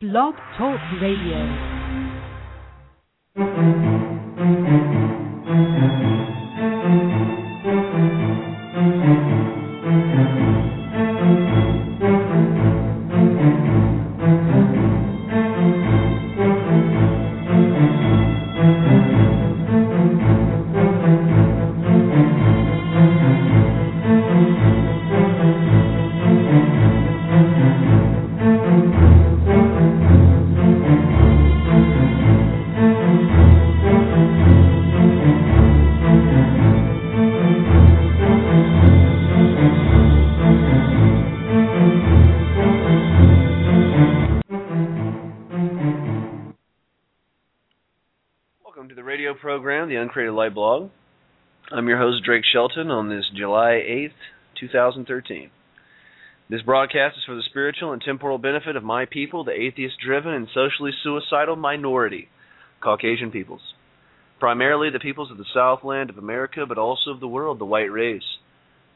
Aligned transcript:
Blog 0.00 0.34
Talk 0.56 0.80
Radio. 0.98 1.44
Light 50.40 50.54
Blog. 50.54 50.88
I'm 51.70 51.86
your 51.86 51.98
host, 51.98 52.24
Drake 52.24 52.44
Shelton, 52.50 52.90
on 52.90 53.10
this 53.10 53.26
July 53.36 53.72
8th, 53.86 54.16
2013. 54.58 55.50
This 56.48 56.62
broadcast 56.62 57.18
is 57.18 57.24
for 57.26 57.34
the 57.34 57.42
spiritual 57.50 57.92
and 57.92 58.00
temporal 58.00 58.38
benefit 58.38 58.74
of 58.74 58.82
my 58.82 59.04
people, 59.04 59.44
the 59.44 59.52
atheist 59.52 59.96
driven 60.02 60.32
and 60.32 60.48
socially 60.48 60.92
suicidal 61.02 61.56
minority, 61.56 62.28
Caucasian 62.82 63.30
peoples. 63.30 63.60
Primarily 64.38 64.88
the 64.88 64.98
peoples 64.98 65.30
of 65.30 65.36
the 65.36 65.44
Southland 65.52 66.08
of 66.08 66.16
America, 66.16 66.64
but 66.66 66.78
also 66.78 67.10
of 67.10 67.20
the 67.20 67.28
world, 67.28 67.58
the 67.58 67.66
white 67.66 67.92
race, 67.92 68.38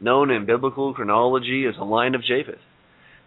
known 0.01 0.31
in 0.31 0.47
biblical 0.47 0.95
chronology 0.95 1.67
as 1.69 1.75
the 1.77 1.85
line 1.85 2.15
of 2.15 2.23
Japheth. 2.23 2.65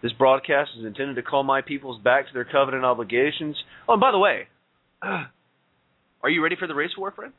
This 0.02 0.12
broadcast 0.12 0.70
is 0.76 0.84
intended 0.84 1.14
to 1.14 1.22
call 1.22 1.44
my 1.44 1.62
peoples 1.62 2.02
back 2.02 2.26
to 2.26 2.34
their 2.34 2.44
covenant 2.44 2.84
obligations. 2.84 3.54
Oh, 3.88 3.92
and 3.92 4.00
by 4.00 4.10
the 4.10 4.18
way, 4.18 4.48
are 5.02 6.28
you 6.28 6.42
ready 6.42 6.56
for 6.58 6.66
the 6.66 6.74
race 6.74 6.96
war, 6.98 7.12
friend? 7.12 7.32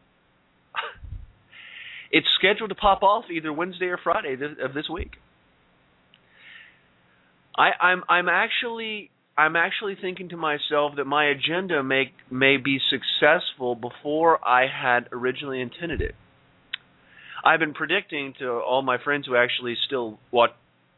It's 2.12 2.28
scheduled 2.38 2.70
to 2.70 2.76
pop 2.76 3.04
off 3.04 3.26
either 3.32 3.52
Wednesday 3.54 3.86
or 3.88 3.98
Friday 3.98 4.34
of 4.34 4.74
this 4.74 4.90
week. 4.90 5.12
I, 7.56 7.72
I'm 7.82 8.04
I'm 8.08 8.30
actually 8.30 9.12
I'm 9.38 9.56
actually 9.56 9.96
thinking 10.00 10.30
to 10.30 10.38
myself 10.38 10.94
that 10.98 11.06
my 11.06 11.26
agenda 11.26 11.84
may 11.84 12.12
may 12.32 12.58
be 12.58 12.80
successful 12.90 13.76
before 13.76 14.40
I 14.46 14.66
had 14.68 15.10
originally 15.12 15.62
intended 15.62 16.02
it. 16.02 16.16
I've 17.44 17.60
been 17.60 17.74
predicting 17.74 18.34
to 18.40 18.50
all 18.50 18.82
my 18.82 18.98
friends 19.04 19.28
who 19.28 19.36
actually 19.36 19.76
still 19.86 20.20
watch 20.32 20.52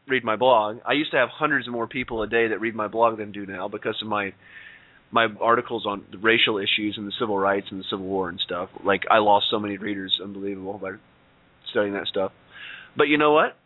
read 0.08 0.24
my 0.24 0.36
blog. 0.36 0.78
I 0.86 0.94
used 0.94 1.12
to 1.12 1.16
have 1.16 1.28
hundreds 1.28 1.68
of 1.68 1.72
more 1.72 1.86
people 1.86 2.22
a 2.22 2.26
day 2.26 2.48
that 2.48 2.60
read 2.60 2.74
my 2.74 2.88
blog 2.88 3.18
than 3.18 3.32
do 3.32 3.46
now 3.46 3.68
because 3.68 3.96
of 4.02 4.08
my 4.08 4.32
my 5.12 5.28
articles 5.40 5.84
on 5.86 6.04
racial 6.20 6.58
issues 6.58 6.94
and 6.96 7.06
the 7.06 7.12
civil 7.20 7.38
rights 7.38 7.66
and 7.70 7.78
the 7.78 7.84
Civil 7.90 8.06
War 8.06 8.30
and 8.30 8.40
stuff. 8.40 8.70
Like 8.82 9.02
I 9.10 9.18
lost 9.18 9.46
so 9.50 9.60
many 9.60 9.76
readers, 9.76 10.18
unbelievable 10.22 10.78
by 10.78 10.92
studying 11.70 11.92
that 11.94 12.06
stuff. 12.06 12.32
But 12.96 13.04
you 13.04 13.18
know 13.18 13.32
what? 13.32 13.56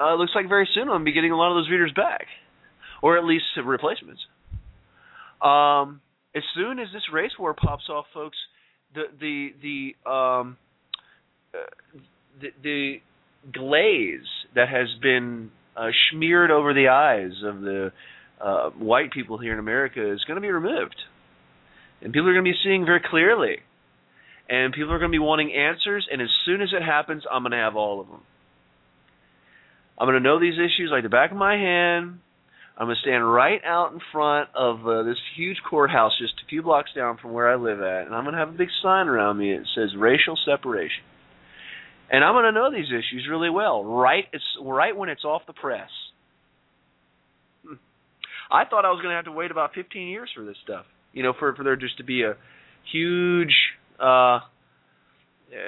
Uh, 0.00 0.14
it 0.14 0.18
looks 0.18 0.32
like 0.34 0.48
very 0.48 0.68
soon 0.72 0.84
I'm 0.84 0.88
gonna 0.88 1.04
be 1.04 1.12
getting 1.12 1.32
a 1.32 1.36
lot 1.36 1.50
of 1.50 1.56
those 1.56 1.70
readers 1.70 1.92
back, 1.94 2.26
or 3.02 3.18
at 3.18 3.24
least 3.24 3.44
replacements. 3.62 4.20
Um, 5.42 6.00
as 6.34 6.44
soon 6.54 6.78
as 6.78 6.86
this 6.92 7.02
race 7.12 7.32
war 7.38 7.52
pops 7.52 7.88
off, 7.90 8.06
folks, 8.14 8.36
the 8.94 9.04
the 9.20 9.94
the 10.04 10.10
um, 10.10 10.56
uh, 11.52 11.98
the, 12.40 12.48
the 12.62 12.96
glaze 13.52 14.26
that 14.54 14.68
has 14.68 14.88
been 15.02 15.50
uh, 15.76 15.88
smeared 16.12 16.52
over 16.52 16.74
the 16.74 16.88
eyes 16.88 17.32
of 17.44 17.60
the 17.60 17.92
uh, 18.40 18.70
white 18.70 19.12
people 19.12 19.38
here 19.38 19.52
in 19.52 19.58
America 19.58 20.12
is 20.12 20.24
going 20.24 20.36
to 20.36 20.40
be 20.40 20.50
removed, 20.50 20.96
and 22.00 22.12
people 22.12 22.28
are 22.28 22.32
going 22.32 22.44
to 22.44 22.50
be 22.50 22.58
seeing 22.62 22.84
very 22.84 23.00
clearly, 23.00 23.56
and 24.48 24.72
people 24.72 24.92
are 24.92 24.98
going 24.98 25.10
to 25.10 25.14
be 25.14 25.18
wanting 25.18 25.52
answers. 25.52 26.06
And 26.10 26.22
as 26.22 26.28
soon 26.44 26.62
as 26.62 26.70
it 26.72 26.82
happens, 26.82 27.24
I'm 27.30 27.42
going 27.42 27.52
to 27.52 27.58
have 27.58 27.76
all 27.76 28.00
of 28.00 28.08
them. 28.08 28.22
I'm 29.98 30.06
going 30.06 30.22
to 30.22 30.26
know 30.28 30.38
these 30.38 30.54
issues 30.54 30.90
like 30.90 31.02
the 31.02 31.08
back 31.08 31.32
of 31.32 31.36
my 31.36 31.56
hand. 31.56 32.20
I'm 32.76 32.86
going 32.86 32.96
to 32.96 33.02
stand 33.02 33.30
right 33.30 33.60
out 33.64 33.92
in 33.92 33.98
front 34.12 34.50
of 34.54 34.86
uh, 34.86 35.02
this 35.02 35.16
huge 35.36 35.56
courthouse 35.68 36.12
just 36.20 36.34
a 36.44 36.48
few 36.48 36.62
blocks 36.62 36.90
down 36.94 37.18
from 37.18 37.32
where 37.32 37.50
I 37.50 37.56
live 37.56 37.80
at, 37.80 38.06
and 38.06 38.14
I'm 38.14 38.22
going 38.22 38.34
to 38.34 38.38
have 38.38 38.50
a 38.50 38.56
big 38.56 38.68
sign 38.80 39.08
around 39.08 39.36
me 39.36 39.52
that 39.56 39.66
says 39.74 39.96
racial 39.98 40.38
separation. 40.46 41.02
And 42.10 42.24
I'm 42.24 42.34
going 42.34 42.44
to 42.44 42.52
know 42.52 42.70
these 42.70 42.86
issues 42.86 43.26
really 43.28 43.50
well, 43.50 43.84
right? 43.84 44.24
It's 44.32 44.44
right 44.62 44.96
when 44.96 45.08
it's 45.08 45.24
off 45.24 45.42
the 45.48 45.52
press. 45.52 45.90
I 48.50 48.64
thought 48.64 48.84
I 48.84 48.90
was 48.90 49.00
going 49.02 49.12
to 49.12 49.16
have 49.16 49.26
to 49.26 49.32
wait 49.32 49.50
about 49.50 49.74
15 49.74 50.08
years 50.08 50.30
for 50.34 50.44
this 50.44 50.56
stuff. 50.64 50.86
You 51.12 51.22
know, 51.22 51.32
for 51.38 51.54
for 51.54 51.64
there 51.64 51.76
just 51.76 51.98
to 51.98 52.04
be 52.04 52.22
a 52.22 52.36
huge, 52.92 53.54
uh, 53.98 54.40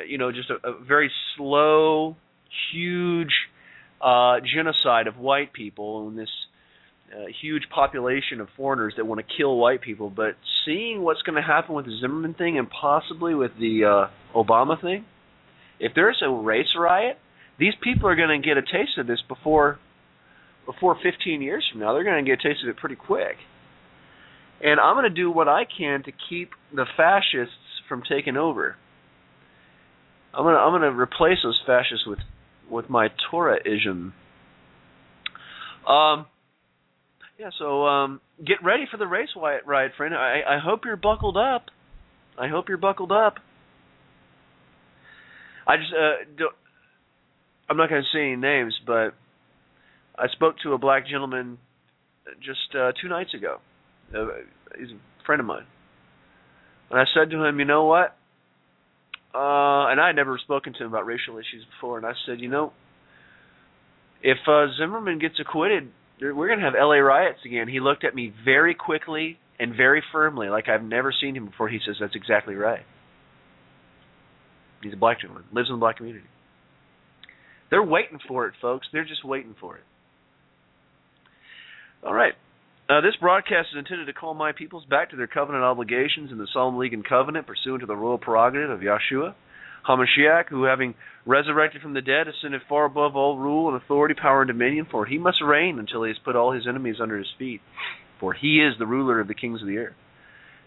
you 0.06 0.18
know, 0.18 0.32
just 0.32 0.50
a, 0.50 0.68
a 0.68 0.84
very 0.84 1.10
slow, 1.36 2.16
huge 2.72 3.32
uh, 4.00 4.36
genocide 4.40 5.06
of 5.06 5.16
white 5.16 5.52
people 5.52 6.08
and 6.08 6.18
this 6.18 6.28
uh, 7.12 7.26
huge 7.40 7.64
population 7.74 8.40
of 8.40 8.48
foreigners 8.56 8.94
that 8.96 9.06
want 9.06 9.20
to 9.20 9.36
kill 9.36 9.56
white 9.56 9.80
people. 9.80 10.10
But 10.10 10.36
seeing 10.64 11.02
what's 11.02 11.22
going 11.22 11.36
to 11.36 11.46
happen 11.46 11.74
with 11.74 11.86
the 11.86 11.98
Zimmerman 12.00 12.34
thing 12.34 12.58
and 12.58 12.68
possibly 12.70 13.34
with 13.34 13.52
the 13.58 13.84
uh, 13.84 14.38
Obama 14.38 14.80
thing, 14.80 15.04
if 15.78 15.92
there's 15.94 16.22
a 16.24 16.30
race 16.30 16.74
riot, 16.78 17.18
these 17.58 17.74
people 17.82 18.08
are 18.08 18.16
going 18.16 18.40
to 18.40 18.46
get 18.46 18.56
a 18.56 18.62
taste 18.62 18.98
of 18.98 19.06
this 19.06 19.22
before 19.26 19.78
before 20.70 20.96
15 21.02 21.42
years 21.42 21.66
from 21.70 21.80
now, 21.80 21.92
they're 21.92 22.04
going 22.04 22.24
to 22.24 22.28
get 22.30 22.40
a 22.40 22.48
taste 22.48 22.62
of 22.62 22.68
it 22.68 22.76
pretty 22.76 22.96
quick. 22.96 23.36
And 24.62 24.78
I'm 24.78 24.94
going 24.94 25.08
to 25.08 25.14
do 25.14 25.30
what 25.30 25.48
I 25.48 25.62
can 25.64 26.02
to 26.04 26.12
keep 26.28 26.50
the 26.74 26.84
fascists 26.96 27.54
from 27.88 28.02
taking 28.08 28.36
over. 28.36 28.76
I'm 30.34 30.44
going 30.44 30.54
to 30.54 30.60
I'm 30.60 30.70
going 30.70 30.82
to 30.82 30.96
replace 30.96 31.38
those 31.42 31.60
fascists 31.66 32.06
with 32.06 32.18
with 32.70 32.88
my 32.88 33.08
Torahism. 33.32 34.12
Um, 35.88 36.26
yeah. 37.38 37.50
So 37.58 37.86
um, 37.86 38.20
get 38.46 38.58
ready 38.62 38.84
for 38.90 38.96
the 38.96 39.06
race 39.06 39.30
riot, 39.36 39.92
friend. 39.96 40.14
I 40.14 40.42
I 40.46 40.58
hope 40.62 40.82
you're 40.84 40.96
buckled 40.96 41.36
up. 41.36 41.66
I 42.38 42.48
hope 42.48 42.68
you're 42.68 42.78
buckled 42.78 43.10
up. 43.10 43.36
I 45.66 45.76
just 45.78 45.92
uh, 45.92 46.44
I'm 47.68 47.76
not 47.76 47.88
going 47.88 48.02
to 48.02 48.16
say 48.16 48.24
any 48.24 48.36
names, 48.36 48.78
but 48.86 49.14
I 50.20 50.28
spoke 50.32 50.56
to 50.64 50.74
a 50.74 50.78
black 50.78 51.06
gentleman 51.06 51.58
just 52.40 52.74
uh, 52.78 52.92
two 53.00 53.08
nights 53.08 53.32
ago. 53.34 53.58
Uh, 54.14 54.26
he's 54.78 54.90
a 54.90 55.24
friend 55.24 55.40
of 55.40 55.46
mine, 55.46 55.64
and 56.90 57.00
I 57.00 57.04
said 57.14 57.30
to 57.30 57.44
him, 57.44 57.58
"You 57.58 57.64
know 57.64 57.84
what?" 57.84 58.16
Uh, 59.34 59.86
and 59.88 60.00
I 60.00 60.08
had 60.08 60.16
never 60.16 60.38
spoken 60.38 60.74
to 60.74 60.80
him 60.80 60.88
about 60.88 61.06
racial 61.06 61.38
issues 61.38 61.64
before, 61.74 61.96
and 61.96 62.06
I 62.06 62.12
said, 62.26 62.40
"You 62.40 62.48
know, 62.48 62.72
if 64.22 64.38
uh, 64.46 64.66
Zimmerman 64.78 65.18
gets 65.18 65.40
acquitted, 65.40 65.90
we're 66.20 66.48
going 66.48 66.58
to 66.58 66.64
have 66.64 66.74
L.A. 66.78 67.00
riots 67.00 67.40
again." 67.46 67.68
He 67.68 67.80
looked 67.80 68.04
at 68.04 68.14
me 68.14 68.32
very 68.44 68.74
quickly 68.74 69.38
and 69.58 69.74
very 69.74 70.02
firmly, 70.12 70.48
like 70.48 70.68
I've 70.68 70.82
never 70.82 71.14
seen 71.18 71.36
him 71.36 71.46
before. 71.46 71.68
He 71.68 71.78
says, 71.86 71.96
"That's 72.00 72.16
exactly 72.16 72.54
right." 72.54 72.84
He's 74.82 74.92
a 74.92 74.96
black 74.96 75.20
gentleman, 75.20 75.44
lives 75.52 75.68
in 75.68 75.76
the 75.76 75.80
black 75.80 75.98
community. 75.98 76.26
They're 77.70 77.82
waiting 77.82 78.18
for 78.26 78.46
it, 78.46 78.54
folks. 78.60 78.88
They're 78.92 79.04
just 79.04 79.24
waiting 79.24 79.54
for 79.60 79.76
it. 79.76 79.84
All 82.02 82.14
right. 82.14 82.32
Uh, 82.88 83.02
this 83.02 83.14
broadcast 83.20 83.68
is 83.72 83.78
intended 83.78 84.06
to 84.06 84.12
call 84.12 84.34
my 84.34 84.52
peoples 84.52 84.84
back 84.88 85.10
to 85.10 85.16
their 85.16 85.26
covenant 85.26 85.62
obligations 85.62 86.32
in 86.32 86.38
the 86.38 86.48
Solemn 86.52 86.78
League 86.78 86.94
and 86.94 87.06
Covenant 87.06 87.46
pursuant 87.46 87.80
to 87.80 87.86
the 87.86 87.94
royal 87.94 88.18
prerogative 88.18 88.70
of 88.70 88.80
Yahshua, 88.80 89.34
HaMashiach, 89.86 90.48
who 90.48 90.64
having 90.64 90.94
resurrected 91.26 91.82
from 91.82 91.92
the 91.92 92.00
dead 92.00 92.26
ascended 92.26 92.62
far 92.68 92.86
above 92.86 93.16
all 93.16 93.38
rule 93.38 93.68
and 93.68 93.80
authority, 93.80 94.14
power, 94.14 94.42
and 94.42 94.48
dominion, 94.48 94.86
for 94.90 95.04
he 95.04 95.18
must 95.18 95.42
reign 95.44 95.78
until 95.78 96.02
he 96.02 96.08
has 96.08 96.18
put 96.24 96.36
all 96.36 96.52
his 96.52 96.66
enemies 96.66 96.96
under 97.00 97.18
his 97.18 97.28
feet, 97.38 97.60
for 98.18 98.32
he 98.32 98.60
is 98.60 98.74
the 98.78 98.86
ruler 98.86 99.20
of 99.20 99.28
the 99.28 99.34
kings 99.34 99.60
of 99.60 99.68
the 99.68 99.78
earth. 99.78 99.94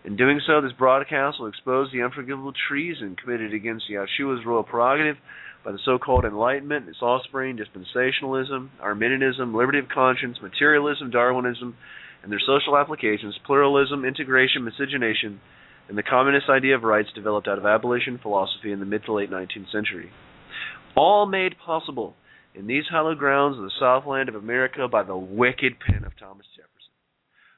In 0.05 0.15
doing 0.15 0.39
so, 0.45 0.61
this 0.61 0.71
broadcast 0.71 1.39
will 1.39 1.47
expose 1.47 1.89
the 1.91 2.03
unforgivable 2.03 2.53
treason 2.69 3.15
committed 3.21 3.53
against 3.53 3.89
Yahshua's 3.89 4.45
royal 4.45 4.63
prerogative 4.63 5.17
by 5.63 5.71
the 5.71 5.79
so-called 5.85 6.25
Enlightenment, 6.25 6.89
its 6.89 7.01
offspring, 7.01 7.57
dispensationalism, 7.57 8.69
Arminianism, 8.81 9.55
liberty 9.55 9.79
of 9.79 9.87
conscience, 9.87 10.37
materialism, 10.41 11.09
Darwinism, 11.09 11.75
and 12.21 12.31
their 12.31 12.39
social 12.39 12.77
applications, 12.77 13.37
pluralism, 13.45 14.05
integration, 14.05 14.63
miscegenation, 14.63 15.39
and 15.87 15.97
the 15.97 16.03
communist 16.03 16.49
idea 16.49 16.75
of 16.75 16.83
rights 16.83 17.09
developed 17.13 17.47
out 17.47 17.57
of 17.57 17.65
abolition 17.65 18.19
philosophy 18.21 18.71
in 18.71 18.79
the 18.79 18.85
mid 18.85 19.03
to 19.05 19.13
late 19.13 19.29
19th 19.29 19.71
century. 19.71 20.09
All 20.95 21.25
made 21.25 21.55
possible 21.57 22.15
in 22.55 22.67
these 22.67 22.83
hallowed 22.89 23.17
grounds 23.17 23.57
of 23.57 23.63
the 23.63 23.71
Southland 23.79 24.29
of 24.29 24.35
America 24.35 24.87
by 24.87 25.03
the 25.03 25.17
wicked 25.17 25.73
pen 25.79 26.03
of 26.05 26.17
Thomas 26.17 26.45
Jefferson. 26.55 26.72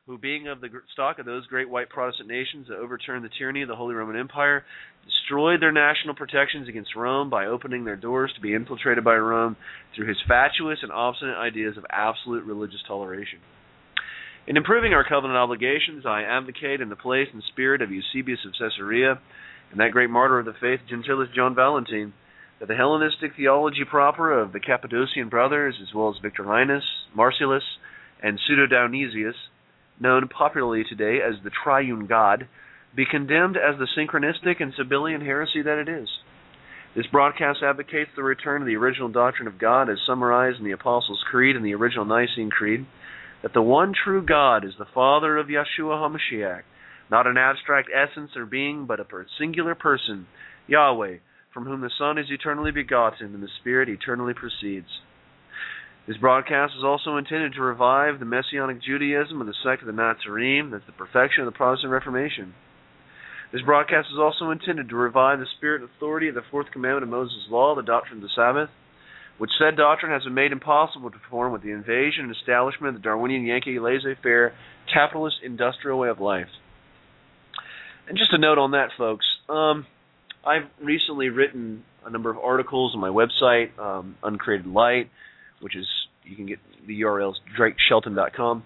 Who, 0.07 0.19
being 0.19 0.47
of 0.47 0.61
the 0.61 0.69
stock 0.93 1.17
of 1.17 1.25
those 1.25 1.47
great 1.47 1.67
white 1.67 1.89
Protestant 1.89 2.29
nations 2.29 2.67
that 2.67 2.77
overturned 2.77 3.25
the 3.25 3.29
tyranny 3.39 3.63
of 3.63 3.67
the 3.67 3.75
Holy 3.75 3.95
Roman 3.95 4.15
Empire, 4.15 4.63
destroyed 5.03 5.59
their 5.61 5.71
national 5.71 6.13
protections 6.13 6.69
against 6.69 6.95
Rome 6.95 7.31
by 7.31 7.47
opening 7.47 7.85
their 7.85 7.95
doors 7.95 8.31
to 8.35 8.41
be 8.41 8.53
infiltrated 8.53 9.03
by 9.03 9.15
Rome 9.15 9.57
through 9.95 10.07
his 10.07 10.21
fatuous 10.27 10.79
and 10.83 10.91
obstinate 10.91 11.37
ideas 11.37 11.75
of 11.77 11.85
absolute 11.89 12.45
religious 12.45 12.83
toleration. 12.87 13.39
In 14.45 14.57
improving 14.57 14.93
our 14.93 15.07
covenant 15.07 15.37
obligations, 15.37 16.05
I 16.05 16.21
advocate 16.21 16.81
in 16.81 16.89
the 16.89 16.95
place 16.95 17.29
and 17.33 17.41
spirit 17.51 17.81
of 17.81 17.89
Eusebius 17.89 18.45
of 18.45 18.53
Caesarea 18.59 19.19
and 19.71 19.79
that 19.79 19.91
great 19.91 20.11
martyr 20.11 20.37
of 20.37 20.45
the 20.45 20.53
faith, 20.61 20.81
Gentilis 20.87 21.33
John 21.33 21.55
Valentine, 21.55 22.13
that 22.59 22.67
the 22.67 22.75
Hellenistic 22.75 23.31
theology 23.35 23.83
proper 23.89 24.39
of 24.39 24.53
the 24.53 24.59
Cappadocian 24.59 25.29
brothers, 25.29 25.73
as 25.81 25.95
well 25.95 26.09
as 26.09 26.21
Victorinus, 26.21 26.83
Marcellus, 27.15 27.63
and 28.21 28.39
Pseudo 28.45 28.67
Dionysius, 28.67 29.35
known 29.99 30.27
popularly 30.27 30.83
today 30.87 31.19
as 31.25 31.35
the 31.43 31.51
Triune 31.63 32.07
God, 32.07 32.47
be 32.95 33.05
condemned 33.09 33.57
as 33.57 33.77
the 33.77 33.87
synchronistic 33.97 34.61
and 34.61 34.73
Sabellian 34.73 35.21
heresy 35.21 35.61
that 35.61 35.77
it 35.77 35.89
is. 35.89 36.07
This 36.95 37.07
broadcast 37.07 37.59
advocates 37.61 38.11
the 38.15 38.23
return 38.23 38.61
of 38.61 38.67
the 38.67 38.77
original 38.77 39.09
doctrine 39.09 39.49
of 39.49 39.59
God 39.59 39.89
as 39.89 39.97
summarized 40.07 40.59
in 40.59 40.63
the 40.63 40.71
Apostles' 40.71 41.23
Creed 41.29 41.57
and 41.57 41.65
the 41.65 41.75
original 41.75 42.05
Nicene 42.05 42.49
Creed, 42.49 42.85
that 43.43 43.53
the 43.53 43.61
one 43.61 43.93
true 43.93 44.25
God 44.25 44.63
is 44.63 44.71
the 44.79 44.87
Father 44.93 45.37
of 45.37 45.47
Yeshua 45.47 45.99
HaMashiach, 45.99 46.61
not 47.11 47.27
an 47.27 47.37
abstract 47.37 47.89
essence 47.93 48.31
or 48.37 48.45
being, 48.45 48.85
but 48.85 49.01
a 49.01 49.05
singular 49.37 49.75
person, 49.75 50.25
Yahweh, 50.67 51.17
from 51.53 51.65
whom 51.65 51.81
the 51.81 51.91
Son 51.97 52.17
is 52.17 52.27
eternally 52.29 52.71
begotten 52.71 53.33
and 53.33 53.43
the 53.43 53.49
Spirit 53.59 53.89
eternally 53.89 54.33
proceeds. 54.33 54.87
This 56.07 56.17
broadcast 56.17 56.73
is 56.77 56.83
also 56.83 57.17
intended 57.17 57.53
to 57.53 57.61
revive 57.61 58.19
the 58.19 58.25
Messianic 58.25 58.79
Judaism 58.79 59.41
of 59.41 59.47
the 59.47 59.55
sect 59.63 59.81
of 59.81 59.87
the 59.87 59.93
Nazarene, 59.93 60.69
that's 60.69 60.85
the 60.85 60.91
perfection 60.91 61.43
of 61.43 61.51
the 61.51 61.57
Protestant 61.57 61.91
Reformation. 61.91 62.53
This 63.51 63.63
broadcast 63.63 64.09
is 64.11 64.19
also 64.19 64.51
intended 64.51 64.89
to 64.89 64.95
revive 64.95 65.39
the 65.39 65.47
spirit 65.57 65.81
and 65.81 65.89
authority 65.89 66.27
of 66.27 66.35
the 66.35 66.43
fourth 66.51 66.67
commandment 66.71 67.03
of 67.03 67.09
Moses' 67.09 67.47
law, 67.49 67.73
the 67.73 67.81
doctrine 67.81 68.17
of 68.17 68.21
the 68.21 68.29
Sabbath, 68.35 68.69
which 69.39 69.49
said 69.57 69.77
doctrine 69.77 70.11
has 70.11 70.23
been 70.23 70.35
made 70.35 70.51
impossible 70.51 71.09
to 71.09 71.17
perform 71.17 71.51
with 71.51 71.63
the 71.63 71.71
invasion 71.71 72.25
and 72.25 72.35
establishment 72.35 72.95
of 72.95 73.01
the 73.01 73.03
Darwinian 73.03 73.43
Yankee 73.43 73.79
laissez-faire 73.79 74.53
capitalist 74.93 75.37
industrial 75.43 75.97
way 75.97 76.09
of 76.09 76.19
life. 76.19 76.49
And 78.07 78.15
just 78.15 78.31
a 78.31 78.37
note 78.37 78.59
on 78.59 78.71
that, 78.71 78.89
folks. 78.95 79.25
Um, 79.49 79.87
I've 80.45 80.69
recently 80.79 81.29
written 81.29 81.83
a 82.05 82.11
number 82.11 82.29
of 82.29 82.37
articles 82.37 82.93
on 82.93 83.01
my 83.01 83.09
website, 83.09 83.77
um, 83.79 84.15
Uncreated 84.21 84.67
Light, 84.67 85.09
which 85.61 85.75
is 85.75 85.85
you 86.23 86.35
can 86.35 86.45
get 86.45 86.59
the 86.87 87.01
URL 87.01 87.31
is 87.31 87.37
drakeshelton.com, 87.59 88.63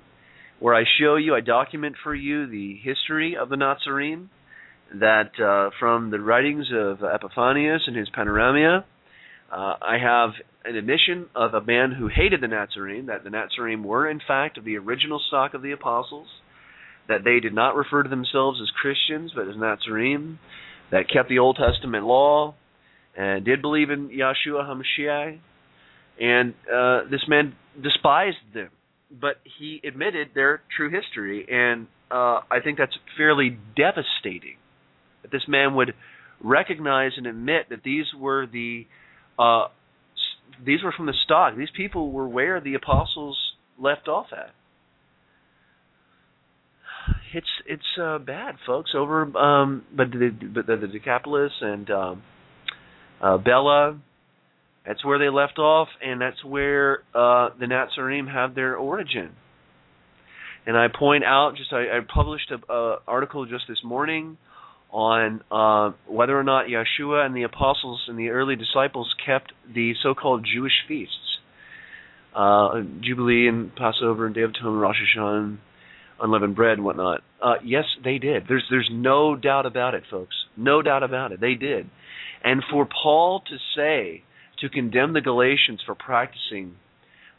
where 0.60 0.76
I 0.76 0.84
show 1.00 1.16
you, 1.16 1.36
I 1.36 1.42
document 1.42 1.96
for 2.04 2.14
you 2.14 2.48
the 2.48 2.78
history 2.82 3.36
of 3.40 3.50
the 3.50 3.58
Nazarene, 3.58 4.30
that 4.94 5.32
uh, 5.40 5.70
from 5.80 6.10
the 6.12 6.20
writings 6.20 6.68
of 6.74 7.00
Epiphanius 7.04 7.82
and 7.88 7.96
his 7.96 8.10
Panarion, 8.10 8.84
uh, 9.52 9.56
I 9.56 9.98
have 10.02 10.32
an 10.66 10.76
admission 10.76 11.28
of 11.36 11.54
a 11.54 11.62
man 11.62 11.92
who 11.92 12.08
hated 12.08 12.42
the 12.42 12.48
Nazarene, 12.48 13.08
that 13.08 13.24
the 13.24 13.30
Nazarene 13.30 13.84
were 13.84 14.10
in 14.10 14.20
fact 14.26 14.58
of 14.58 14.66
the 14.66 14.78
original 14.78 15.22
stock 15.28 15.54
of 15.54 15.62
the 15.62 15.72
apostles, 15.72 16.28
that 17.08 17.24
they 17.24 17.40
did 17.40 17.54
not 17.54 17.76
refer 17.76 18.04
to 18.04 18.10
themselves 18.10 18.60
as 18.62 18.70
Christians 18.82 19.32
but 19.36 19.48
as 19.48 19.56
Nazarene, 19.58 20.40
that 20.92 21.10
kept 21.12 21.30
the 21.30 21.40
Old 21.40 21.58
Testament 21.58 22.06
law, 22.06 22.56
and 23.18 23.46
did 23.46 23.62
believe 23.62 23.90
in 23.90 24.10
Yeshua 24.10 24.64
HaMashiach, 24.64 25.40
and 26.20 26.54
uh, 26.72 27.02
this 27.10 27.22
man 27.28 27.56
despised 27.82 28.38
them, 28.54 28.70
but 29.10 29.38
he 29.58 29.82
admitted 29.88 30.30
their 30.36 30.62
true 30.76 30.90
history, 30.90 31.46
and 31.50 31.88
uh, 32.12 32.42
I 32.52 32.60
think 32.64 32.78
that's 32.78 32.98
fairly 33.18 33.58
devastating. 33.76 34.58
That 35.22 35.32
this 35.32 35.44
man 35.48 35.76
would 35.76 35.94
recognize 36.42 37.12
and 37.18 37.28
admit 37.28 37.70
that 37.70 37.84
these 37.84 38.06
were 38.18 38.46
the 38.46 38.86
uh, 39.38 39.68
these 40.66 40.84
were 40.84 40.92
from 40.92 41.06
the 41.06 41.14
stock. 41.24 41.56
These 41.56 41.72
people 41.76 42.12
were 42.12 42.28
where 42.28 42.60
the 42.60 42.76
apostles 42.76 43.38
left 43.80 44.08
off 44.08 44.28
at. 44.32 44.54
It's 47.34 47.48
it's 47.66 47.98
uh, 48.02 48.18
bad, 48.18 48.56
folks. 48.66 48.92
Over, 48.96 49.22
um, 49.38 49.86
but 49.96 50.12
the 50.12 50.30
but 50.54 50.68
the, 50.68 50.78
the 50.78 50.88
Decapolis 50.88 51.52
and 51.62 51.90
um, 51.90 52.24
uh, 53.22 53.38
Pella, 53.38 54.00
that's 54.90 55.06
where 55.06 55.20
they 55.20 55.30
left 55.30 55.60
off, 55.60 55.88
and 56.02 56.20
that's 56.20 56.44
where 56.44 57.04
uh, 57.14 57.50
the 57.60 57.68
Nazarene 57.68 58.26
have 58.26 58.56
their 58.56 58.76
origin. 58.76 59.34
And 60.66 60.76
I 60.76 60.88
point 60.88 61.24
out, 61.24 61.54
just 61.56 61.72
I, 61.72 61.98
I 61.98 62.00
published 62.12 62.52
a, 62.52 62.74
a 62.74 62.98
article 63.08 63.46
just 63.46 63.66
this 63.70 63.78
morning 63.84 64.40
on 64.90 65.44
uh, 65.52 65.96
whether 66.08 66.36
or 66.36 66.44
not 66.44 66.66
Yeshua 66.66 67.24
and 67.24 67.36
the 67.36 67.44
apostles 67.44 68.02
and 68.08 68.18
the 68.18 68.30
early 68.30 68.56
disciples 68.56 69.14
kept 69.24 69.54
the 69.72 69.94
so-called 70.02 70.44
Jewish 70.52 70.74
feasts, 70.88 71.14
uh, 72.36 72.82
Jubilee 73.00 73.48
and 73.48 73.72
Passover 73.76 74.26
and 74.26 74.34
Day 74.34 74.42
of 74.42 74.50
Atonement, 74.50 74.82
Rosh 74.82 74.96
Hashanah, 75.16 75.60
unleavened 76.20 76.56
bread 76.56 76.80
and 76.80 76.84
whatnot. 76.84 77.22
Uh, 77.40 77.58
yes, 77.64 77.86
they 78.04 78.18
did. 78.18 78.46
There's 78.48 78.66
there's 78.72 78.90
no 78.92 79.36
doubt 79.36 79.68
about 79.68 79.94
it, 79.94 80.02
folks. 80.10 80.36
No 80.58 80.82
doubt 80.82 81.04
about 81.04 81.32
it. 81.32 81.40
They 81.40 81.54
did. 81.54 81.88
And 82.44 82.64
for 82.72 82.88
Paul 83.04 83.42
to 83.42 83.58
say 83.76 84.24
to 84.62 84.70
condemn 84.70 85.14
the 85.14 85.22
Galatians 85.22 85.82
for 85.86 85.96
practicing 85.96 86.76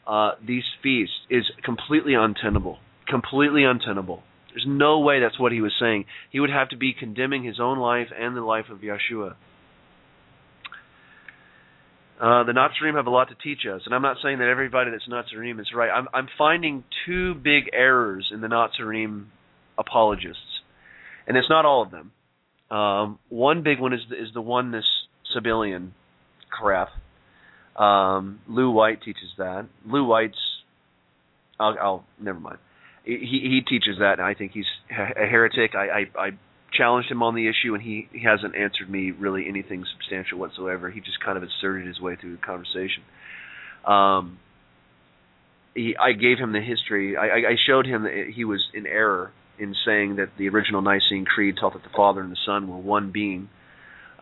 uh, 0.06 0.32
these 0.44 0.64
feasts 0.82 1.14
is 1.28 1.44
completely 1.64 2.14
untenable. 2.14 2.78
Completely 3.06 3.64
untenable. 3.64 4.22
There's 4.50 4.66
no 4.66 4.98
way 5.00 5.20
that's 5.20 5.38
what 5.38 5.52
he 5.52 5.60
was 5.60 5.72
saying. 5.78 6.06
He 6.30 6.40
would 6.40 6.50
have 6.50 6.70
to 6.70 6.76
be 6.76 6.92
condemning 6.92 7.44
his 7.44 7.60
own 7.60 7.78
life 7.78 8.08
and 8.16 8.36
the 8.36 8.40
life 8.40 8.66
of 8.70 8.78
Yeshua. 8.78 9.34
Uh, 12.20 12.44
the 12.44 12.52
Nazarene 12.52 12.96
have 12.96 13.06
a 13.06 13.10
lot 13.10 13.28
to 13.28 13.34
teach 13.34 13.60
us, 13.72 13.82
and 13.86 13.94
I'm 13.94 14.02
not 14.02 14.18
saying 14.22 14.40
that 14.40 14.48
everybody 14.48 14.90
that's 14.90 15.08
Nazarene 15.08 15.58
is 15.58 15.68
right. 15.74 15.88
I'm, 15.88 16.06
I'm 16.12 16.28
finding 16.36 16.84
two 17.06 17.34
big 17.34 17.70
errors 17.72 18.30
in 18.32 18.42
the 18.42 18.48
Nazarene 18.48 19.28
apologists, 19.78 20.60
and 21.26 21.36
it's 21.36 21.48
not 21.48 21.64
all 21.64 21.82
of 21.82 21.90
them. 21.90 22.12
Um, 22.76 23.18
one 23.30 23.62
big 23.62 23.80
one 23.80 23.94
is 23.94 24.00
the, 24.10 24.16
is 24.16 24.28
the 24.34 24.42
oneness 24.42 24.84
Sabellian 25.34 25.92
crap. 26.50 26.88
Um, 27.82 28.40
Lew 28.46 28.70
White 28.70 29.02
teaches 29.02 29.30
that. 29.38 29.66
Lew 29.86 30.04
White's, 30.04 30.38
I'll, 31.58 31.76
I'll 31.80 32.04
never 32.20 32.38
mind 32.38 32.58
he 33.04 33.16
he 33.16 33.60
teaches 33.66 33.98
that, 33.98 34.18
and 34.18 34.22
I 34.22 34.34
think 34.34 34.52
he's 34.52 34.66
a 34.90 35.26
heretic. 35.26 35.74
I 35.74 35.88
I, 35.88 36.06
I 36.18 36.30
challenged 36.72 37.10
him 37.10 37.22
on 37.22 37.34
the 37.34 37.48
issue, 37.48 37.74
and 37.74 37.82
he, 37.82 38.08
he 38.12 38.20
hasn't 38.20 38.54
answered 38.54 38.88
me 38.88 39.10
really 39.10 39.48
anything 39.48 39.84
substantial 39.92 40.38
whatsoever. 40.38 40.90
He 40.90 41.00
just 41.00 41.20
kind 41.20 41.36
of 41.36 41.42
asserted 41.42 41.86
his 41.86 42.00
way 42.00 42.16
through 42.16 42.32
the 42.32 42.42
conversation. 42.42 43.02
Um, 43.84 44.38
he, 45.74 45.96
I 45.96 46.12
gave 46.12 46.38
him 46.38 46.52
the 46.52 46.60
history. 46.60 47.16
I, 47.16 47.50
I 47.50 47.56
showed 47.66 47.86
him 47.86 48.04
that 48.04 48.30
he 48.34 48.44
was 48.44 48.68
in 48.72 48.86
error 48.86 49.32
in 49.58 49.74
saying 49.84 50.16
that 50.16 50.30
the 50.36 50.48
original 50.48 50.80
Nicene 50.80 51.24
Creed 51.24 51.56
taught 51.60 51.72
that 51.72 51.82
the 51.82 51.94
Father 51.94 52.20
and 52.20 52.30
the 52.30 52.38
Son 52.46 52.68
were 52.68 52.76
one 52.76 53.10
being. 53.10 53.48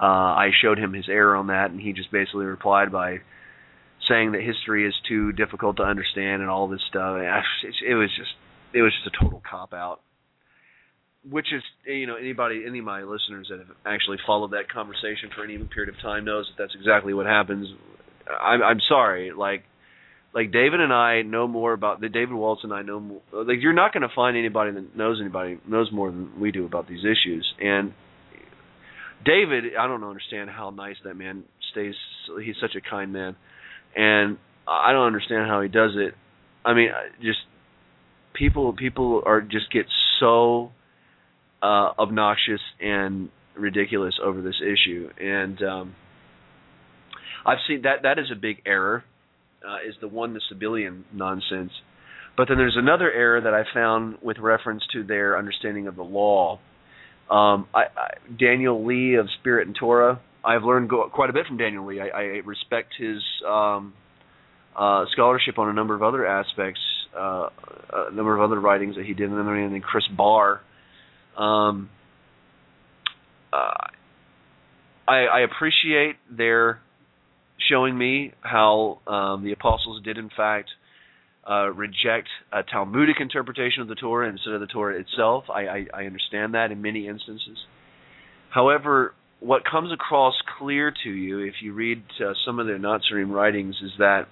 Uh, 0.00 0.04
I 0.04 0.50
showed 0.58 0.78
him 0.78 0.92
his 0.92 1.08
error 1.08 1.36
on 1.36 1.48
that, 1.48 1.70
and 1.70 1.80
he 1.80 1.92
just 1.92 2.10
basically 2.10 2.46
replied 2.46 2.92
by 2.92 3.20
saying 4.08 4.32
that 4.32 4.42
history 4.42 4.86
is 4.86 4.94
too 5.08 5.32
difficult 5.32 5.76
to 5.76 5.82
understand 5.82 6.42
and 6.42 6.50
all 6.50 6.68
this 6.68 6.82
stuff. 6.88 7.18
It 7.18 7.94
was 7.94 8.10
just 8.16 8.30
it 8.72 8.82
was 8.82 8.92
just 8.92 9.14
a 9.14 9.24
total 9.24 9.42
cop 9.48 9.72
out. 9.72 10.00
Which 11.28 11.52
is, 11.52 11.62
you 11.84 12.06
know, 12.06 12.14
anybody, 12.14 12.62
any 12.66 12.78
of 12.78 12.84
my 12.84 13.02
listeners 13.02 13.48
that 13.50 13.58
have 13.58 13.76
actually 13.84 14.18
followed 14.26 14.52
that 14.52 14.70
conversation 14.72 15.28
for 15.34 15.44
any 15.44 15.58
period 15.58 15.92
of 15.92 16.00
time 16.00 16.24
knows 16.24 16.46
that 16.46 16.62
that's 16.62 16.74
exactly 16.78 17.12
what 17.12 17.26
happens. 17.26 17.66
I'm, 18.40 18.62
I'm 18.62 18.80
sorry, 18.88 19.32
like, 19.36 19.64
like 20.32 20.52
David 20.52 20.80
and 20.80 20.92
I 20.92 21.22
know 21.22 21.46
more 21.48 21.72
about 21.72 22.00
the 22.00 22.08
David 22.08 22.34
Waltz 22.34 22.62
and 22.62 22.72
I 22.72 22.82
know 22.82 23.00
more. 23.00 23.20
Like, 23.32 23.58
you're 23.60 23.74
not 23.74 23.92
going 23.92 24.08
to 24.08 24.14
find 24.14 24.36
anybody 24.38 24.70
that 24.72 24.96
knows 24.96 25.18
anybody 25.20 25.58
knows 25.66 25.90
more 25.92 26.10
than 26.10 26.40
we 26.40 26.52
do 26.52 26.64
about 26.64 26.88
these 26.88 27.00
issues. 27.00 27.46
And 27.60 27.92
David, 29.24 29.64
I 29.78 29.86
don't 29.86 30.04
understand 30.04 30.50
how 30.50 30.70
nice 30.70 30.96
that 31.04 31.14
man 31.14 31.44
stays. 31.72 31.94
He's 32.42 32.56
such 32.60 32.76
a 32.76 32.80
kind 32.80 33.12
man, 33.12 33.36
and 33.96 34.38
I 34.66 34.92
don't 34.92 35.06
understand 35.06 35.48
how 35.48 35.60
he 35.60 35.68
does 35.68 35.92
it. 35.96 36.14
I 36.64 36.74
mean, 36.74 36.88
just 37.22 37.38
people 38.34 38.72
people 38.74 39.22
are 39.24 39.40
just 39.40 39.70
get 39.72 39.86
so 40.20 40.70
uh, 41.62 41.92
obnoxious 41.98 42.60
and 42.80 43.30
ridiculous 43.56 44.14
over 44.22 44.42
this 44.42 44.60
issue, 44.60 45.08
and 45.18 45.62
um, 45.62 45.94
I've 47.46 47.58
seen 47.66 47.82
that 47.82 48.02
that 48.02 48.18
is 48.18 48.26
a 48.32 48.36
big 48.36 48.62
error. 48.66 49.04
Uh, 49.66 49.88
is 49.88 49.96
the 50.00 50.06
one 50.06 50.34
the 50.34 50.40
Sabellian 50.52 51.02
nonsense, 51.12 51.72
but 52.36 52.46
then 52.46 52.58
there's 52.58 52.76
another 52.76 53.10
error 53.10 53.40
that 53.40 53.54
I 53.54 53.64
found 53.74 54.18
with 54.22 54.38
reference 54.38 54.84
to 54.92 55.02
their 55.02 55.36
understanding 55.36 55.88
of 55.88 55.96
the 55.96 56.04
law. 56.04 56.60
Um, 57.28 57.66
I, 57.74 57.82
I, 57.96 58.10
Daniel 58.38 58.86
Lee 58.86 59.16
of 59.16 59.26
Spirit 59.40 59.66
and 59.66 59.76
Torah. 59.76 60.20
I've 60.44 60.62
learned 60.62 60.88
go, 60.88 61.08
quite 61.12 61.30
a 61.30 61.32
bit 61.32 61.46
from 61.46 61.56
Daniel 61.56 61.86
Lee. 61.86 62.00
I, 62.00 62.08
I 62.08 62.22
respect 62.44 62.92
his 62.98 63.22
um, 63.46 63.92
uh, 64.76 65.04
scholarship 65.12 65.58
on 65.58 65.68
a 65.68 65.72
number 65.72 65.94
of 65.94 66.02
other 66.02 66.26
aspects 66.26 66.80
uh, 67.16 67.48
a 67.92 68.12
number 68.12 68.36
of 68.36 68.42
other 68.42 68.60
writings 68.60 68.96
that 68.96 69.04
he 69.04 69.14
did, 69.14 69.30
and 69.30 69.38
then 69.38 69.80
Chris 69.80 70.04
Barr. 70.16 70.60
Um, 71.36 71.90
uh, 73.52 73.88
I, 75.06 75.24
I 75.24 75.40
appreciate 75.40 76.16
their 76.30 76.80
showing 77.70 77.96
me 77.96 78.32
how 78.40 79.00
um, 79.06 79.44
the 79.44 79.52
apostles 79.52 80.02
did, 80.04 80.18
in 80.18 80.30
fact, 80.36 80.70
uh, 81.48 81.70
reject 81.70 82.28
a 82.52 82.62
Talmudic 82.62 83.16
interpretation 83.20 83.82
of 83.82 83.88
the 83.88 83.94
Torah 83.94 84.28
instead 84.28 84.52
of 84.52 84.60
the 84.60 84.66
Torah 84.66 85.00
itself. 85.00 85.44
I, 85.48 85.60
I, 85.62 85.86
I 85.94 86.04
understand 86.04 86.54
that 86.54 86.70
in 86.70 86.82
many 86.82 87.08
instances. 87.08 87.58
However, 88.50 89.14
what 89.40 89.64
comes 89.64 89.92
across 89.92 90.34
clear 90.58 90.92
to 91.04 91.10
you 91.10 91.40
if 91.40 91.54
you 91.62 91.72
read 91.72 92.02
uh, 92.20 92.32
some 92.44 92.58
of 92.58 92.66
their 92.66 92.78
Nazarene 92.78 93.28
writings 93.28 93.76
is 93.82 93.92
that 93.98 94.26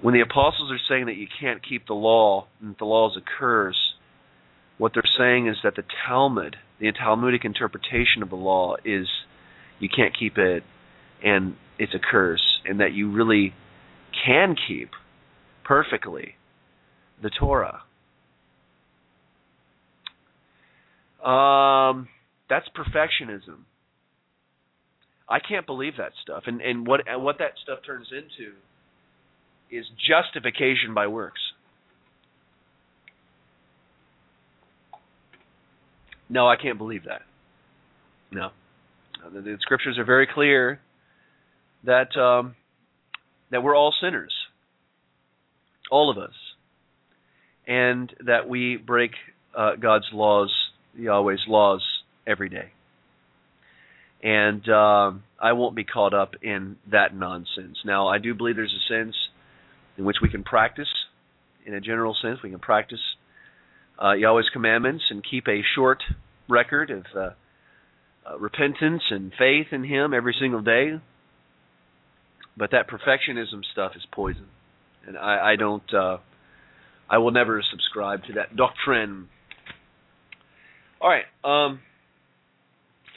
when 0.00 0.14
the 0.14 0.20
apostles 0.20 0.70
are 0.70 0.80
saying 0.88 1.06
that 1.06 1.16
you 1.16 1.26
can't 1.40 1.66
keep 1.66 1.86
the 1.86 1.94
law 1.94 2.46
and 2.60 2.70
that 2.70 2.78
the 2.78 2.84
law 2.84 3.10
is 3.10 3.16
a 3.16 3.22
curse, 3.38 3.94
what 4.78 4.92
they're 4.94 5.02
saying 5.18 5.46
is 5.46 5.56
that 5.62 5.76
the 5.76 5.84
Talmud, 6.06 6.56
the 6.80 6.92
Talmudic 6.92 7.44
interpretation 7.44 8.22
of 8.22 8.30
the 8.30 8.36
law, 8.36 8.76
is 8.84 9.06
you 9.78 9.88
can't 9.88 10.16
keep 10.18 10.38
it 10.38 10.62
and 11.22 11.56
it's 11.78 11.94
a 11.94 11.98
curse, 11.98 12.60
and 12.64 12.80
that 12.80 12.92
you 12.92 13.10
really 13.10 13.54
can 14.24 14.54
keep 14.68 14.90
perfectly 15.64 16.36
the 17.22 17.30
Torah. 17.30 17.82
Um, 21.24 22.08
that's 22.48 22.68
perfectionism. 22.68 23.64
I 25.28 25.38
can't 25.40 25.66
believe 25.66 25.94
that 25.98 26.12
stuff. 26.22 26.44
And 26.46 26.60
and 26.60 26.86
what 26.86 27.00
and 27.08 27.24
what 27.24 27.38
that 27.38 27.52
stuff 27.62 27.78
turns 27.84 28.08
into 28.12 28.52
is 29.70 29.86
justification 30.08 30.94
by 30.94 31.06
works. 31.06 31.40
No, 36.28 36.48
I 36.48 36.56
can't 36.56 36.78
believe 36.78 37.04
that. 37.04 37.22
No. 38.30 38.50
The, 39.32 39.40
the 39.40 39.56
scriptures 39.60 39.98
are 39.98 40.04
very 40.04 40.26
clear 40.32 40.80
that 41.84 42.16
um, 42.16 42.54
that 43.50 43.62
we're 43.62 43.76
all 43.76 43.94
sinners, 44.02 44.32
all 45.90 46.10
of 46.10 46.18
us, 46.18 46.34
and 47.66 48.12
that 48.26 48.48
we 48.48 48.76
break 48.76 49.12
uh, 49.56 49.76
God's 49.76 50.06
laws, 50.12 50.52
Yahweh's 50.96 51.44
laws, 51.48 51.82
every 52.26 52.50
day 52.50 52.72
and 54.24 54.66
uh, 54.68 55.12
I 55.38 55.52
won't 55.52 55.76
be 55.76 55.84
caught 55.84 56.14
up 56.14 56.34
in 56.42 56.76
that 56.90 57.14
nonsense. 57.14 57.76
Now, 57.84 58.08
I 58.08 58.18
do 58.18 58.34
believe 58.34 58.56
there's 58.56 58.74
a 58.74 58.92
sense 58.92 59.14
in 59.98 60.06
which 60.06 60.16
we 60.22 60.30
can 60.30 60.42
practice, 60.42 60.88
in 61.66 61.74
a 61.74 61.80
general 61.80 62.16
sense, 62.20 62.38
we 62.42 62.50
can 62.50 62.58
practice 62.58 63.00
uh, 64.02 64.12
Yahweh's 64.12 64.48
commandments 64.52 65.04
and 65.10 65.22
keep 65.22 65.46
a 65.46 65.60
short 65.74 66.02
record 66.48 66.90
of 66.90 67.04
uh, 67.14 67.30
uh, 68.28 68.38
repentance 68.38 69.02
and 69.10 69.32
faith 69.38 69.66
in 69.72 69.84
Him 69.84 70.14
every 70.14 70.34
single 70.40 70.62
day. 70.62 70.98
But 72.56 72.70
that 72.70 72.88
perfectionism 72.88 73.62
stuff 73.72 73.92
is 73.94 74.02
poison, 74.10 74.46
and 75.06 75.18
I, 75.18 75.52
I 75.52 75.56
don't. 75.56 75.92
Uh, 75.92 76.18
I 77.10 77.18
will 77.18 77.32
never 77.32 77.62
subscribe 77.70 78.24
to 78.24 78.34
that 78.34 78.56
doctrine. 78.56 79.28
All 81.00 81.10
right. 81.10 81.24
Um, 81.44 81.80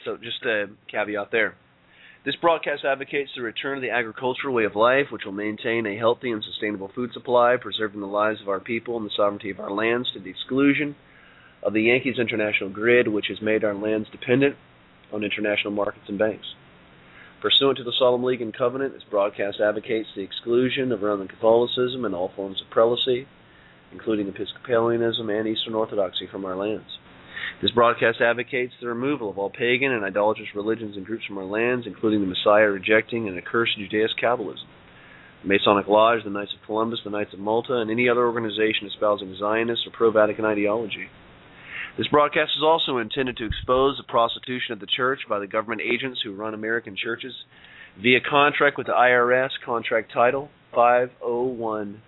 so 0.04 0.16
just 0.16 0.44
a 0.44 0.66
caveat 0.90 1.30
there. 1.30 1.54
This 2.24 2.36
broadcast 2.36 2.84
advocates 2.84 3.30
the 3.34 3.42
return 3.42 3.78
of 3.78 3.82
the 3.82 3.90
agricultural 3.90 4.52
way 4.52 4.64
of 4.64 4.76
life, 4.76 5.06
which 5.10 5.24
will 5.24 5.32
maintain 5.32 5.86
a 5.86 5.96
healthy 5.96 6.30
and 6.30 6.42
sustainable 6.42 6.90
food 6.94 7.12
supply, 7.12 7.56
preserving 7.60 8.00
the 8.00 8.06
lives 8.06 8.40
of 8.42 8.48
our 8.48 8.60
people 8.60 8.96
and 8.96 9.06
the 9.06 9.14
sovereignty 9.16 9.50
of 9.50 9.60
our 9.60 9.70
lands 9.70 10.10
to 10.12 10.20
the 10.20 10.30
exclusion 10.30 10.96
of 11.62 11.72
the 11.72 11.82
Yankees 11.82 12.18
international 12.18 12.70
grid, 12.70 13.08
which 13.08 13.26
has 13.28 13.40
made 13.40 13.64
our 13.64 13.74
lands 13.74 14.08
dependent 14.10 14.56
on 15.12 15.24
international 15.24 15.72
markets 15.72 16.04
and 16.08 16.18
banks. 16.18 16.46
Pursuant 17.40 17.78
to 17.78 17.84
the 17.84 17.92
Solemn 17.96 18.24
League 18.24 18.42
and 18.42 18.52
Covenant, 18.52 18.94
this 18.94 19.04
broadcast 19.04 19.60
advocates 19.60 20.08
the 20.14 20.22
exclusion 20.22 20.90
of 20.90 21.02
Roman 21.02 21.28
Catholicism 21.28 22.04
and 22.04 22.14
all 22.14 22.32
forms 22.34 22.60
of 22.60 22.68
prelacy, 22.68 23.26
including 23.92 24.28
Episcopalianism 24.28 25.30
and 25.30 25.46
Eastern 25.46 25.74
Orthodoxy, 25.74 26.26
from 26.26 26.44
our 26.44 26.56
lands. 26.56 26.98
This 27.60 27.70
broadcast 27.72 28.20
advocates 28.20 28.74
the 28.80 28.88
removal 28.88 29.30
of 29.30 29.38
all 29.38 29.50
pagan 29.50 29.92
and 29.92 30.04
idolatrous 30.04 30.48
religions 30.54 30.96
and 30.96 31.04
groups 31.04 31.24
from 31.26 31.38
our 31.38 31.44
lands, 31.44 31.86
including 31.86 32.20
the 32.20 32.26
Messiah 32.26 32.68
rejecting 32.68 33.28
and 33.28 33.36
accursed 33.36 33.78
Judaist 33.78 34.14
Kabbalism. 34.22 34.66
The 35.42 35.48
Masonic 35.48 35.86
Lodge, 35.88 36.24
the 36.24 36.30
Knights 36.30 36.54
of 36.54 36.64
Columbus, 36.66 37.00
the 37.04 37.10
Knights 37.10 37.32
of 37.32 37.38
Malta, 37.40 37.74
and 37.74 37.90
any 37.90 38.08
other 38.08 38.26
organization 38.26 38.86
espousing 38.86 39.34
Zionist 39.38 39.86
or 39.86 39.90
pro 39.92 40.10
Vatican 40.10 40.44
ideology. 40.44 41.08
This 41.96 42.08
broadcast 42.08 42.52
is 42.56 42.62
also 42.62 42.98
intended 42.98 43.36
to 43.38 43.46
expose 43.46 43.96
the 43.96 44.04
prostitution 44.04 44.72
of 44.72 44.78
the 44.78 44.86
church 44.86 45.20
by 45.28 45.40
the 45.40 45.48
government 45.48 45.80
agents 45.80 46.20
who 46.22 46.34
run 46.34 46.54
American 46.54 46.96
churches 46.96 47.34
via 48.00 48.20
contract 48.20 48.78
with 48.78 48.86
the 48.86 48.92
IRS, 48.92 49.50
contract 49.64 50.12
title 50.12 50.48
501c3. 50.74 51.98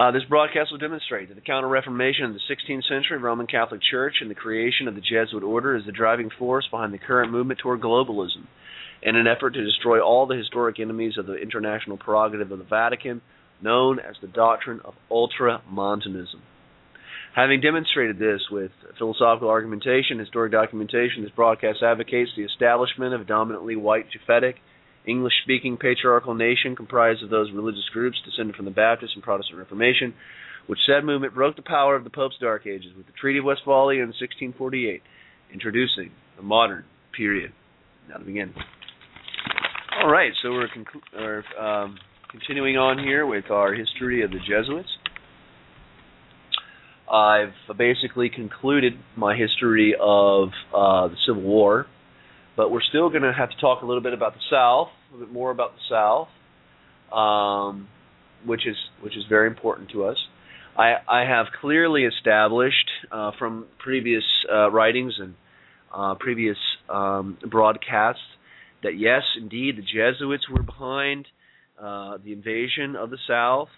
Uh, 0.00 0.10
this 0.12 0.24
broadcast 0.30 0.70
will 0.70 0.78
demonstrate 0.78 1.28
that 1.28 1.34
the 1.34 1.42
Counter 1.42 1.68
Reformation 1.68 2.24
of 2.24 2.32
the 2.32 2.40
16th 2.48 2.88
century 2.88 3.18
Roman 3.18 3.46
Catholic 3.46 3.82
Church 3.90 4.14
and 4.22 4.30
the 4.30 4.34
creation 4.34 4.88
of 4.88 4.94
the 4.94 5.02
Jesuit 5.02 5.42
order 5.42 5.76
is 5.76 5.84
the 5.84 5.92
driving 5.92 6.30
force 6.38 6.66
behind 6.70 6.94
the 6.94 6.98
current 6.98 7.30
movement 7.30 7.60
toward 7.60 7.82
globalism 7.82 8.46
in 9.02 9.14
an 9.14 9.26
effort 9.26 9.50
to 9.50 9.62
destroy 9.62 10.00
all 10.00 10.26
the 10.26 10.38
historic 10.38 10.80
enemies 10.80 11.18
of 11.18 11.26
the 11.26 11.34
international 11.34 11.98
prerogative 11.98 12.50
of 12.50 12.58
the 12.60 12.64
Vatican, 12.64 13.20
known 13.60 13.98
as 13.98 14.16
the 14.22 14.26
doctrine 14.26 14.80
of 14.86 14.94
ultramontanism. 15.10 16.40
Having 17.36 17.60
demonstrated 17.60 18.18
this 18.18 18.40
with 18.50 18.70
philosophical 18.96 19.50
argumentation, 19.50 20.18
historic 20.18 20.50
documentation, 20.50 21.24
this 21.24 21.32
broadcast 21.36 21.82
advocates 21.82 22.30
the 22.38 22.44
establishment 22.44 23.12
of 23.12 23.20
a 23.20 23.24
dominantly 23.24 23.76
white 23.76 24.06
Japhetic 24.08 24.54
English 25.06 25.32
speaking 25.42 25.76
patriarchal 25.76 26.34
nation 26.34 26.76
comprised 26.76 27.22
of 27.22 27.30
those 27.30 27.50
religious 27.52 27.88
groups 27.92 28.18
descended 28.24 28.54
from 28.54 28.66
the 28.66 28.70
Baptist 28.70 29.12
and 29.14 29.22
Protestant 29.22 29.58
Reformation, 29.58 30.14
which 30.66 30.78
said 30.86 31.04
movement 31.04 31.34
broke 31.34 31.56
the 31.56 31.62
power 31.62 31.96
of 31.96 32.04
the 32.04 32.10
Pope's 32.10 32.36
Dark 32.40 32.66
Ages 32.66 32.92
with 32.96 33.06
the 33.06 33.12
Treaty 33.12 33.38
of 33.38 33.44
Westphalia 33.44 34.02
in 34.02 34.08
1648, 34.08 35.02
introducing 35.52 36.10
the 36.36 36.42
modern 36.42 36.84
period. 37.16 37.52
Now 38.08 38.18
to 38.18 38.24
begin. 38.24 38.52
All 40.02 40.10
right, 40.10 40.32
so 40.42 40.50
we're 40.52 40.68
conclu- 40.68 41.60
um, 41.60 41.98
continuing 42.30 42.76
on 42.76 42.98
here 42.98 43.26
with 43.26 43.50
our 43.50 43.74
history 43.74 44.22
of 44.22 44.30
the 44.30 44.38
Jesuits. 44.38 44.88
I've 47.10 47.52
basically 47.76 48.30
concluded 48.30 48.92
my 49.16 49.36
history 49.36 49.96
of 50.00 50.50
uh, 50.72 51.08
the 51.08 51.16
Civil 51.26 51.42
War 51.42 51.86
but 52.60 52.70
we're 52.70 52.82
still 52.82 53.08
going 53.08 53.22
to 53.22 53.32
have 53.32 53.48
to 53.48 53.56
talk 53.56 53.80
a 53.80 53.86
little 53.86 54.02
bit 54.02 54.12
about 54.12 54.34
the 54.34 54.40
South, 54.50 54.88
a 55.08 55.14
little 55.14 55.26
bit 55.26 55.32
more 55.32 55.50
about 55.50 55.72
the 55.72 55.80
South, 55.88 56.28
um, 57.10 57.88
which 58.44 58.66
is 58.66 58.76
which 59.00 59.16
is 59.16 59.24
very 59.30 59.46
important 59.46 59.88
to 59.92 60.04
us. 60.04 60.18
I, 60.76 60.96
I 61.08 61.24
have 61.26 61.46
clearly 61.58 62.04
established 62.04 62.90
uh, 63.10 63.30
from 63.38 63.64
previous 63.78 64.24
uh, 64.52 64.70
writings 64.70 65.14
and 65.18 65.36
uh, 65.90 66.16
previous 66.16 66.58
um, 66.90 67.38
broadcasts 67.50 68.20
that 68.82 68.98
yes, 68.98 69.22
indeed, 69.38 69.78
the 69.78 69.82
Jesuits 69.82 70.46
were 70.50 70.62
behind 70.62 71.26
uh, 71.82 72.18
the 72.22 72.34
invasion 72.34 72.94
of 72.94 73.08
the 73.08 73.18
South, 73.26 73.68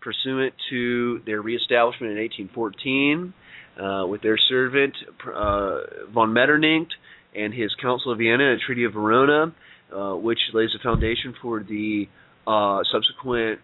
pursuant 0.00 0.54
to 0.70 1.20
their 1.24 1.40
reestablishment 1.40 2.10
in 2.10 2.18
1814 2.18 3.32
uh, 3.80 4.06
with 4.08 4.22
their 4.22 4.38
servant 4.48 4.94
uh, 5.24 5.78
von 6.12 6.32
Metternich 6.32 6.88
and 7.34 7.52
his 7.52 7.74
Council 7.80 8.12
of 8.12 8.18
Vienna 8.18 8.52
and 8.52 8.60
Treaty 8.60 8.84
of 8.84 8.92
Verona, 8.92 9.54
uh, 9.94 10.14
which 10.14 10.38
lays 10.52 10.70
the 10.72 10.78
foundation 10.82 11.34
for 11.40 11.62
the 11.62 12.08
uh, 12.46 12.80
subsequent 12.92 13.60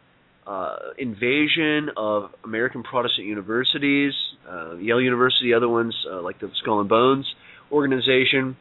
uh, 0.47 0.77
invasion 0.99 1.91
of 1.97 2.31
American 2.45 2.83
Protestant 2.83 3.27
universities, 3.27 4.13
uh, 4.49 4.75
Yale 4.77 5.01
University, 5.01 5.55
other 5.55 5.69
ones 5.69 5.95
uh, 6.11 6.21
like 6.23 6.41
the 6.41 6.51
Skull 6.61 6.81
and 6.81 6.89
Bones 6.89 7.27
organization, 7.71 8.57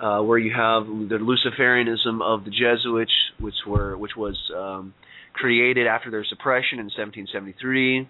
uh, 0.00 0.20
where 0.20 0.38
you 0.38 0.52
have 0.52 0.86
the 0.86 1.18
Luciferianism 1.18 2.22
of 2.22 2.44
the 2.44 2.50
Jesuits, 2.50 3.12
which 3.38 3.54
were 3.66 3.96
which 3.96 4.16
was 4.16 4.36
um, 4.56 4.94
created 5.32 5.86
after 5.86 6.10
their 6.10 6.24
suppression 6.24 6.78
in 6.78 6.86
1773. 6.86 8.08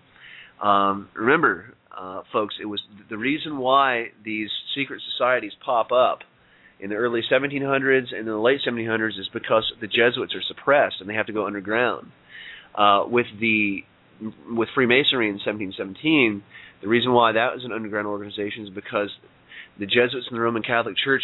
Um, 0.63 1.09
remember, 1.15 1.75
folks, 2.33 2.55
it 2.61 2.67
was 2.67 2.81
the 3.11 3.19
reason 3.19 3.59
why 3.59 4.13
these 4.25 4.51
secret 4.77 5.03
societies 5.11 5.53
pop 5.65 5.91
up 5.91 6.21
in 6.79 6.91
the 6.91 6.97
early 6.97 7.23
1700s 7.31 8.13
and 8.13 8.21
in 8.21 8.27
the 8.27 8.37
late 8.37 8.61
1700s 8.67 9.19
is 9.19 9.29
because 9.33 9.73
the 9.81 9.87
Jesuits 9.87 10.35
are 10.35 10.43
suppressed 10.47 10.97
and 11.01 11.09
they 11.09 11.15
have 11.15 11.27
to 11.27 11.33
go 11.33 11.47
underground. 11.47 12.13
Uh, 12.75 13.05
with 13.09 13.27
the 13.41 13.81
with 14.51 14.69
Freemasonry 14.75 15.29
in 15.29 15.35
1717, 15.35 16.43
the 16.83 16.89
reason 16.89 17.13
why 17.13 17.33
that 17.33 17.55
was 17.55 17.65
an 17.65 17.73
underground 17.73 18.07
organization 18.07 18.65
is 18.65 18.71
because 18.71 19.11
the 19.79 19.87
Jesuits 19.87 20.27
and 20.29 20.37
the 20.37 20.41
Roman 20.41 20.63
Catholic 20.63 20.97
Church 21.03 21.23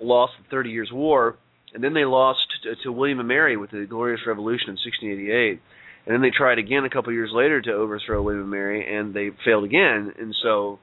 lost 0.00 0.32
the 0.38 0.48
Thirty 0.50 0.70
Years' 0.70 0.90
War, 0.92 1.36
and 1.72 1.82
then 1.82 1.94
they 1.94 2.04
lost 2.04 2.40
to, 2.62 2.74
to 2.82 2.92
William 2.92 3.18
and 3.18 3.28
Mary 3.28 3.56
with 3.56 3.70
the 3.70 3.86
Glorious 3.88 4.20
Revolution 4.26 4.68
in 4.68 4.78
1688. 4.78 5.60
and 6.06 6.14
then 6.14 6.22
they 6.22 6.30
tried 6.30 6.58
again 6.58 6.84
a 6.84 6.90
couple 6.90 7.12
years 7.12 7.30
later 7.32 7.60
to 7.60 7.72
overthrow 7.72 8.22
William 8.22 8.42
and 8.42 8.50
Mary, 8.50 8.96
and 8.96 9.14
they 9.14 9.30
failed 9.44 9.64
again. 9.64 10.12
And 10.18 10.34
so, 10.42 10.78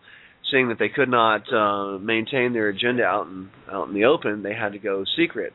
seeing 0.51 0.69
that 0.69 0.79
they 0.79 0.89
could 0.89 1.09
not 1.09 1.41
uh, 1.51 1.97
maintain 1.97 2.53
their 2.53 2.69
agenda 2.69 3.03
out 3.03 3.27
in 3.27 3.49
out 3.71 3.87
in 3.87 3.93
the 3.93 4.05
open, 4.05 4.43
they 4.43 4.53
had 4.53 4.73
to 4.73 4.79
go 4.79 5.03
secret. 5.17 5.53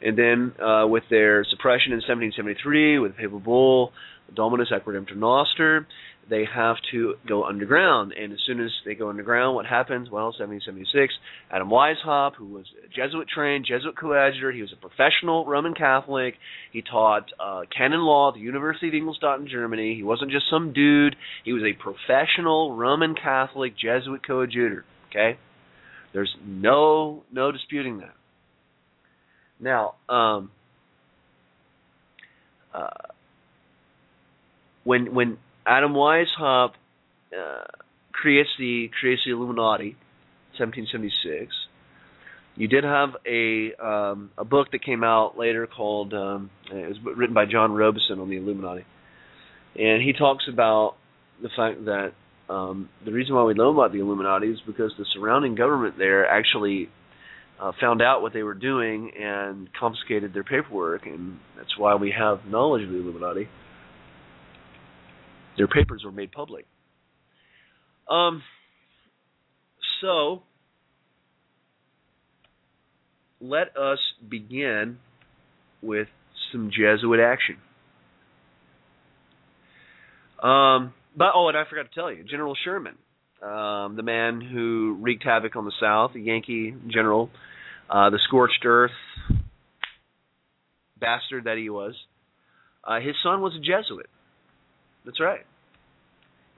And 0.00 0.16
then, 0.16 0.54
uh, 0.62 0.86
with 0.86 1.02
their 1.10 1.44
suppression 1.50 1.90
in 1.90 1.98
1773, 1.98 3.00
with 3.00 3.16
the 3.16 3.22
papal 3.22 3.40
bull 3.40 3.92
Dominus 4.34 4.68
Redemptor 4.70 5.16
Noster, 5.16 5.86
they 6.28 6.44
have 6.54 6.76
to 6.92 7.14
go 7.26 7.44
underground. 7.44 8.12
And 8.12 8.32
as 8.32 8.38
soon 8.46 8.60
as 8.60 8.70
they 8.84 8.94
go 8.94 9.08
underground, 9.08 9.54
what 9.54 9.66
happens? 9.66 10.10
Well, 10.10 10.26
1776, 10.26 11.14
Adam 11.50 11.68
Weishaupt, 11.68 12.36
who 12.36 12.46
was 12.46 12.66
Jesuit 12.94 13.28
trained, 13.28 13.66
Jesuit 13.66 13.96
coadjutor, 13.96 14.52
he 14.52 14.60
was 14.60 14.72
a 14.72 14.76
professional 14.76 15.46
Roman 15.46 15.74
Catholic. 15.74 16.34
He 16.72 16.82
taught 16.82 17.30
uh, 17.40 17.62
canon 17.76 18.00
law 18.00 18.28
at 18.28 18.34
the 18.34 18.40
University 18.40 18.88
of 18.88 18.94
Ingolstadt 18.94 19.40
in 19.40 19.48
Germany. 19.48 19.94
He 19.94 20.02
wasn't 20.02 20.30
just 20.30 20.46
some 20.50 20.72
dude. 20.72 21.16
He 21.44 21.52
was 21.52 21.62
a 21.62 21.72
professional 21.72 22.76
Roman 22.76 23.14
Catholic 23.14 23.74
Jesuit 23.76 24.26
coadjutor. 24.26 24.84
Okay, 25.10 25.38
there's 26.12 26.34
no 26.44 27.22
no 27.32 27.50
disputing 27.52 27.98
that. 27.98 28.14
Now, 29.60 29.94
um, 30.08 30.50
uh, 32.74 32.88
when 34.84 35.14
when 35.14 35.38
Adam 35.68 35.92
Weishaupt 35.92 36.72
uh, 37.32 37.64
creates 38.10 38.48
the 38.58 38.90
creates 38.98 39.20
the 39.26 39.32
Illuminati, 39.32 39.96
1776. 40.56 41.52
You 42.56 42.68
did 42.68 42.84
have 42.84 43.10
a 43.26 43.74
um, 43.74 44.30
a 44.38 44.44
book 44.44 44.68
that 44.72 44.82
came 44.82 45.04
out 45.04 45.36
later 45.36 45.66
called 45.66 46.14
um, 46.14 46.50
it 46.72 46.88
was 46.88 46.96
written 47.16 47.34
by 47.34 47.44
John 47.44 47.72
Robison 47.72 48.18
on 48.18 48.30
the 48.30 48.38
Illuminati, 48.38 48.86
and 49.76 50.02
he 50.02 50.14
talks 50.14 50.44
about 50.50 50.94
the 51.42 51.50
fact 51.54 51.84
that 51.84 52.12
um, 52.48 52.88
the 53.04 53.12
reason 53.12 53.34
why 53.34 53.44
we 53.44 53.52
know 53.52 53.70
about 53.70 53.92
the 53.92 54.00
Illuminati 54.00 54.48
is 54.48 54.58
because 54.66 54.92
the 54.98 55.04
surrounding 55.14 55.54
government 55.54 55.96
there 55.98 56.26
actually 56.26 56.88
uh, 57.60 57.72
found 57.78 58.00
out 58.00 58.22
what 58.22 58.32
they 58.32 58.42
were 58.42 58.54
doing 58.54 59.12
and 59.20 59.68
confiscated 59.78 60.32
their 60.32 60.44
paperwork, 60.44 61.04
and 61.04 61.38
that's 61.58 61.76
why 61.76 61.94
we 61.94 62.10
have 62.18 62.40
knowledge 62.46 62.84
of 62.84 62.88
the 62.88 62.96
Illuminati 62.96 63.48
their 65.58 65.68
papers 65.68 66.02
were 66.04 66.12
made 66.12 66.32
public. 66.32 66.66
Um, 68.08 68.42
so 70.00 70.42
let 73.40 73.76
us 73.76 73.98
begin 74.28 74.98
with 75.82 76.08
some 76.52 76.70
Jesuit 76.70 77.20
action. 77.20 77.56
Um, 80.42 80.94
but 81.16 81.32
oh, 81.34 81.48
and 81.48 81.56
I 81.56 81.64
forgot 81.68 81.90
to 81.90 81.94
tell 81.94 82.12
you, 82.12 82.22
General 82.24 82.54
Sherman, 82.64 82.94
um, 83.42 83.96
the 83.96 84.02
man 84.02 84.40
who 84.40 84.96
wreaked 85.00 85.24
havoc 85.24 85.56
on 85.56 85.64
the 85.64 85.72
South, 85.80 86.12
the 86.14 86.20
Yankee 86.20 86.74
general, 86.88 87.30
uh, 87.90 88.10
the 88.10 88.20
scorched 88.26 88.64
earth 88.64 88.92
bastard 90.98 91.44
that 91.44 91.56
he 91.56 91.70
was. 91.70 91.94
Uh, 92.84 93.00
his 93.00 93.14
son 93.22 93.40
was 93.40 93.52
a 93.54 93.58
Jesuit. 93.58 94.08
That's 95.08 95.20
right. 95.20 95.40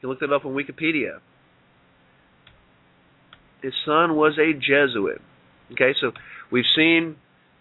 You 0.03 0.09
look 0.09 0.19
that 0.19 0.33
up 0.33 0.45
on 0.45 0.55
Wikipedia. 0.55 1.21
His 3.63 3.73
son 3.87 4.17
was 4.17 4.37
a 4.41 4.53
Jesuit. 4.53 5.21
Okay, 5.71 5.95
so 6.01 6.11
we've 6.51 6.65
seen 6.75 7.15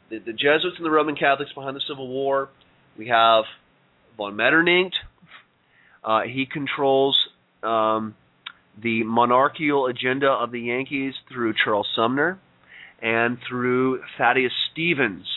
the, 0.10 0.18
the 0.18 0.34
Jesuits 0.34 0.78
and 0.78 0.86
the 0.86 0.90
Roman 0.90 1.16
Catholics 1.16 1.52
behind 1.54 1.76
the 1.76 1.82
Civil 1.88 2.08
War. 2.08 2.50
We 2.98 3.10
have 3.10 3.44
von 4.18 4.36
Metternich. 4.36 4.94
Uh, 6.04 6.22
he 6.22 6.48
controls 6.52 7.16
um, 7.62 8.16
the 8.82 9.04
monarchical 9.04 9.86
agenda 9.86 10.28
of 10.28 10.52
the 10.52 10.60
Yankees 10.60 11.14
through 11.32 11.54
Charles 11.64 11.88
Sumner 11.96 12.40
and 13.00 13.38
through 13.48 14.02
Thaddeus 14.18 14.54
Stevens. 14.72 15.28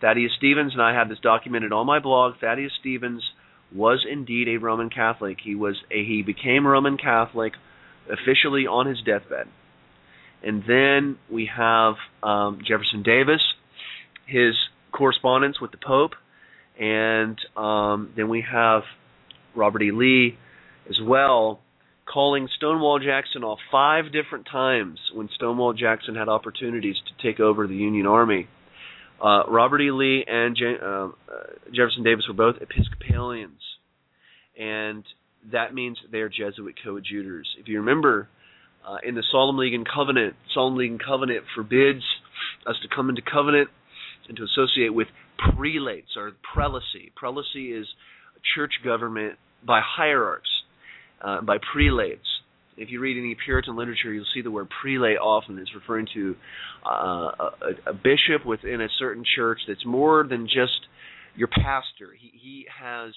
Thaddeus 0.00 0.32
Stevens, 0.38 0.72
and 0.72 0.80
I 0.80 0.94
have 0.94 1.10
this 1.10 1.18
documented 1.22 1.74
on 1.74 1.84
my 1.84 1.98
blog. 1.98 2.36
Thaddeus 2.40 2.72
Stevens 2.80 3.22
was 3.74 4.04
indeed 4.10 4.48
a 4.48 4.56
Roman 4.56 4.90
Catholic. 4.90 5.38
He 5.42 5.54
was 5.54 5.76
a, 5.90 6.04
he 6.04 6.22
became 6.22 6.66
Roman 6.66 6.96
Catholic 6.96 7.54
officially 8.10 8.66
on 8.66 8.86
his 8.86 8.98
deathbed. 9.02 9.46
And 10.42 10.64
then 10.66 11.18
we 11.30 11.48
have 11.56 11.94
um, 12.22 12.60
Jefferson 12.66 13.02
Davis, 13.02 13.40
his 14.26 14.54
correspondence 14.90 15.60
with 15.60 15.70
the 15.70 15.78
Pope, 15.78 16.12
and 16.78 17.38
um, 17.56 18.12
then 18.16 18.28
we 18.28 18.44
have 18.50 18.82
Robert 19.54 19.82
E. 19.82 19.92
Lee 19.92 20.36
as 20.88 20.98
well, 21.00 21.60
calling 22.12 22.48
Stonewall 22.56 22.98
Jackson 22.98 23.44
off 23.44 23.58
five 23.70 24.06
different 24.12 24.46
times 24.50 24.98
when 25.14 25.28
Stonewall 25.34 25.72
Jackson 25.72 26.16
had 26.16 26.28
opportunities 26.28 26.96
to 27.06 27.26
take 27.26 27.38
over 27.38 27.66
the 27.66 27.76
Union 27.76 28.06
Army. 28.06 28.48
Uh, 29.22 29.44
Robert 29.48 29.80
E. 29.80 29.90
Lee 29.92 30.24
and 30.26 30.56
uh, 30.60 30.86
uh, 30.86 31.10
Jefferson 31.72 32.02
Davis 32.02 32.24
were 32.26 32.34
both 32.34 32.56
Episcopalians, 32.60 33.60
and 34.58 35.04
that 35.52 35.72
means 35.72 35.96
they 36.10 36.18
are 36.18 36.28
Jesuit 36.28 36.74
coadjutors. 36.84 37.48
If 37.60 37.68
you 37.68 37.78
remember, 37.78 38.28
uh, 38.86 38.96
in 39.06 39.14
the 39.14 39.22
Solemn 39.30 39.58
League 39.58 39.74
and 39.74 39.86
Covenant, 39.88 40.34
Solemn 40.52 40.76
League 40.76 40.90
and 40.90 41.02
Covenant 41.02 41.44
forbids 41.54 42.02
us 42.66 42.74
to 42.82 42.94
come 42.94 43.10
into 43.10 43.22
covenant 43.22 43.68
and 44.28 44.36
to 44.36 44.42
associate 44.44 44.92
with 44.92 45.06
prelates 45.38 46.16
or 46.16 46.32
prelacy. 46.54 47.12
Prelacy 47.20 47.80
is 47.80 47.86
church 48.56 48.72
government 48.84 49.38
by 49.64 49.80
hierarchs, 49.84 50.50
uh, 51.22 51.40
by 51.42 51.58
prelates 51.58 52.26
if 52.76 52.90
you 52.90 53.00
read 53.00 53.18
any 53.18 53.36
Puritan 53.44 53.76
literature, 53.76 54.12
you'll 54.12 54.24
see 54.34 54.40
the 54.40 54.50
word 54.50 54.68
prelate 54.82 55.18
often. 55.18 55.58
It's 55.58 55.74
referring 55.74 56.06
to 56.14 56.36
uh, 56.86 56.90
a, 56.90 57.90
a 57.90 57.92
bishop 57.92 58.46
within 58.46 58.80
a 58.80 58.88
certain 58.98 59.24
church 59.36 59.60
that's 59.68 59.84
more 59.84 60.26
than 60.28 60.46
just 60.46 60.86
your 61.36 61.48
pastor. 61.48 62.10
He, 62.18 62.32
he 62.32 62.66
has 62.80 63.12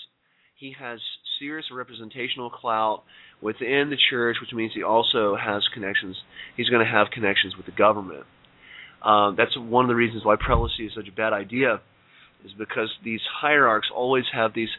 he 0.57 0.73
has 0.79 0.99
serious 1.39 1.65
representational 1.71 2.49
clout 2.49 3.03
within 3.41 3.89
the 3.89 3.97
church, 4.09 4.37
which 4.39 4.53
means 4.53 4.71
he 4.73 4.83
also 4.83 5.35
has 5.35 5.63
connections. 5.73 6.15
He's 6.55 6.69
going 6.69 6.85
to 6.85 6.89
have 6.89 7.07
connections 7.13 7.55
with 7.57 7.65
the 7.65 7.73
government. 7.73 8.23
Um, 9.03 9.35
that's 9.37 9.51
one 9.57 9.83
of 9.85 9.89
the 9.89 9.95
reasons 9.95 10.23
why 10.23 10.35
prelacy 10.35 10.87
is 10.87 10.93
such 10.95 11.07
a 11.09 11.11
bad 11.11 11.33
idea, 11.33 11.81
is 12.45 12.51
because 12.57 12.89
these 13.03 13.19
hierarchs 13.41 13.87
always 13.93 14.23
have 14.33 14.53
these 14.55 14.69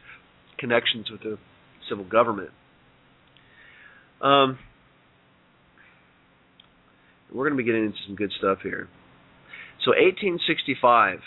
connections 0.59 1.11
with 1.11 1.21
the 1.21 1.39
civil 1.89 2.05
government. 2.05 2.51
Um, 4.21 4.59
we're 7.33 7.49
going 7.49 7.57
to 7.57 7.63
be 7.63 7.65
getting 7.65 7.87
into 7.87 7.99
some 8.07 8.17
good 8.17 8.33
stuff 8.39 8.59
here. 8.63 8.89
So 9.85 9.91
1865, 9.91 11.21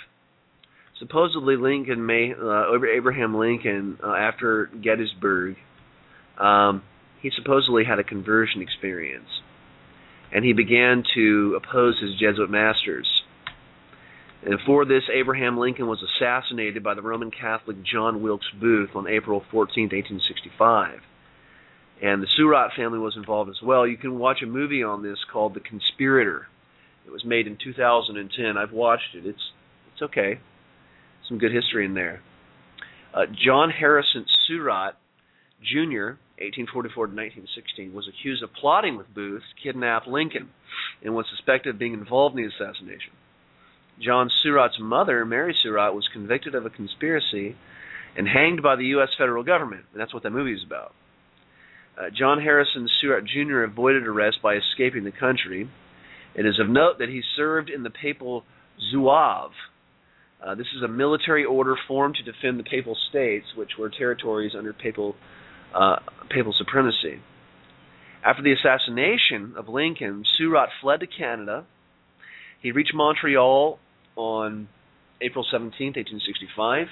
supposedly 0.99 1.55
Lincoln 1.55 2.05
may 2.05 2.33
uh, 2.33 2.75
Abraham 2.95 3.38
Lincoln 3.38 3.97
uh, 4.03 4.13
after 4.13 4.69
Gettysburg, 4.81 5.55
um, 6.38 6.83
he 7.21 7.31
supposedly 7.35 7.83
had 7.83 7.99
a 7.99 8.03
conversion 8.03 8.62
experience, 8.62 9.29
and 10.31 10.43
he 10.43 10.53
began 10.53 11.03
to 11.15 11.59
oppose 11.62 11.99
his 12.01 12.12
Jesuit 12.19 12.49
masters. 12.49 13.07
And 14.41 14.57
for 14.65 14.85
this, 14.85 15.03
Abraham 15.13 15.57
Lincoln 15.57 15.88
was 15.88 16.01
assassinated 16.01 16.81
by 16.81 16.93
the 16.93 17.01
Roman 17.01 17.29
Catholic 17.29 17.83
John 17.83 18.21
Wilkes 18.21 18.47
Booth 18.59 18.91
on 18.95 19.05
April 19.05 19.43
14, 19.51 19.89
1865 19.91 21.01
and 22.01 22.21
the 22.21 22.27
Surratt 22.35 22.71
family 22.75 22.99
was 22.99 23.17
involved 23.17 23.49
as 23.49 23.62
well. 23.62 23.85
You 23.85 23.97
can 23.97 24.19
watch 24.19 24.41
a 24.41 24.45
movie 24.45 24.83
on 24.83 25.03
this 25.03 25.19
called 25.31 25.53
The 25.53 25.59
Conspirator. 25.59 26.47
It 27.05 27.12
was 27.12 27.25
made 27.25 27.47
in 27.47 27.57
2010. 27.62 28.57
I've 28.57 28.71
watched 28.71 29.15
it. 29.15 29.25
It's 29.25 29.51
it's 29.93 30.01
okay. 30.03 30.39
Some 31.27 31.39
good 31.39 31.51
history 31.51 31.85
in 31.85 31.93
there. 31.93 32.21
Uh, 33.13 33.25
John 33.25 33.69
Harrison 33.69 34.25
Surratt 34.47 34.95
Jr., 35.62 36.15
1844 36.39 37.07
to 37.07 37.12
1916, 37.12 37.93
was 37.93 38.07
accused 38.07 38.43
of 38.43 38.53
plotting 38.53 38.95
with 38.95 39.13
Booth 39.13 39.41
to 39.41 39.62
kidnap 39.62 40.07
Lincoln 40.07 40.49
and 41.03 41.13
was 41.13 41.25
suspected 41.29 41.71
of 41.71 41.79
being 41.79 41.93
involved 41.93 42.38
in 42.38 42.43
the 42.43 42.49
assassination. 42.49 43.12
John 43.99 44.29
Surratt's 44.41 44.79
mother, 44.79 45.25
Mary 45.25 45.53
Surratt, 45.62 45.93
was 45.93 46.07
convicted 46.13 46.55
of 46.55 46.65
a 46.65 46.69
conspiracy 46.69 47.57
and 48.15 48.27
hanged 48.27 48.63
by 48.63 48.77
the 48.77 48.85
U.S. 48.85 49.09
federal 49.17 49.43
government. 49.43 49.83
And 49.91 49.99
that's 49.99 50.13
what 50.13 50.23
that 50.23 50.31
movie 50.31 50.53
is 50.53 50.63
about. 50.63 50.93
Uh, 51.97 52.10
John 52.17 52.41
Harrison 52.41 52.88
Surratt 53.02 53.25
Jr. 53.25 53.63
avoided 53.63 54.08
arrest 54.08 54.38
by 54.41 54.56
escaping 54.56 55.04
the 55.04 55.12
country. 55.12 55.69
It 56.36 56.45
is 56.45 56.60
of 56.60 56.69
note 56.69 56.99
that 56.99 57.10
he 57.10 57.21
served 57.36 57.69
in 57.69 57.84
the 57.84 57.89
papal 57.89 58.43
Zouave. 58.93 59.52
Uh, 60.41 60.56
this 60.56 60.67
is 60.75 60.84
a 60.84 60.88
military 60.88 61.43
order 61.43 61.75
formed 61.88 62.15
to 62.15 62.23
defend 62.23 62.58
the 62.60 62.63
papal 62.63 62.95
states, 63.10 63.47
which 63.56 63.71
were 63.78 63.89
territories 63.89 64.54
under 64.58 64.71
papal 64.71 65.15
uh, 65.75 65.97
papal 66.30 66.54
supremacy. 66.58 67.19
After 68.23 68.41
the 68.41 68.54
assassination 68.54 69.54
of 69.58 69.67
Lincoln, 69.67 70.23
Surratt 70.38 70.69
fled 70.82 71.02
to 71.02 71.08
Canada. 71.08 71.65
He 72.62 72.71
reached 72.71 72.93
Montreal 72.93 73.80
on 74.15 74.67
April 75.21 75.45
17, 75.49 75.88
1865. 75.95 76.88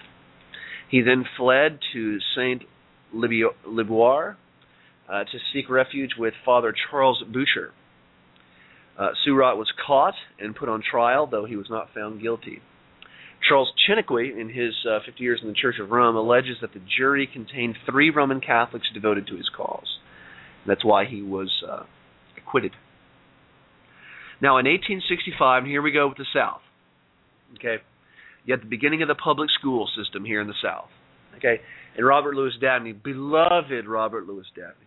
He 0.89 1.01
then 1.01 1.25
fled 1.37 1.79
to 1.93 2.19
Saint 2.35 2.63
Liboire 3.13 4.35
uh, 5.09 5.23
to 5.23 5.37
seek 5.53 5.69
refuge 5.69 6.11
with 6.17 6.33
Father 6.45 6.73
Charles 6.89 7.23
Boucher. 7.31 7.71
Uh, 8.97 9.09
Surratt 9.23 9.57
was 9.57 9.71
caught 9.85 10.15
and 10.39 10.55
put 10.55 10.69
on 10.69 10.81
trial, 10.81 11.27
though 11.27 11.45
he 11.45 11.55
was 11.55 11.67
not 11.69 11.89
found 11.93 12.21
guilty. 12.21 12.61
Charles 13.47 13.71
Chiniquy, 13.87 14.39
in 14.39 14.49
his 14.49 14.73
uh, 14.89 14.99
50 15.05 15.23
Years 15.23 15.39
in 15.41 15.47
the 15.47 15.53
Church 15.53 15.75
of 15.79 15.91
Rome, 15.91 16.15
alleges 16.15 16.57
that 16.61 16.73
the 16.73 16.81
jury 16.97 17.29
contained 17.31 17.75
three 17.89 18.09
Roman 18.09 18.41
Catholics 18.41 18.87
devoted 18.93 19.27
to 19.27 19.37
his 19.37 19.49
cause. 19.55 19.99
That's 20.65 20.83
why 20.83 21.05
he 21.05 21.21
was 21.21 21.63
uh, 21.67 21.83
acquitted. 22.35 22.71
Now, 24.41 24.57
in 24.57 24.65
1865, 24.65 25.63
and 25.63 25.71
here 25.71 25.81
we 25.81 25.91
go 25.91 26.09
with 26.09 26.17
the 26.17 26.25
South. 26.33 26.61
Okay, 27.55 27.81
you 28.45 28.53
had 28.53 28.61
the 28.61 28.69
beginning 28.69 29.01
of 29.01 29.07
the 29.07 29.15
public 29.15 29.49
school 29.57 29.87
system 29.97 30.25
here 30.25 30.41
in 30.41 30.47
the 30.47 30.53
South. 30.61 30.89
Okay, 31.37 31.61
and 31.95 32.05
Robert 32.05 32.35
Louis 32.35 32.53
Dabney, 32.59 32.91
beloved 32.91 33.87
Robert 33.87 34.27
Louis 34.27 34.45
Dabney, 34.55 34.85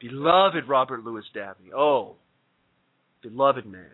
beloved 0.00 0.68
Robert 0.68 1.04
Louis 1.04 1.24
Dabney. 1.34 1.70
Oh, 1.76 2.16
beloved 3.22 3.66
man. 3.66 3.90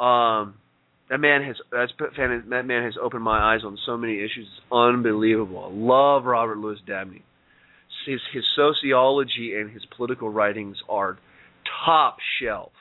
Um, 0.00 0.54
that 1.10 1.18
man 1.18 1.42
has 1.44 1.56
that 1.70 2.62
man 2.64 2.84
has 2.84 2.94
opened 3.00 3.22
my 3.22 3.54
eyes 3.54 3.60
on 3.64 3.78
so 3.84 3.96
many 3.96 4.16
issues. 4.18 4.48
It's 4.56 4.72
unbelievable. 4.72 5.64
I 5.64 5.70
love 5.70 6.24
Robert 6.24 6.58
Louis 6.58 6.78
Dabney. 6.86 7.22
His 8.06 8.20
his 8.32 8.44
sociology 8.56 9.54
and 9.54 9.70
his 9.70 9.84
political 9.96 10.30
writings 10.30 10.76
are 10.88 11.18
top 11.84 12.16
shelf. 12.40 12.72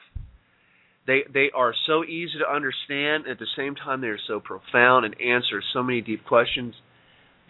They 1.06 1.24
they 1.32 1.52
are 1.54 1.74
so 1.86 2.06
easy 2.06 2.40
to 2.40 2.50
understand. 2.50 3.26
At 3.28 3.40
the 3.40 3.48
same 3.58 3.76
time, 3.76 4.02
they 4.02 4.08
are 4.08 4.20
so 4.28 4.40
profound 4.40 5.06
and 5.06 5.16
answer 5.20 5.62
so 5.74 5.84
many 5.84 6.00
deep 6.02 6.26
questions. 6.26 6.74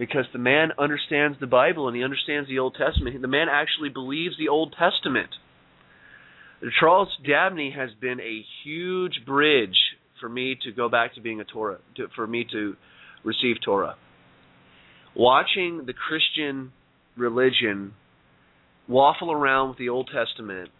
Because 0.02 0.26
the 0.34 0.40
man 0.40 0.70
understands 0.80 1.38
the 1.40 1.46
Bible 1.46 1.88
and 1.88 1.96
he 1.96 2.04
understands 2.04 2.50
the 2.50 2.58
Old 2.58 2.76
Testament. 2.76 3.22
The 3.22 3.28
man 3.28 3.50
actually 3.52 3.90
believes 3.90 4.36
the 4.36 4.48
Old 4.48 4.74
Testament. 4.74 5.30
Charles 6.80 7.10
Dabney 7.24 7.70
has 7.78 7.92
been 8.02 8.20
a 8.20 8.44
huge 8.64 9.22
bridge 9.28 9.78
for 10.20 10.28
me 10.28 10.58
to 10.64 10.72
go 10.72 10.90
back 10.90 11.14
to 11.14 11.22
being 11.22 11.40
a 11.40 11.44
Torah, 11.44 11.78
to, 11.98 12.08
for 12.16 12.26
me 12.26 12.48
to 12.52 12.76
receive 13.24 13.58
Torah. 13.64 13.96
Watching 15.16 15.84
the 15.86 15.94
Christian 15.94 16.72
religion 17.16 17.94
waffle 18.88 19.32
around 19.32 19.70
with 19.70 19.78
the 19.78 19.90
Old 19.90 20.10
Testament 20.12 20.72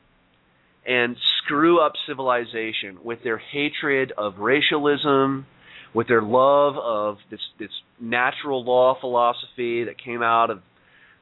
and 0.84 1.16
screw 1.44 1.80
up 1.80 1.94
civilization 2.08 2.98
with 3.04 3.20
their 3.24 3.38
hatred 3.38 4.14
of 4.18 4.40
racialism, 4.40 5.46
with 5.94 6.08
their 6.08 6.24
love 6.24 6.74
of 6.76 7.18
this 7.30 7.40
this 7.60 7.70
natural 8.02 8.64
law 8.64 8.98
philosophy 9.00 9.86
that 9.86 10.02
came 10.04 10.22
out 10.22 10.50
of 10.50 10.62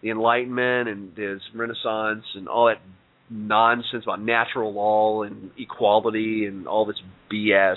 the 0.01 0.09
Enlightenment 0.09 0.87
and 0.87 1.15
this 1.15 1.41
Renaissance 1.53 2.23
and 2.35 2.47
all 2.47 2.67
that 2.67 2.81
nonsense 3.29 4.03
about 4.03 4.21
natural 4.21 4.73
law 4.73 5.23
and 5.23 5.51
equality 5.57 6.45
and 6.45 6.67
all 6.67 6.85
this 6.85 6.95
BS. 7.31 7.75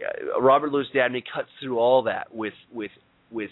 Uh, 0.00 0.40
Robert 0.40 0.72
Louis 0.72 0.86
Dabney 0.92 1.22
cuts 1.34 1.48
through 1.62 1.78
all 1.78 2.02
that 2.02 2.34
with 2.34 2.54
with 2.72 2.90
with 3.30 3.50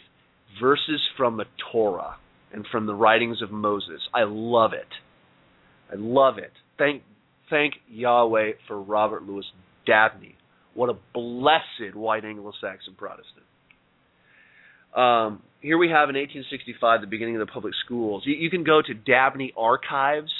verses 0.61 1.01
from 1.17 1.37
the 1.37 1.45
Torah 1.71 2.17
and 2.53 2.67
from 2.71 2.87
the 2.87 2.95
writings 2.95 3.41
of 3.41 3.51
Moses. 3.51 4.01
I 4.13 4.25
love 4.25 4.73
it. 4.73 4.89
I 5.91 5.95
love 5.97 6.39
it. 6.39 6.53
Thank 6.79 7.03
thank 7.49 7.75
Yahweh 7.89 8.53
for 8.67 8.81
Robert 8.81 9.23
Louis 9.23 9.45
Dabney. 9.87 10.37
What 10.75 10.89
a 10.89 10.97
blessed 11.15 11.95
white 11.95 12.25
Anglo-Saxon 12.25 12.95
Protestant. 12.97 13.45
Um, 14.95 15.43
here 15.61 15.79
we 15.79 15.89
have 15.89 16.09
in 16.11 16.17
1865 16.17 17.01
the 17.01 17.07
beginning 17.07 17.37
of 17.37 17.47
the 17.47 17.53
public 17.53 17.75
schools. 17.85 18.25
You, 18.27 18.35
you 18.35 18.51
can 18.51 18.65
go 18.65 18.83
to 18.83 18.95
Dabney 18.95 19.53
Archives. 19.57 20.33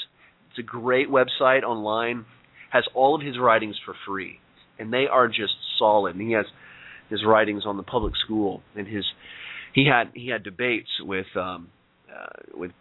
It's 0.49 0.59
a 0.59 0.63
great 0.63 1.09
website 1.09 1.63
online. 1.63 2.25
Has 2.71 2.83
all 2.93 3.15
of 3.15 3.21
his 3.21 3.37
writings 3.39 3.75
for 3.85 3.93
free, 4.07 4.39
and 4.79 4.91
they 4.91 5.05
are 5.09 5.27
just 5.27 5.53
solid. 5.77 6.15
And 6.15 6.27
he 6.27 6.33
has 6.33 6.45
his 7.09 7.23
writings 7.25 7.63
on 7.65 7.77
the 7.77 7.83
public 7.83 8.13
school 8.25 8.61
and 8.75 8.87
his 8.87 9.05
he 9.73 9.85
had 9.87 10.11
he 10.13 10.29
had 10.29 10.43
debates 10.43 10.89
with 10.99 11.25
um, 11.35 11.69
uh, 12.09 12.57
with 12.57 12.71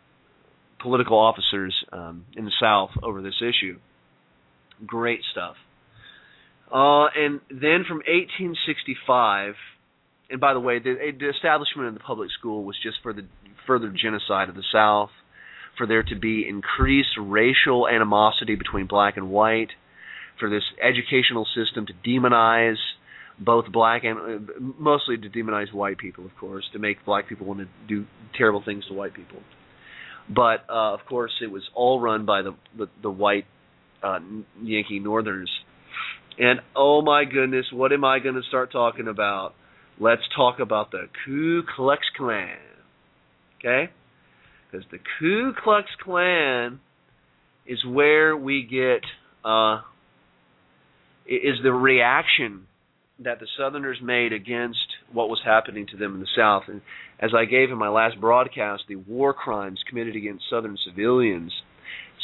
political 0.80 1.18
officers 1.18 1.74
um, 1.92 2.24
in 2.37 2.44
the 2.44 2.52
South 2.61 2.90
over 3.02 3.22
this 3.22 3.40
issue. 3.40 3.78
Great 4.87 5.20
stuff. 5.30 5.54
Uh, 6.70 7.06
and 7.14 7.40
then 7.50 7.85
from 7.87 7.98
1865, 8.08 9.54
and 10.33 10.40
by 10.40 10.55
the 10.55 10.61
way, 10.61 10.79
the, 10.79 10.97
the 11.18 11.29
establishment 11.29 11.88
of 11.88 11.95
the 11.95 12.01
public 12.01 12.31
school 12.38 12.64
was 12.64 12.77
just 12.83 12.97
for 13.03 13.12
the 13.12 13.27
further 13.66 13.90
genocide 13.90 14.49
of 14.49 14.55
the 14.55 14.64
South, 14.73 15.11
for 15.77 15.87
there 15.87 16.03
to 16.03 16.16
be 16.16 16.47
increased 16.49 17.11
racial 17.21 17.87
animosity 17.87 18.55
between 18.57 18.87
black 18.87 19.16
and 19.16 19.31
white, 19.31 19.68
for 20.40 20.49
this 20.49 20.62
educational 20.83 21.47
system 21.55 21.87
to 21.87 21.92
demonize 22.09 22.79
both 23.38 23.66
black 23.71 24.05
and 24.05 24.18
uh, 24.18 24.61
mostly 24.79 25.16
to 25.16 25.29
demonize 25.29 25.73
white 25.73 25.99
people, 25.99 26.25
of 26.25 26.31
course, 26.40 26.64
to 26.73 26.79
make 26.79 27.05
black 27.05 27.29
people 27.29 27.47
want 27.47 27.61
to 27.61 27.66
do 27.87 28.07
terrible 28.37 28.62
things 28.64 28.85
to 28.88 28.95
white 28.95 29.14
people. 29.14 29.38
But 30.29 30.64
uh, 30.68 30.95
of 30.95 31.01
course, 31.09 31.33
it 31.42 31.51
was 31.51 31.62
all 31.75 32.01
run 32.01 32.25
by 32.25 32.42
the 32.42 32.57
the, 32.77 32.87
the 33.03 33.11
white 33.11 33.45
uh, 34.03 34.21
Yankee 34.62 34.99
Northerners. 34.99 35.51
And 36.38 36.61
oh 36.75 37.03
my 37.03 37.25
goodness, 37.25 37.66
what 37.73 37.92
am 37.92 38.05
I 38.05 38.18
going 38.18 38.37
to 38.37 38.42
start 38.49 38.73
talking 38.73 39.09
about? 39.09 39.55
Let's 40.00 40.22
talk 40.35 40.59
about 40.61 40.90
the 40.90 41.09
Ku 41.24 41.62
Klux 41.76 42.02
Klan. 42.16 42.57
Okay? 43.59 43.90
Because 44.70 44.87
the 44.90 44.98
Ku 45.18 45.52
Klux 45.62 45.87
Klan 46.02 46.81
is 47.66 47.85
where 47.85 48.37
we 48.37 48.62
get 48.62 49.02
uh, 49.48 49.83
is 51.26 51.57
the 51.62 51.72
reaction 51.72 52.66
that 53.20 53.38
the 53.38 53.46
Southerners 53.57 53.98
made 54.02 54.33
against 54.33 54.78
what 55.12 55.28
was 55.28 55.40
happening 55.44 55.87
to 55.92 55.96
them 55.96 56.14
in 56.14 56.20
the 56.20 56.26
South. 56.37 56.64
And 56.66 56.81
as 57.20 57.31
I 57.37 57.44
gave 57.44 57.70
in 57.70 57.78
my 57.78 57.88
last 57.88 58.20
broadcast, 58.20 58.85
the 58.88 58.96
war 58.96 59.33
crimes 59.33 59.78
committed 59.88 60.16
against 60.16 60.44
Southern 60.50 60.76
civilians 60.85 61.52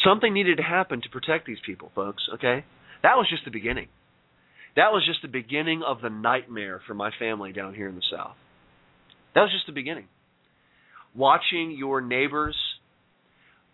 Something 0.04 0.32
needed 0.32 0.58
to 0.58 0.62
happen 0.62 1.00
to 1.02 1.08
protect 1.08 1.46
these 1.46 1.58
people, 1.64 1.90
folks, 1.94 2.22
okay? 2.34 2.64
That 3.02 3.16
was 3.16 3.26
just 3.28 3.44
the 3.44 3.50
beginning. 3.50 3.88
That 4.78 4.92
was 4.92 5.04
just 5.04 5.22
the 5.22 5.28
beginning 5.28 5.82
of 5.84 6.00
the 6.02 6.08
nightmare 6.08 6.80
for 6.86 6.94
my 6.94 7.10
family 7.18 7.52
down 7.52 7.74
here 7.74 7.88
in 7.88 7.96
the 7.96 8.02
South. 8.12 8.36
That 9.34 9.40
was 9.40 9.50
just 9.50 9.66
the 9.66 9.72
beginning. 9.72 10.06
Watching 11.16 11.74
your 11.76 12.00
neighbors 12.00 12.54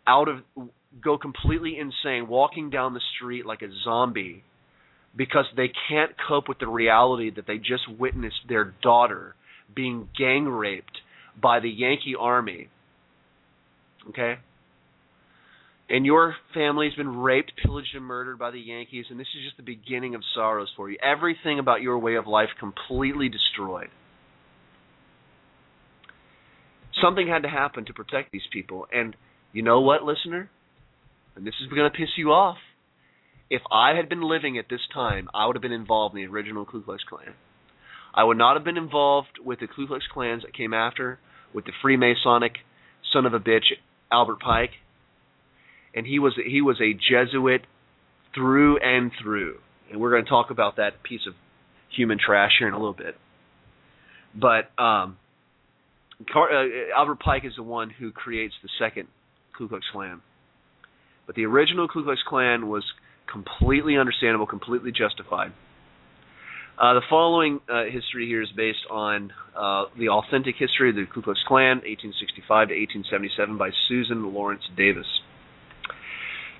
out 0.06 0.28
of 0.28 0.38
go 1.02 1.18
completely 1.18 1.76
insane, 1.78 2.26
walking 2.26 2.70
down 2.70 2.94
the 2.94 3.02
street 3.16 3.44
like 3.44 3.60
a 3.60 3.68
zombie 3.84 4.44
because 5.14 5.44
they 5.54 5.70
can't 5.90 6.12
cope 6.26 6.48
with 6.48 6.58
the 6.58 6.68
reality 6.68 7.30
that 7.36 7.46
they 7.46 7.58
just 7.58 7.82
witnessed 7.98 8.40
their 8.48 8.72
daughter 8.82 9.34
being 9.76 10.08
gang 10.18 10.46
raped 10.46 11.02
by 11.38 11.60
the 11.60 11.68
Yankee 11.68 12.14
army. 12.18 12.68
Okay? 14.08 14.36
And 15.88 16.07
your 16.07 16.35
family's 16.55 16.94
been 16.94 17.18
raped, 17.18 17.53
pillaged, 17.62 17.94
and 17.94 18.05
murdered 18.05 18.38
by 18.38 18.51
the 18.51 18.61
Yankees, 18.61 19.07
and 19.11 19.20
this 19.20 19.27
is 19.37 19.44
just 19.44 19.57
the 19.57 19.62
beginning 19.62 20.14
of 20.14 20.23
sorrows 20.35 20.70
for 20.77 20.90
you. 20.90 20.97
Everything 21.03 21.59
about 21.59 21.83
your 21.83 21.99
way 21.99 22.14
of 22.14 22.27
life 22.27 22.49
completely 22.59 23.29
destroyed. 23.29 23.88
Something 27.03 27.29
had 27.29 27.42
to 27.42 27.49
happen 27.49 27.85
to 27.87 27.92
protect 27.92 28.33
these 28.33 28.49
people, 28.51 28.87
and 28.92 29.14
you 29.53 29.62
know 29.62 29.81
what, 29.81 30.05
listener? 30.05 30.49
And 31.37 31.47
this 31.47 31.55
is 31.62 31.68
going 31.68 31.90
to 31.90 31.97
piss 31.97 32.11
you 32.16 32.31
off. 32.31 32.57
If 33.51 33.61
I 33.70 33.94
had 33.94 34.09
been 34.09 34.23
living 34.23 34.57
at 34.57 34.66
this 34.70 34.81
time, 34.92 35.29
I 35.35 35.47
would 35.47 35.57
have 35.57 35.62
been 35.62 35.73
involved 35.73 36.16
in 36.16 36.23
the 36.23 36.33
original 36.33 36.64
Ku 36.64 36.83
Klux 36.83 37.03
Klan. 37.07 37.35
I 38.14 38.25
would 38.25 38.38
not 38.38 38.57
have 38.57 38.64
been 38.64 38.79
involved 38.79 39.38
with 39.44 39.61
the 39.61 39.66
Ku 39.66 39.87
Klux 39.87 40.05
Klans 40.11 40.42
that 40.42 40.57
came 40.57 40.73
after, 40.73 41.18
with 41.53 41.66
the 41.66 41.73
Freemasonic 41.85 42.57
son 43.12 43.27
of 43.27 43.35
a 43.35 43.40
bitch 43.40 43.75
Albert 44.11 44.40
Pike 44.40 44.70
and 45.94 46.07
he 46.07 46.18
was 46.18 46.35
he 46.46 46.61
was 46.61 46.80
a 46.80 46.92
Jesuit 46.92 47.62
through 48.35 48.78
and 48.78 49.12
through. 49.22 49.59
And 49.90 50.00
we're 50.00 50.11
going 50.11 50.24
to 50.24 50.30
talk 50.30 50.50
about 50.50 50.76
that 50.76 51.02
piece 51.02 51.26
of 51.26 51.35
human 51.94 52.18
trash 52.18 52.52
here 52.59 52.68
in 52.68 52.74
a 52.74 52.78
little 52.78 52.94
bit. 52.94 53.16
But 54.35 54.70
um, 54.83 55.16
Car- 56.33 56.50
uh, 56.50 56.66
Albert 56.96 57.20
Pike 57.20 57.44
is 57.44 57.52
the 57.57 57.62
one 57.62 57.90
who 57.90 58.11
creates 58.11 58.54
the 58.62 58.68
second 58.78 59.09
Ku 59.57 59.68
Klux 59.68 59.85
Klan. 59.92 60.20
But 61.26 61.37
the 61.37 61.46
original 61.46 61.87
Ku 61.88 62.02
Klux 62.02 62.20
Klan 62.26 62.68
was 62.68 62.85
completely 63.30 63.96
understandable, 63.96 64.46
completely 64.46 64.90
justified. 64.90 65.52
Uh, 66.76 66.94
the 66.94 67.02
following 67.09 67.61
uh, 67.68 67.85
history 67.85 68.26
here 68.26 68.42
is 68.42 68.50
based 68.57 68.85
on 68.90 69.33
uh, 69.57 69.85
the 69.96 70.09
authentic 70.09 70.57
history 70.59 70.90
of 70.90 70.96
the 70.96 71.07
Ku 71.07 71.22
Klux 71.22 71.38
Klan, 71.46 71.78
1865 71.87 72.68
to 72.68 72.74
1877, 72.74 73.57
by 73.57 73.70
Susan 73.88 74.35
Lawrence 74.35 74.64
Davis. 74.76 75.07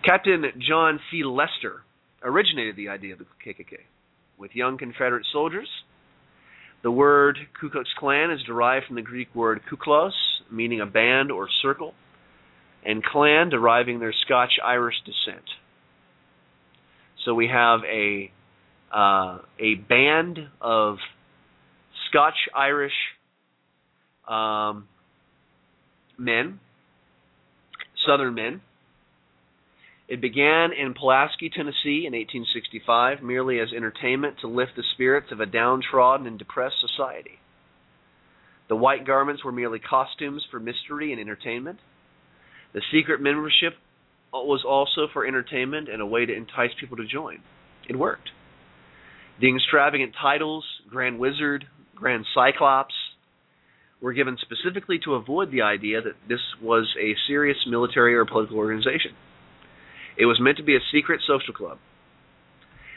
Captain 0.05 0.45
John 0.59 1.01
C. 1.11 1.25
Lester 1.25 1.83
originated 2.23 2.77
the 2.77 2.88
idea 2.88 3.14
of 3.14 3.19
the 3.21 3.27
KKK 3.45 3.79
with 4.37 4.51
young 4.55 4.77
Confederate 4.77 5.25
soldiers 5.33 5.69
The 6.83 6.90
word 6.90 7.38
Ku 7.59 7.71
Klux 7.71 7.88
Klan 7.99 8.31
is 8.31 8.43
derived 8.43 8.87
from 8.87 8.97
the 8.97 9.03
Greek 9.03 9.35
word 9.35 9.62
kuklos, 9.71 10.12
meaning 10.51 10.81
a 10.81 10.87
band 10.87 11.31
or 11.31 11.49
circle, 11.62 11.95
and 12.85 13.03
clan 13.03 13.49
deriving 13.49 13.99
their 13.99 14.12
Scotch 14.27 14.53
Irish 14.62 14.97
descent. 15.07 15.45
So 17.25 17.35
we 17.35 17.49
have 17.49 17.81
a 17.85 18.31
uh, 18.95 19.38
a 19.59 19.75
band 19.88 20.38
of 20.61 20.99
Scotch 22.09 22.37
Irish 22.55 22.93
um, 24.29 24.87
men, 26.19 26.61
Southern 28.07 28.35
men. 28.35 28.61
It 30.07 30.21
began 30.21 30.73
in 30.73 30.95
Pulaski, 30.95 31.49
Tennessee 31.49 32.05
in 32.07 32.12
1865, 32.12 33.23
merely 33.23 33.59
as 33.59 33.73
entertainment 33.75 34.37
to 34.40 34.49
lift 34.49 34.73
the 34.77 34.83
spirits 34.95 35.33
of 35.33 35.40
a 35.40 35.47
downtrodden 35.47 36.27
and 36.27 36.38
depressed 36.38 36.77
society. 36.81 37.38
The 38.69 38.77
white 38.77 39.07
garments 39.07 39.45
were 39.45 39.53
merely 39.53 39.79
costumes 39.79 40.45
for 40.51 40.61
mystery 40.61 41.12
and 41.12 41.21
entertainment. 41.21 41.79
The 42.75 42.83
secret 42.93 43.21
membership 43.21 43.75
was 44.33 44.64
also 44.67 45.09
for 45.12 45.27
entertainment 45.27 45.88
and 45.88 46.03
a 46.03 46.07
way 46.07 46.27
to 46.27 46.35
entice 46.35 46.73
people 46.79 46.97
to 46.99 47.07
join. 47.07 47.40
It 47.88 47.97
worked. 47.97 48.31
The 49.40 49.55
extravagant 49.55 50.14
titles, 50.21 50.64
Grand 50.88 51.19
Wizard, 51.19 51.67
Grand 51.95 52.27
Cyclops, 52.35 52.95
were 54.01 54.12
given 54.12 54.37
specifically 54.40 54.99
to 55.05 55.14
avoid 55.14 55.51
the 55.51 55.62
idea 55.62 56.03
that 56.03 56.14
this 56.29 56.40
was 56.61 56.95
a 57.01 57.14
serious 57.27 57.57
military 57.67 58.14
or 58.14 58.25
political 58.27 58.59
organization. 58.59 59.12
It 60.16 60.27
was 60.27 60.40
meant 60.40 60.59
to 60.59 60.62
be 60.62 60.77
a 60.77 60.90
secret 60.92 61.20
social 61.27 61.55
club. 61.55 61.79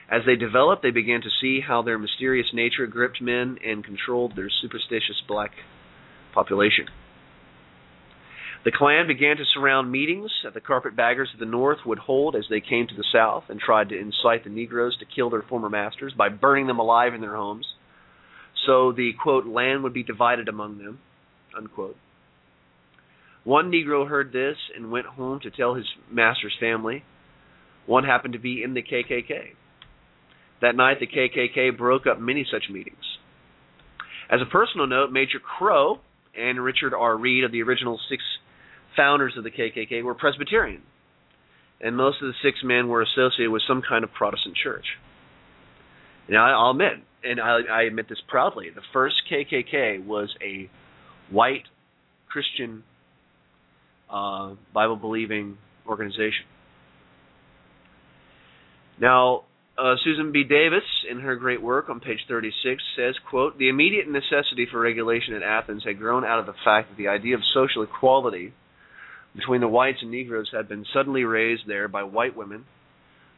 As 0.10 0.22
they 0.26 0.36
developed, 0.36 0.84
they 0.84 0.92
began 0.92 1.22
to 1.22 1.30
see 1.42 1.60
how 1.60 1.82
their 1.82 1.98
mysterious 1.98 2.48
nature 2.54 2.88
gripped 2.88 3.22
men 3.22 3.58
and 3.66 3.84
controlled 3.84 4.36
their 4.36 4.50
superstitious 4.50 5.22
black 5.28 5.52
population. 6.34 6.88
The 8.64 8.72
Klan 8.72 9.08
began 9.08 9.38
to 9.38 9.46
surround 9.46 9.92
meetings 9.92 10.32
that 10.44 10.54
the 10.54 10.62
carpetbaggers 10.62 11.30
of 11.34 11.40
the 11.40 11.46
North 11.46 11.80
would 11.86 12.00
hold 12.00 12.36
as 12.36 12.46
they 12.50 12.62
came 12.62 12.88
to 12.88 12.96
the 12.96 13.06
South 13.14 13.46
and 13.50 13.60
tried 13.60 13.90
to 13.90 14.00
incite 14.00 14.44
the 14.44 14.50
Negroes 14.50 14.98
to 14.98 15.06
kill 15.06 15.30
their 15.30 15.42
former 15.42 15.70
masters 15.70 16.14
by 16.18 16.30
burning 16.30 16.68
them 16.68 16.80
alive 16.80 17.14
in 17.14 17.22
their 17.22 17.36
homes. 17.36 17.66
So 18.66 18.92
the 18.92 19.14
quote 19.22 19.46
land 19.46 19.84
would 19.84 19.94
be 19.94 20.04
divided 20.04 20.48
among 20.48 20.80
them, 20.80 21.00
unquote. 21.56 21.96
One 23.48 23.72
Negro 23.72 24.06
heard 24.06 24.34
this 24.34 24.58
and 24.76 24.92
went 24.92 25.06
home 25.06 25.40
to 25.44 25.50
tell 25.50 25.74
his 25.74 25.86
master's 26.12 26.58
family. 26.60 27.06
One 27.86 28.04
happened 28.04 28.34
to 28.34 28.40
be 28.40 28.62
in 28.62 28.74
the 28.74 28.82
KKK. 28.82 29.56
That 30.62 30.76
night, 30.76 30.98
the 31.00 31.08
KKK 31.08 31.78
broke 31.78 32.06
up 32.06 32.20
many 32.20 32.46
such 32.52 32.66
meetings. 32.70 33.06
As 34.30 34.42
a 34.42 34.52
personal 34.52 34.86
note, 34.86 35.14
Major 35.14 35.40
Crowe 35.40 36.02
and 36.38 36.62
Richard 36.62 36.94
R. 36.94 37.16
Reed 37.16 37.46
of 37.46 37.54
the 37.54 37.64
original 37.64 37.98
six 38.10 38.22
founders 38.98 39.36
of 39.38 39.46
the 39.46 39.52
KKK 39.52 40.04
were 40.04 40.14
Presbyterian, 40.14 40.82
and 41.80 41.96
most 41.96 42.22
of 42.22 42.28
the 42.28 42.34
six 42.44 42.58
men 42.66 42.90
were 42.90 43.02
associated 43.02 43.52
with 43.52 43.62
some 43.66 43.82
kind 43.88 44.04
of 44.04 44.12
Protestant 44.12 44.58
church. 44.62 44.86
Now, 46.28 46.66
I'll 46.66 46.72
admit, 46.72 46.96
and 47.24 47.40
I, 47.40 47.60
I 47.72 47.84
admit 47.84 48.10
this 48.10 48.22
proudly, 48.28 48.72
the 48.76 48.82
first 48.92 49.16
KKK 49.32 50.06
was 50.06 50.36
a 50.44 50.70
white 51.32 51.64
Christian 52.28 52.84
uh, 54.10 54.54
Bible 54.74 54.96
believing 54.96 55.58
organization. 55.88 56.46
Now, 59.00 59.44
uh, 59.78 59.96
Susan 60.04 60.32
B. 60.32 60.44
Davis, 60.44 60.84
in 61.10 61.20
her 61.20 61.36
great 61.36 61.62
work 61.62 61.90
on 61.90 62.00
page 62.00 62.20
36, 62.28 62.82
says, 62.96 63.16
quote, 63.30 63.58
The 63.58 63.70
immediate 63.70 64.10
necessity 64.10 64.68
for 64.70 64.80
regulation 64.80 65.36
in 65.36 65.44
Athens 65.44 65.84
had 65.86 66.00
grown 66.00 66.26
out 66.26 66.40
of 66.40 66.48
the 66.48 66.56
fact 66.66 66.90
that 66.90 66.98
the 66.98 67.10
idea 67.10 67.36
of 67.36 67.42
social 67.54 67.84
equality 67.84 68.54
between 69.36 69.62
the 69.62 69.68
whites 69.68 70.00
and 70.02 70.10
Negroes 70.10 70.50
had 70.52 70.68
been 70.68 70.86
suddenly 70.94 71.24
raised 71.24 71.64
there 71.68 71.88
by 71.88 72.04
white 72.04 72.36
women 72.36 72.66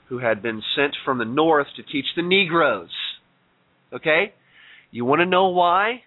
who 0.07 0.19
had 0.19 0.41
been 0.41 0.63
sent 0.75 0.95
from 1.03 1.17
the 1.17 1.25
north 1.25 1.67
to 1.75 1.83
teach 1.83 2.05
the 2.15 2.21
Negroes. 2.21 2.89
Okay? 3.91 4.33
You 4.91 5.03
want 5.03 5.19
to 5.19 5.25
know 5.25 5.49
why? 5.49 6.03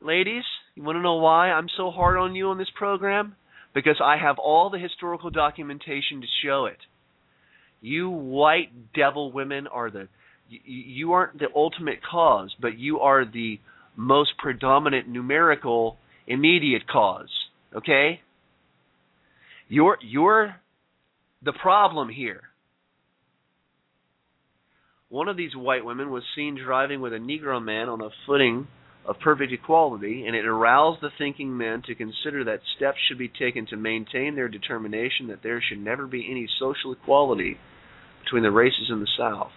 Ladies, 0.00 0.44
you 0.74 0.82
want 0.82 0.96
to 0.96 1.02
know 1.02 1.16
why 1.16 1.50
I'm 1.50 1.68
so 1.76 1.90
hard 1.90 2.16
on 2.16 2.34
you 2.34 2.48
on 2.48 2.58
this 2.58 2.70
program? 2.74 3.36
Because 3.78 4.00
I 4.02 4.16
have 4.16 4.40
all 4.40 4.70
the 4.70 4.78
historical 4.78 5.30
documentation 5.30 6.20
to 6.20 6.26
show 6.44 6.66
it. 6.66 6.78
You 7.80 8.10
white 8.10 8.92
devil 8.92 9.30
women 9.30 9.68
are 9.68 9.88
the 9.88 10.08
you 10.48 11.12
aren't 11.12 11.38
the 11.38 11.46
ultimate 11.54 12.00
cause, 12.02 12.52
but 12.60 12.76
you 12.76 12.98
are 12.98 13.24
the 13.24 13.60
most 13.94 14.30
predominant 14.36 15.06
numerical 15.06 15.96
immediate 16.26 16.88
cause. 16.88 17.28
Okay? 17.72 18.20
You're 19.68 19.98
you're 20.02 20.56
the 21.44 21.52
problem 21.52 22.08
here. 22.08 22.42
One 25.08 25.28
of 25.28 25.36
these 25.36 25.54
white 25.54 25.84
women 25.84 26.10
was 26.10 26.24
seen 26.34 26.58
driving 26.60 27.00
with 27.00 27.12
a 27.12 27.18
Negro 27.18 27.64
man 27.64 27.88
on 27.88 28.00
a 28.00 28.08
footing 28.26 28.66
of 29.08 29.18
perfect 29.20 29.50
equality, 29.52 30.26
and 30.26 30.36
it 30.36 30.44
aroused 30.44 31.00
the 31.00 31.08
thinking 31.16 31.56
men 31.56 31.82
to 31.86 31.94
consider 31.94 32.44
that 32.44 32.60
steps 32.76 32.98
should 33.08 33.16
be 33.16 33.28
taken 33.28 33.64
to 33.66 33.76
maintain 33.76 34.36
their 34.36 34.48
determination 34.48 35.28
that 35.28 35.42
there 35.42 35.62
should 35.62 35.78
never 35.78 36.06
be 36.06 36.30
any 36.30 36.46
social 36.60 36.92
equality 36.92 37.56
between 38.22 38.42
the 38.42 38.50
races 38.50 38.90
in 38.90 39.00
the 39.00 39.08
South. 39.16 39.50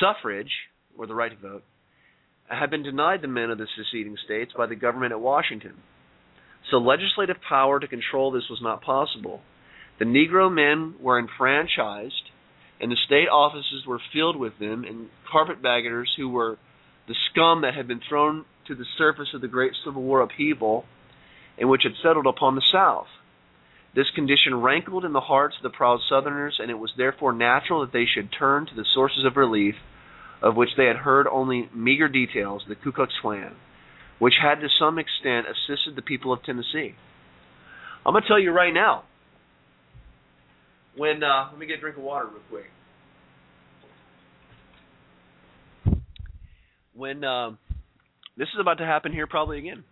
Suffrage, 0.00 0.50
or 0.96 1.06
the 1.06 1.14
right 1.14 1.30
to 1.30 1.48
vote, 1.48 1.62
had 2.48 2.70
been 2.70 2.82
denied 2.82 3.20
the 3.20 3.28
men 3.28 3.50
of 3.50 3.58
the 3.58 3.66
seceding 3.76 4.16
states 4.24 4.52
by 4.56 4.66
the 4.66 4.74
government 4.74 5.12
at 5.12 5.20
Washington. 5.20 5.74
So 6.70 6.78
legislative 6.78 7.36
power 7.46 7.78
to 7.78 7.86
control 7.86 8.30
this 8.30 8.48
was 8.48 8.60
not 8.62 8.80
possible. 8.80 9.42
The 9.98 10.06
Negro 10.06 10.50
men 10.50 10.94
were 11.02 11.18
enfranchised, 11.18 12.30
and 12.80 12.90
the 12.90 12.96
state 13.04 13.28
offices 13.28 13.84
were 13.86 14.00
filled 14.10 14.36
with 14.36 14.58
them, 14.58 14.84
and 14.84 15.10
carpetbaggers 15.30 16.14
who 16.16 16.30
were 16.30 16.56
the 17.08 17.16
scum 17.30 17.62
that 17.62 17.74
had 17.74 17.88
been 17.88 18.00
thrown 18.06 18.44
to 18.66 18.74
the 18.74 18.84
surface 18.96 19.28
of 19.34 19.40
the 19.40 19.48
great 19.48 19.72
Civil 19.84 20.02
War 20.02 20.20
upheaval 20.20 20.84
and 21.58 21.68
which 21.68 21.82
had 21.82 21.94
settled 22.02 22.26
upon 22.26 22.54
the 22.54 22.62
South. 22.72 23.08
This 23.94 24.10
condition 24.14 24.60
rankled 24.60 25.04
in 25.04 25.12
the 25.12 25.20
hearts 25.20 25.56
of 25.56 25.62
the 25.62 25.76
proud 25.76 26.00
Southerners, 26.08 26.58
and 26.60 26.70
it 26.70 26.78
was 26.78 26.92
therefore 26.96 27.32
natural 27.32 27.80
that 27.80 27.92
they 27.92 28.04
should 28.04 28.30
turn 28.30 28.66
to 28.66 28.74
the 28.74 28.84
sources 28.94 29.24
of 29.24 29.36
relief, 29.36 29.74
of 30.40 30.54
which 30.54 30.76
they 30.76 30.84
had 30.84 30.96
heard 30.96 31.26
only 31.26 31.68
meager 31.74 32.06
details, 32.06 32.62
the 32.68 32.76
Ku 32.76 32.92
Klux 32.92 33.12
Klan, 33.20 33.56
which 34.18 34.34
had 34.40 34.60
to 34.60 34.68
some 34.68 34.98
extent 34.98 35.46
assisted 35.48 35.96
the 35.96 36.02
people 36.02 36.32
of 36.32 36.42
Tennessee. 36.44 36.94
I'm 38.06 38.12
going 38.12 38.22
to 38.22 38.28
tell 38.28 38.38
you 38.38 38.52
right 38.52 38.72
now. 38.72 39.04
When 40.96 41.22
uh, 41.24 41.48
let 41.50 41.58
me 41.58 41.66
get 41.66 41.78
a 41.78 41.80
drink 41.80 41.96
of 41.96 42.02
water 42.02 42.26
real 42.26 42.42
quick. 42.50 42.70
When 46.98 47.22
uh, 47.22 47.50
this 48.36 48.48
is 48.48 48.60
about 48.60 48.78
to 48.78 48.84
happen 48.84 49.12
here 49.12 49.26
probably 49.26 49.58
again. 49.58 49.84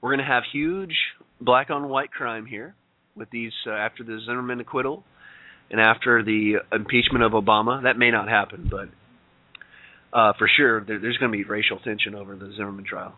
We're 0.00 0.10
going 0.10 0.24
to 0.24 0.32
have 0.32 0.44
huge 0.52 0.94
black 1.40 1.70
on 1.70 1.88
white 1.88 2.12
crime 2.12 2.46
here 2.46 2.74
with 3.16 3.28
these 3.30 3.52
uh, 3.66 3.72
after 3.72 4.04
the 4.04 4.20
Zimmerman 4.24 4.60
acquittal 4.60 5.02
and 5.70 5.80
after 5.80 6.22
the 6.22 6.58
impeachment 6.72 7.24
of 7.24 7.32
Obama. 7.32 7.82
That 7.82 7.98
may 7.98 8.10
not 8.10 8.28
happen, 8.28 8.70
but 8.70 8.88
uh, 10.16 10.32
for 10.38 10.48
sure 10.56 10.84
there, 10.84 11.00
there's 11.00 11.16
going 11.16 11.32
to 11.32 11.36
be 11.36 11.44
racial 11.44 11.80
tension 11.80 12.14
over 12.14 12.36
the 12.36 12.52
Zimmerman 12.56 12.84
trial. 12.84 13.16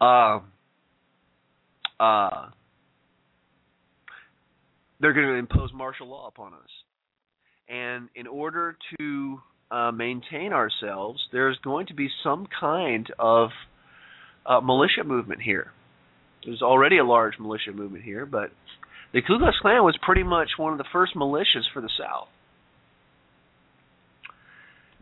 Uh, 0.00 0.40
uh, 2.02 2.48
they're 5.00 5.12
going 5.12 5.28
to 5.28 5.34
impose 5.34 5.70
martial 5.72 6.08
law 6.08 6.26
upon 6.26 6.54
us. 6.54 6.60
And 7.68 8.08
in 8.14 8.26
order 8.26 8.76
to 8.98 9.40
uh, 9.70 9.90
maintain 9.90 10.52
ourselves, 10.52 11.20
there's 11.32 11.58
going 11.62 11.86
to 11.86 11.94
be 11.94 12.08
some 12.22 12.46
kind 12.60 13.08
of 13.18 13.50
uh, 14.46 14.60
militia 14.60 15.04
movement 15.04 15.42
here. 15.42 15.72
There's 16.44 16.62
already 16.62 16.98
a 16.98 17.04
large 17.04 17.34
militia 17.38 17.72
movement 17.72 18.04
here, 18.04 18.26
but 18.26 18.50
the 19.12 19.22
Ku 19.22 19.38
Klux 19.38 19.56
Klan 19.62 19.82
was 19.84 19.96
pretty 20.02 20.22
much 20.22 20.50
one 20.56 20.72
of 20.72 20.78
the 20.78 20.84
first 20.92 21.14
militias 21.14 21.64
for 21.72 21.80
the 21.80 21.90
South. 21.98 22.28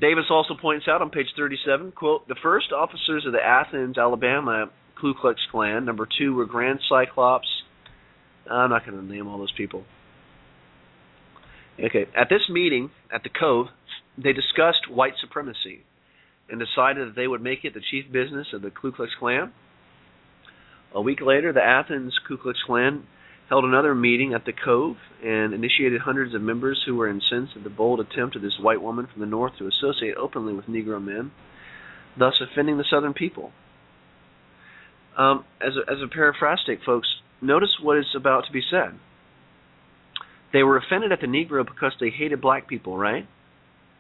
Davis 0.01 0.25
also 0.31 0.55
points 0.61 0.87
out 0.89 1.03
on 1.03 1.11
page 1.11 1.29
37, 1.37 1.93
quote, 1.93 2.27
the 2.29 2.37
first 2.43 2.73
officers 2.73 3.25
of 3.27 3.33
the 3.33 3.45
Athens, 3.45 3.99
Alabama 3.99 4.67
Ku 5.01 5.15
Klux 5.21 5.41
Klan, 5.51 5.85
number 5.85 6.09
two 6.19 6.35
were 6.35 6.45
Grand 6.45 6.81
Cyclops. 6.89 7.49
I'm 8.51 8.71
not 8.71 8.85
going 8.85 8.99
to 8.99 9.05
name 9.05 9.29
all 9.29 9.39
those 9.39 9.53
people. 9.57 9.85
Okay, 11.79 12.07
at 12.17 12.29
this 12.29 12.49
meeting 12.49 12.91
at 13.13 13.23
the 13.23 13.31
Cove, 13.31 13.69
they 14.17 14.33
discussed 14.33 14.91
white 14.91 15.15
supremacy 15.21 15.85
and 16.49 16.61
decided 16.61 17.09
that 17.09 17.17
they 17.17 17.27
would 17.27 17.43
make 17.43 17.65
it 17.65 17.75
the 17.75 17.81
chief 17.81 18.13
business 18.13 18.49
of 18.53 18.63
the 18.63 18.71
Ku 18.71 18.93
Klux 18.93 19.13
Klan. 19.19 19.53
A 20.95 21.01
week 21.01 21.21
later, 21.23 21.53
the 21.53 21.63
Athens 21.63 22.13
Ku 22.29 22.37
Klux 22.37 22.59
Klan 22.67 23.07
held 23.49 23.65
another 23.65 23.95
meeting 23.95 24.35
at 24.35 24.45
the 24.45 24.53
Cove 24.53 24.97
and 25.25 25.55
initiated 25.55 26.03
hundreds 26.03 26.35
of 26.35 26.43
members 26.43 26.83
who 26.87 26.95
were 26.97 27.09
incensed 27.09 27.57
at 27.57 27.65
the 27.65 27.71
bold 27.71 28.01
attempt 28.01 28.37
of 28.37 28.43
this 28.43 28.59
white 28.61 28.83
woman 28.83 29.07
from 29.11 29.21
the 29.21 29.27
North 29.27 29.53
to 29.59 29.67
associate 29.67 30.15
openly 30.17 30.53
with 30.53 30.67
Negro 30.67 31.03
men, 31.03 31.33
thus 32.19 32.41
offending 32.41 32.77
the 32.77 32.85
Southern 32.91 33.15
people. 33.15 33.53
Um, 35.17 35.45
as, 35.61 35.73
a, 35.77 35.91
as 35.91 35.99
a 36.03 36.09
paraphrastic, 36.09 36.81
folks, 36.85 37.09
notice 37.41 37.77
what 37.81 37.99
is 37.99 38.07
about 38.17 38.47
to 38.47 38.53
be 38.53 38.63
said. 38.71 38.99
They 40.53 40.63
were 40.63 40.77
offended 40.77 41.13
at 41.13 41.21
the 41.21 41.27
Negro 41.27 41.67
because 41.67 41.93
they 41.99 42.11
hated 42.11 42.41
black 42.41 42.69
people, 42.69 42.97
right? 42.97 43.27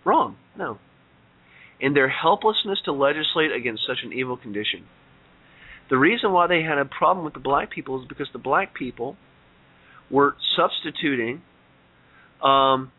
Wrong. 0.04 0.36
No. 0.56 0.78
In 1.80 1.94
their 1.94 2.08
helplessness 2.08 2.80
to 2.84 2.92
legislate 2.92 3.52
against 3.52 3.86
such 3.86 4.04
an 4.04 4.12
evil 4.12 4.36
condition. 4.36 4.84
The 5.88 5.96
reason 5.96 6.32
why 6.32 6.46
they 6.46 6.62
had 6.62 6.78
a 6.78 6.84
problem 6.84 7.24
with 7.24 7.34
the 7.34 7.40
black 7.40 7.70
people 7.70 8.00
is 8.00 8.08
because 8.08 8.28
the 8.32 8.38
black 8.38 8.74
people 8.74 9.16
were 10.10 10.36
substituting 10.56 11.42
um, 12.42 12.90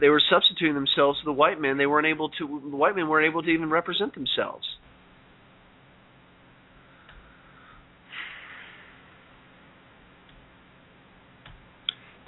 they 0.00 0.08
were 0.08 0.20
substituting 0.20 0.74
themselves 0.74 1.18
to 1.20 1.24
the 1.24 1.32
white 1.32 1.60
men. 1.60 1.78
They 1.78 1.86
weren't 1.86 2.06
able 2.06 2.28
to 2.30 2.60
the 2.70 2.76
white 2.76 2.96
men 2.96 3.08
weren't 3.08 3.26
able 3.26 3.42
to 3.42 3.48
even 3.48 3.70
represent 3.70 4.14
themselves. 4.14 4.66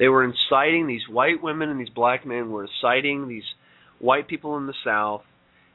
They 0.00 0.08
were 0.08 0.24
inciting 0.24 0.86
these 0.86 1.06
white 1.10 1.42
women 1.42 1.68
and 1.68 1.78
these 1.78 1.90
black 1.90 2.26
men 2.26 2.50
were 2.50 2.64
inciting 2.64 3.28
these 3.28 3.44
white 3.98 4.28
people 4.28 4.56
in 4.56 4.66
the 4.66 4.74
South 4.82 5.20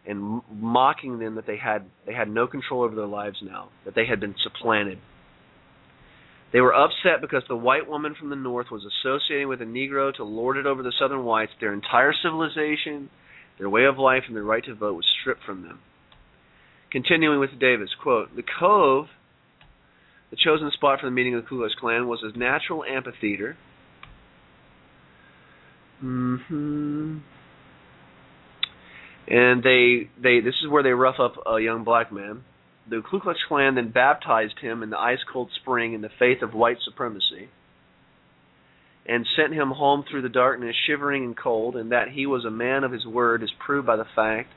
and 0.04 0.42
mocking 0.52 1.20
them 1.20 1.36
that 1.36 1.46
they 1.46 1.58
had 1.58 1.86
they 2.08 2.14
had 2.14 2.28
no 2.28 2.48
control 2.48 2.82
over 2.82 2.96
their 2.96 3.06
lives 3.06 3.38
now, 3.44 3.70
that 3.86 3.94
they 3.94 4.08
had 4.08 4.20
been 4.20 4.34
supplanted. 4.42 4.98
They 6.52 6.60
were 6.60 6.74
upset 6.74 7.22
because 7.22 7.44
the 7.48 7.56
white 7.56 7.88
woman 7.88 8.16
from 8.18 8.32
the 8.32 8.36
north 8.36 8.72
was 8.72 8.82
associating 8.84 9.48
with 9.48 9.62
a 9.62 9.66
Negro 9.66 10.12
to 10.16 10.24
lord 10.24 10.58
it 10.58 10.66
over 10.66 10.82
the 10.82 10.94
southern 11.00 11.24
whites. 11.24 11.52
Their 11.60 11.74
entire 11.74 12.14
civilization, 12.24 13.12
their 13.60 13.70
way 13.70 13.86
of 13.86 14.00
life, 14.00 14.24
and 14.26 14.36
their 14.36 14.44
right 14.44 14.66
to 14.66 14.74
vote 14.74 14.96
was 14.96 15.06
stripped 15.22 15.44
from 15.44 15.62
them. 15.62 15.80
Continuing 16.92 17.40
with 17.40 17.60
Davis, 17.60 17.90
quote, 18.02 18.36
The 18.36 18.44
Cove, 18.60 19.08
the 20.32 20.38
chosen 20.38 20.72
spot 20.72 21.00
for 21.00 21.06
the 21.06 21.12
meeting 21.12 21.36
of 21.36 21.44
the 21.44 21.48
Ku 21.48 21.60
Klux 21.60 21.76
Klan, 21.80 22.08
was 22.08 22.24
a 22.24 22.38
natural 22.38 22.84
amphitheater 22.84 23.58
hmm 26.06 27.18
And 29.28 29.64
they 29.64 30.10
they 30.22 30.40
this 30.40 30.54
is 30.64 30.70
where 30.70 30.84
they 30.84 30.92
rough 30.92 31.20
up 31.20 31.34
a 31.48 31.60
young 31.60 31.84
black 31.84 32.12
man. 32.12 32.44
The 32.88 33.02
Ku 33.02 33.20
Klux 33.20 33.40
Klan 33.48 33.74
then 33.74 33.90
baptized 33.90 34.60
him 34.62 34.84
in 34.84 34.92
the 34.92 35.00
ice 35.00 35.24
cold 35.32 35.50
spring 35.60 35.94
in 35.94 36.02
the 36.02 36.10
faith 36.20 36.44
of 36.44 36.54
white 36.54 36.78
supremacy, 36.86 37.50
and 39.08 39.26
sent 39.36 39.54
him 39.54 39.72
home 39.72 40.04
through 40.10 40.22
the 40.22 40.30
darkness, 40.30 40.76
shivering 40.86 41.24
and 41.24 41.36
cold. 41.36 41.76
And 41.76 41.92
that 41.92 42.10
he 42.10 42.28
was 42.28 42.46
a 42.46 42.52
man 42.52 42.84
of 42.84 42.92
his 42.92 43.08
word 43.08 43.42
is 43.42 43.52
proved 43.66 43.88
by 43.88 43.96
the 43.96 44.06
fact 44.16 44.54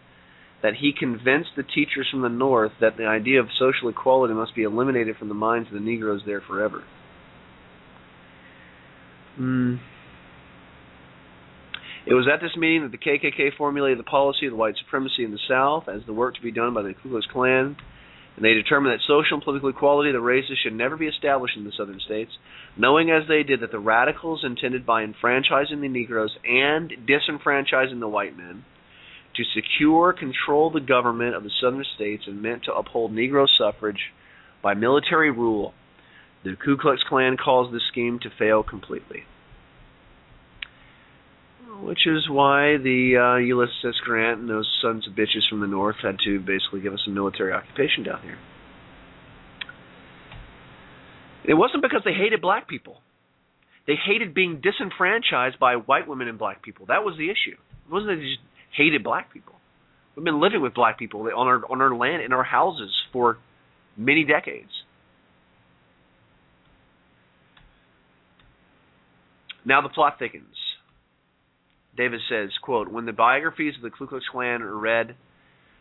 that 0.62 0.74
he 0.74 0.92
convinced 0.92 1.50
the 1.56 1.62
teachers 1.62 2.08
from 2.10 2.20
the 2.20 2.28
North 2.28 2.72
that 2.80 2.98
the 2.98 3.06
idea 3.06 3.40
of 3.40 3.46
social 3.58 3.88
equality 3.88 4.34
must 4.34 4.54
be 4.54 4.64
eliminated 4.64 5.16
from 5.16 5.28
the 5.28 5.34
minds 5.34 5.68
of 5.68 5.74
the 5.74 5.80
Negroes 5.80 6.22
there 6.26 6.42
forever. 6.42 6.84
Mm. 9.40 9.78
It 12.08 12.14
was 12.14 12.26
at 12.26 12.40
this 12.40 12.56
meeting 12.56 12.82
that 12.82 12.90
the 12.90 12.96
KKK 12.96 13.54
formulated 13.58 13.98
the 13.98 14.02
policy 14.02 14.46
of 14.46 14.52
the 14.52 14.56
white 14.56 14.78
supremacy 14.78 15.24
in 15.24 15.30
the 15.30 15.38
South 15.46 15.90
as 15.90 16.00
the 16.06 16.14
work 16.14 16.36
to 16.36 16.40
be 16.40 16.50
done 16.50 16.72
by 16.72 16.80
the 16.80 16.94
Ku 16.94 17.10
Klux 17.10 17.26
Klan, 17.26 17.76
and 18.34 18.44
they 18.44 18.54
determined 18.54 18.94
that 18.94 19.04
social 19.06 19.34
and 19.34 19.42
political 19.42 19.68
equality 19.68 20.08
of 20.08 20.14
the 20.14 20.20
races 20.22 20.56
should 20.56 20.72
never 20.72 20.96
be 20.96 21.06
established 21.06 21.58
in 21.58 21.64
the 21.64 21.72
southern 21.76 22.00
states, 22.00 22.32
knowing 22.78 23.10
as 23.10 23.28
they 23.28 23.42
did 23.42 23.60
that 23.60 23.72
the 23.72 23.78
radicals 23.78 24.42
intended 24.42 24.86
by 24.86 25.02
enfranchising 25.02 25.82
the 25.82 25.88
Negroes 25.88 26.34
and 26.48 26.90
disenfranchising 27.06 28.00
the 28.00 28.08
white 28.08 28.34
men 28.34 28.64
to 29.36 29.44
secure 29.44 30.14
control 30.14 30.70
the 30.70 30.80
government 30.80 31.36
of 31.36 31.44
the 31.44 31.52
southern 31.60 31.84
states 31.94 32.26
and 32.26 32.40
meant 32.40 32.64
to 32.64 32.72
uphold 32.72 33.12
Negro 33.12 33.46
suffrage 33.46 34.14
by 34.62 34.72
military 34.72 35.30
rule. 35.30 35.74
The 36.42 36.56
Ku 36.56 36.78
Klux 36.78 37.02
Klan 37.02 37.36
caused 37.36 37.74
this 37.74 37.86
scheme 37.86 38.18
to 38.20 38.30
fail 38.30 38.62
completely 38.62 39.26
which 41.82 42.06
is 42.06 42.28
why 42.28 42.76
the 42.76 43.16
uh, 43.16 43.36
Ulysses 43.38 43.74
S. 43.84 43.94
Grant 44.04 44.40
and 44.40 44.48
those 44.48 44.68
sons 44.82 45.06
of 45.06 45.14
bitches 45.14 45.48
from 45.48 45.60
the 45.60 45.66
north 45.66 45.96
had 46.02 46.16
to 46.24 46.40
basically 46.40 46.80
give 46.80 46.92
us 46.92 47.04
a 47.06 47.10
military 47.10 47.52
occupation 47.52 48.04
down 48.04 48.22
here. 48.22 48.38
It 51.44 51.54
wasn't 51.54 51.82
because 51.82 52.02
they 52.04 52.12
hated 52.12 52.40
black 52.40 52.68
people. 52.68 53.00
They 53.86 53.94
hated 53.94 54.34
being 54.34 54.60
disenfranchised 54.60 55.58
by 55.58 55.76
white 55.76 56.06
women 56.06 56.28
and 56.28 56.38
black 56.38 56.62
people. 56.62 56.86
That 56.86 57.04
was 57.04 57.16
the 57.16 57.30
issue. 57.30 57.56
It 57.56 57.92
wasn't 57.92 58.10
that 58.10 58.16
they 58.16 58.28
just 58.28 58.40
hated 58.76 59.02
black 59.02 59.32
people. 59.32 59.54
We've 60.14 60.24
been 60.24 60.40
living 60.40 60.60
with 60.60 60.74
black 60.74 60.98
people 60.98 61.20
on 61.22 61.46
our 61.46 61.62
on 61.70 61.80
our 61.80 61.94
land 61.94 62.22
in 62.22 62.32
our 62.32 62.42
houses 62.42 62.90
for 63.12 63.38
many 63.96 64.24
decades. 64.24 64.68
Now 69.64 69.80
the 69.80 69.88
plot 69.88 70.18
thickens. 70.18 70.56
Davis 71.98 72.20
says, 72.30 72.50
quote, 72.62 72.88
When 72.88 73.06
the 73.06 73.12
biographies 73.12 73.74
of 73.76 73.82
the 73.82 73.90
Ku 73.90 74.06
Klux 74.06 74.24
Klan 74.30 74.62
are 74.62 74.78
read, 74.78 75.16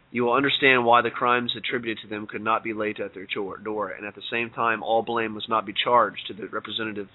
you 0.09 0.23
will 0.23 0.33
understand 0.33 0.83
why 0.83 1.01
the 1.03 1.11
crimes 1.11 1.53
attributed 1.55 1.99
to 2.01 2.09
them 2.09 2.25
could 2.25 2.41
not 2.41 2.63
be 2.63 2.73
laid 2.73 2.99
at 2.99 3.13
their 3.13 3.27
door, 3.63 3.89
and 3.89 4.05
at 4.05 4.15
the 4.15 4.21
same 4.31 4.49
time, 4.49 4.81
all 4.81 5.03
blame 5.03 5.33
must 5.33 5.47
not 5.47 5.65
be 5.65 5.73
charged 5.73 6.21
to 6.27 6.33
the 6.33 6.47
representative 6.47 7.07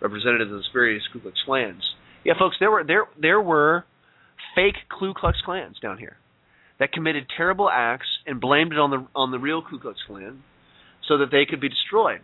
representatives 0.00 0.50
of 0.50 0.58
the 0.58 0.64
various 0.72 1.04
Ku 1.12 1.20
Klux 1.20 1.38
Klans. 1.46 1.82
Yeah, 2.24 2.32
folks, 2.36 2.56
there 2.58 2.70
were 2.70 2.82
there 2.84 3.04
there 3.20 3.40
were 3.40 3.84
fake 4.56 4.76
Ku 4.98 5.14
Klux 5.14 5.38
Klans 5.44 5.78
down 5.80 5.98
here 5.98 6.16
that 6.80 6.92
committed 6.92 7.26
terrible 7.36 7.70
acts 7.70 8.08
and 8.26 8.40
blamed 8.40 8.72
it 8.72 8.78
on 8.78 8.90
the 8.90 9.06
on 9.14 9.30
the 9.30 9.38
real 9.38 9.62
Ku 9.62 9.78
Klux 9.78 10.00
Klan 10.06 10.42
so 11.06 11.18
that 11.18 11.30
they 11.30 11.44
could 11.48 11.60
be 11.60 11.68
destroyed. 11.68 12.20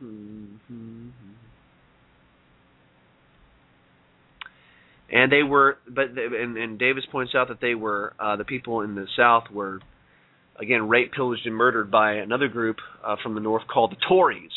Mm-hmm. 0.00 1.05
And 5.16 5.32
they 5.32 5.42
were 5.42 5.78
but 5.88 6.14
they, 6.14 6.24
and, 6.24 6.58
and 6.58 6.78
Davis 6.78 7.04
points 7.10 7.34
out 7.34 7.48
that 7.48 7.60
they 7.60 7.74
were 7.74 8.12
uh, 8.20 8.36
the 8.36 8.44
people 8.44 8.82
in 8.82 8.94
the 8.94 9.06
South 9.16 9.44
were 9.50 9.80
again 10.60 10.88
raped, 10.88 11.14
pillaged, 11.14 11.46
and 11.46 11.54
murdered 11.54 11.90
by 11.90 12.14
another 12.14 12.48
group 12.48 12.76
uh, 13.02 13.16
from 13.22 13.34
the 13.34 13.40
North 13.40 13.62
called 13.72 13.92
the 13.92 13.96
Tories, 14.06 14.50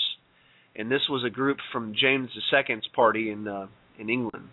and 0.76 0.92
this 0.92 1.02
was 1.10 1.24
a 1.26 1.30
group 1.30 1.58
from 1.72 1.94
James 2.00 2.30
II's 2.36 2.84
party 2.94 3.32
in 3.32 3.48
uh, 3.48 3.68
in 3.98 4.10
England. 4.10 4.50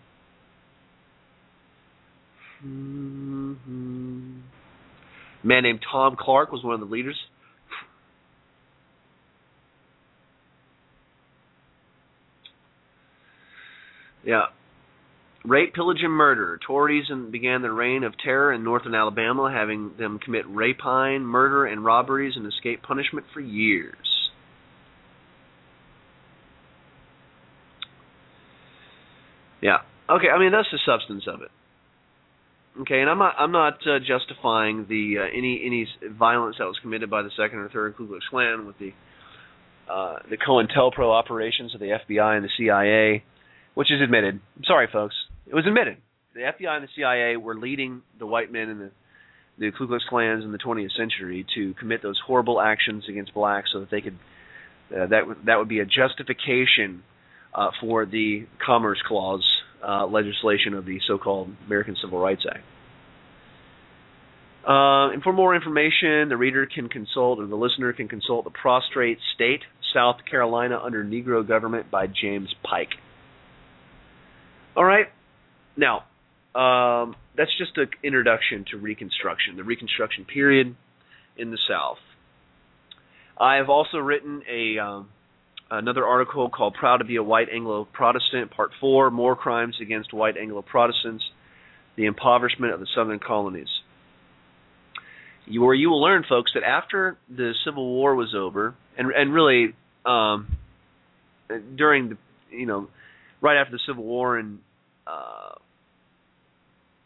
Mm-hmm. 2.65 4.39
A 5.43 5.47
man 5.47 5.63
named 5.63 5.79
Tom 5.91 6.15
Clark 6.17 6.53
was 6.53 6.63
one 6.63 6.73
of 6.73 6.79
the 6.79 6.85
leaders. 6.85 7.17
Yeah, 14.25 14.47
Rape, 15.47 15.73
pillage, 15.73 15.99
and 16.03 16.11
murder. 16.11 16.59
Tories 16.67 17.05
began 17.31 17.61
their 17.61 17.73
reign 17.73 18.03
of 18.03 18.13
terror 18.21 18.51
in 18.51 18.65
northern 18.65 18.93
Alabama, 18.93 19.49
having 19.49 19.93
them 19.97 20.19
commit 20.19 20.45
rapine, 20.47 21.21
murder, 21.21 21.65
and 21.65 21.85
robberies 21.85 22.33
and 22.35 22.45
escape 22.45 22.83
punishment 22.83 23.25
for 23.33 23.39
years. 23.39 23.95
Yeah. 29.61 29.77
Okay. 30.09 30.27
I 30.27 30.37
mean, 30.37 30.51
that's 30.51 30.67
the 30.71 30.79
substance 30.85 31.23
of 31.27 31.41
it. 31.41 31.51
Okay, 32.81 33.01
and 33.01 33.09
I'm 33.09 33.17
not 33.17 33.33
I'm 33.39 33.51
not 33.51 33.79
uh, 33.87 33.97
justifying 33.99 34.85
the 34.87 35.15
uh, 35.19 35.35
any 35.35 35.63
any 35.65 35.87
violence 36.15 36.57
that 36.59 36.65
was 36.65 36.77
committed 36.81 37.09
by 37.09 37.23
the 37.23 37.31
second 37.35 37.59
or 37.59 37.69
third 37.69 37.95
Ku 37.97 38.05
Klux 38.05 38.25
Klan 38.29 38.67
with 38.67 38.77
the 38.77 38.91
uh, 39.91 40.19
the 40.29 40.37
COINTELPRO 40.37 41.09
operations 41.09 41.73
of 41.73 41.79
the 41.79 41.97
FBI 42.07 42.35
and 42.35 42.45
the 42.45 42.49
CIA, 42.55 43.23
which 43.73 43.91
is 43.91 43.99
admitted. 44.01 44.41
I'm 44.57 44.63
sorry, 44.65 44.87
folks. 44.91 45.15
It 45.49 45.55
was 45.55 45.65
admitted. 45.65 45.97
The 46.33 46.41
FBI 46.41 46.69
and 46.69 46.83
the 46.83 46.89
CIA 46.95 47.37
were 47.37 47.55
leading 47.55 48.01
the 48.19 48.27
white 48.27 48.51
men 48.51 48.69
in 48.69 48.79
the 48.79 48.91
the 49.59 49.71
Ku 49.75 49.87
Klux 49.87 50.03
Klans 50.07 50.43
in 50.43 50.51
the 50.51 50.59
20th 50.59 50.95
century 50.95 51.43
to 51.55 51.73
commit 51.79 52.03
those 52.03 52.19
horrible 52.25 52.61
actions 52.61 53.05
against 53.09 53.33
blacks, 53.33 53.69
so 53.73 53.79
that 53.79 53.89
they 53.89 54.01
could 54.01 54.17
uh, 54.95 55.07
that 55.07 55.23
that 55.45 55.57
would 55.57 55.67
be 55.67 55.79
a 55.79 55.85
justification 55.85 57.03
uh, 57.55 57.71
for 57.81 58.05
the 58.05 58.45
Commerce 58.63 59.01
Clause 59.07 59.43
uh, 59.85 60.05
legislation 60.05 60.73
of 60.73 60.85
the 60.85 60.99
so-called 61.07 61.49
American 61.65 61.95
Civil 62.01 62.19
Rights 62.19 62.45
Act. 62.49 62.63
Uh, 64.67 65.13
and 65.13 65.23
for 65.23 65.31
more 65.31 65.55
information, 65.55 66.29
the 66.29 66.37
reader 66.37 66.67
can 66.67 66.89
consult, 66.89 67.39
or 67.39 67.47
the 67.47 67.55
listener 67.55 67.93
can 67.93 68.07
consult, 68.07 68.43
"The 68.43 68.51
Prostrate 68.51 69.17
State, 69.33 69.61
South 69.93 70.17
Carolina 70.29 70.79
Under 70.79 71.03
Negro 71.03 71.47
Government" 71.47 71.89
by 71.89 72.05
James 72.07 72.53
Pike. 72.63 72.93
All 74.75 74.85
right, 74.85 75.07
now, 75.77 76.03
um, 76.55 77.15
that's 77.35 77.55
just 77.57 77.77
an 77.77 77.89
introduction 78.03 78.65
to 78.71 78.77
Reconstruction, 78.77 79.55
the 79.55 79.63
Reconstruction 79.63 80.25
period 80.25 80.75
in 81.37 81.51
the 81.51 81.57
South. 81.69 81.99
I 83.39 83.57
have 83.57 83.69
also 83.69 83.99
written 83.99 84.41
a 84.49 84.79
um, 84.79 85.09
another 85.69 86.05
article 86.05 86.49
called 86.49 86.73
"Proud 86.73 86.97
to 86.97 87.03
Be 87.03 87.17
a 87.17 87.23
White 87.23 87.49
Anglo 87.53 87.85
Protestant," 87.85 88.51
Part 88.51 88.71
Four: 88.81 89.11
More 89.11 89.35
Crimes 89.35 89.77
Against 89.79 90.13
White 90.13 90.35
Anglo 90.37 90.63
Protestants, 90.63 91.23
the 91.95 92.05
Impoverishment 92.05 92.73
of 92.73 92.79
the 92.79 92.87
Southern 92.95 93.19
Colonies. 93.19 93.69
You, 95.45 95.61
where 95.61 95.75
you 95.75 95.89
will 95.89 96.01
learn, 96.01 96.25
folks, 96.27 96.51
that 96.55 96.63
after 96.63 97.17
the 97.29 97.53
Civil 97.63 97.85
War 97.85 98.15
was 98.15 98.33
over, 98.35 98.73
and 98.97 99.11
and 99.11 99.31
really 99.31 99.75
um, 100.05 100.57
during 101.75 102.09
the 102.09 102.17
you 102.49 102.65
know 102.65 102.87
right 103.41 103.57
after 103.61 103.73
the 103.73 103.79
Civil 103.85 104.03
War 104.03 104.37
and 104.37 104.59
uh, 105.05 105.46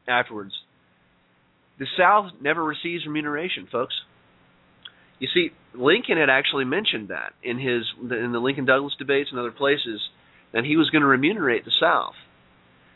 afterwards, 0.08 0.54
the 1.80 1.88
South 1.97 2.32
never 2.41 2.64
receives 2.64 3.06
remuneration, 3.06 3.68
folks. 3.72 3.95
You 5.20 5.28
see, 5.34 5.52
Lincoln 5.74 6.18
had 6.18 6.30
actually 6.30 6.66
mentioned 6.66 7.10
that 7.10 7.34
in 7.43 7.60
his 7.60 7.84
in 8.02 8.32
the 8.32 8.39
Lincoln 8.39 8.66
Douglas 8.66 8.93
debates 8.97 9.30
and 9.32 9.39
other 9.39 9.52
places 9.52 10.02
that 10.52 10.64
he 10.64 10.76
was 10.76 10.89
going 10.89 11.02
to 11.02 11.08
remunerate 11.08 11.64
the 11.64 11.72
South. 11.80 12.16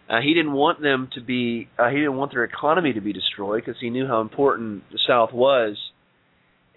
Uh, 0.09 0.21
he 0.21 0.33
didn't 0.33 0.53
want 0.53 0.81
them 0.81 1.09
to 1.13 1.21
be. 1.21 1.67
Uh, 1.79 1.89
he 1.89 1.97
didn't 1.97 2.15
want 2.15 2.31
their 2.31 2.43
economy 2.43 2.93
to 2.93 3.01
be 3.01 3.13
destroyed 3.13 3.63
because 3.65 3.79
he 3.79 3.89
knew 3.89 4.05
how 4.07 4.21
important 4.21 4.83
the 4.91 4.99
South 5.07 5.33
was, 5.33 5.77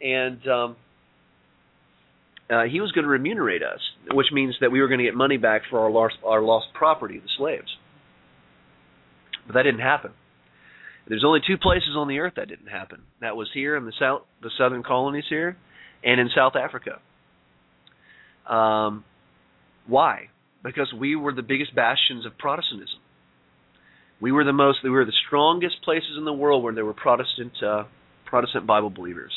and 0.02 0.46
um, 0.48 0.76
uh, 2.48 2.64
he 2.64 2.80
was 2.80 2.92
going 2.92 3.04
to 3.04 3.10
remunerate 3.10 3.62
us, 3.62 3.80
which 4.12 4.28
means 4.32 4.54
that 4.60 4.72
we 4.72 4.80
were 4.80 4.88
going 4.88 4.98
to 4.98 5.04
get 5.04 5.14
money 5.14 5.36
back 5.36 5.62
for 5.68 5.80
our 5.80 5.90
lost 5.90 6.16
our 6.24 6.42
lost 6.42 6.68
property, 6.72 7.18
the 7.18 7.28
slaves. 7.36 7.68
But 9.48 9.54
that 9.54 9.64
didn't 9.64 9.80
happen. 9.80 10.12
There's 11.08 11.24
only 11.26 11.40
two 11.44 11.56
places 11.56 11.96
on 11.96 12.06
the 12.06 12.18
earth 12.18 12.34
that 12.36 12.48
didn't 12.48 12.68
happen. 12.68 13.00
That 13.20 13.34
was 13.34 13.48
here 13.52 13.76
in 13.76 13.86
the 13.86 13.94
south, 13.98 14.22
the 14.42 14.50
southern 14.58 14.82
colonies 14.82 15.24
here, 15.28 15.56
and 16.04 16.20
in 16.20 16.28
South 16.36 16.52
Africa. 16.54 17.00
Um, 18.46 19.04
why? 19.86 20.28
Because 20.62 20.92
we 20.92 21.16
were 21.16 21.32
the 21.32 21.42
biggest 21.42 21.74
bastions 21.74 22.26
of 22.26 22.36
Protestantism. 22.38 23.00
We 24.20 24.32
were 24.32 24.44
the 24.44 24.52
most, 24.52 24.78
we 24.84 24.90
were 24.90 25.06
the 25.06 25.12
strongest 25.26 25.76
places 25.82 26.16
in 26.18 26.24
the 26.24 26.32
world 26.32 26.62
where 26.62 26.74
there 26.74 26.84
were 26.84 26.94
Protestant, 26.94 27.52
uh, 27.62 27.84
Protestant 28.26 28.66
Bible 28.66 28.90
believers. 28.90 29.32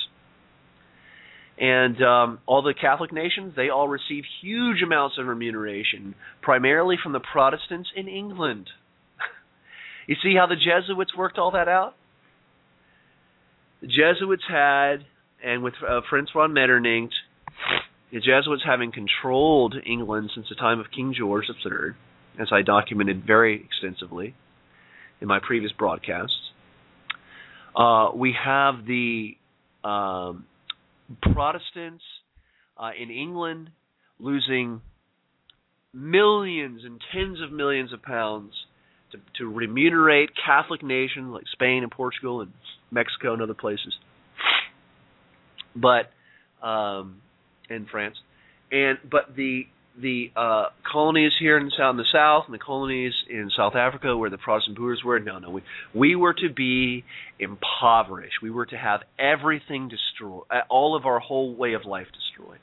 And 1.58 2.02
um, 2.04 2.40
all 2.48 2.64
the 2.64 2.74
Catholic 2.74 3.14
nations, 3.14 3.54
they 3.56 3.70
all 3.70 3.88
received 3.88 4.28
huge 4.42 4.82
amounts 4.82 5.18
of 5.20 5.28
remuneration, 5.28 6.16
primarily 6.42 6.96
from 7.02 7.14
the 7.14 7.20
Protestants 7.20 7.90
in 7.96 8.08
England. 8.08 8.68
You 10.08 10.16
see 10.24 10.36
how 10.36 10.48
the 10.48 10.56
Jesuits 10.56 11.16
worked 11.16 11.38
all 11.38 11.52
that 11.52 11.68
out? 11.68 11.96
The 13.82 13.88
Jesuits 13.88 14.44
had, 14.48 14.98
and 15.44 15.64
with 15.64 15.74
uh, 15.88 16.02
Francois 16.10 16.48
Metternich, 16.48 17.12
the 18.12 18.20
Jesuits 18.20 18.64
having 18.66 18.92
controlled 18.92 19.76
England 19.86 20.32
since 20.36 20.48
the 20.50 20.56
time 20.56 20.80
of 20.80 20.88
King 20.96 21.14
George 21.18 21.46
III, 21.50 21.96
as 22.40 22.50
I 22.52 22.62
documented 22.62 23.26
very 23.26 23.64
extensively 23.64 24.36
in 25.22 25.28
my 25.28 25.40
previous 25.42 25.72
broadcasts. 25.72 26.36
Uh, 27.76 28.10
we 28.14 28.36
have 28.44 28.86
the 28.86 29.38
um, 29.84 30.46
Protestants 31.34 32.04
uh, 32.78 32.92
in 33.00 33.10
England 33.10 33.70
losing 34.20 34.82
millions 35.94 36.82
and 36.86 37.02
tens 37.14 37.42
of 37.42 37.52
millions 37.52 37.94
of 37.94 38.02
pounds 38.02 38.54
to, 39.12 39.20
to 39.38 39.50
remunerate 39.50 40.32
Catholic 40.46 40.84
nations 40.84 41.32
like 41.34 41.44
Spain 41.52 41.84
and 41.84 41.92
Portugal 41.92 42.42
and 42.42 42.52
Mexico 42.92 43.34
and 43.34 43.42
other 43.42 43.54
places, 43.54 43.94
but 45.76 46.12
um, 46.66 47.22
in 47.70 47.86
France, 47.86 48.18
and 48.72 48.98
but 49.10 49.36
the 49.36 49.68
the 50.00 50.32
uh, 50.36 50.66
colonies 50.90 51.34
here 51.40 51.58
in 51.58 51.66
the 51.66 51.72
south, 51.78 51.92
in 51.92 51.98
the 51.98 52.06
south, 52.12 52.46
and 52.46 52.54
the 52.54 52.60
colonies 52.60 53.14
in 53.30 53.52
South 53.56 53.76
Africa, 53.76 54.16
where 54.16 54.30
the 54.30 54.38
Protestant 54.38 54.78
Boers 54.78 55.02
were. 55.04 55.20
No, 55.20 55.40
no, 55.40 55.50
we 55.50 55.64
we 55.94 56.16
were 56.16 56.34
to 56.34 56.50
be 56.50 57.04
impoverished. 57.40 58.36
We 58.42 58.52
were 58.52 58.66
to 58.68 58.78
have 58.78 59.02
everything 59.20 59.90
destroyed, 59.90 60.44
uh, 60.50 60.62
all 60.70 60.96
of 60.96 61.06
our 61.06 61.20
whole 61.20 61.56
way 61.56 61.74
of 61.74 61.86
life 61.86 62.08
destroyed. 62.14 62.60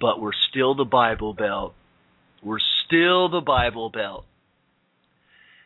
But 0.00 0.20
we're 0.20 0.32
still 0.50 0.74
the 0.74 0.84
Bible 0.84 1.34
Belt. 1.34 1.74
We're 2.42 2.58
still 2.86 3.28
the 3.28 3.40
Bible 3.40 3.90
Belt. 3.90 4.24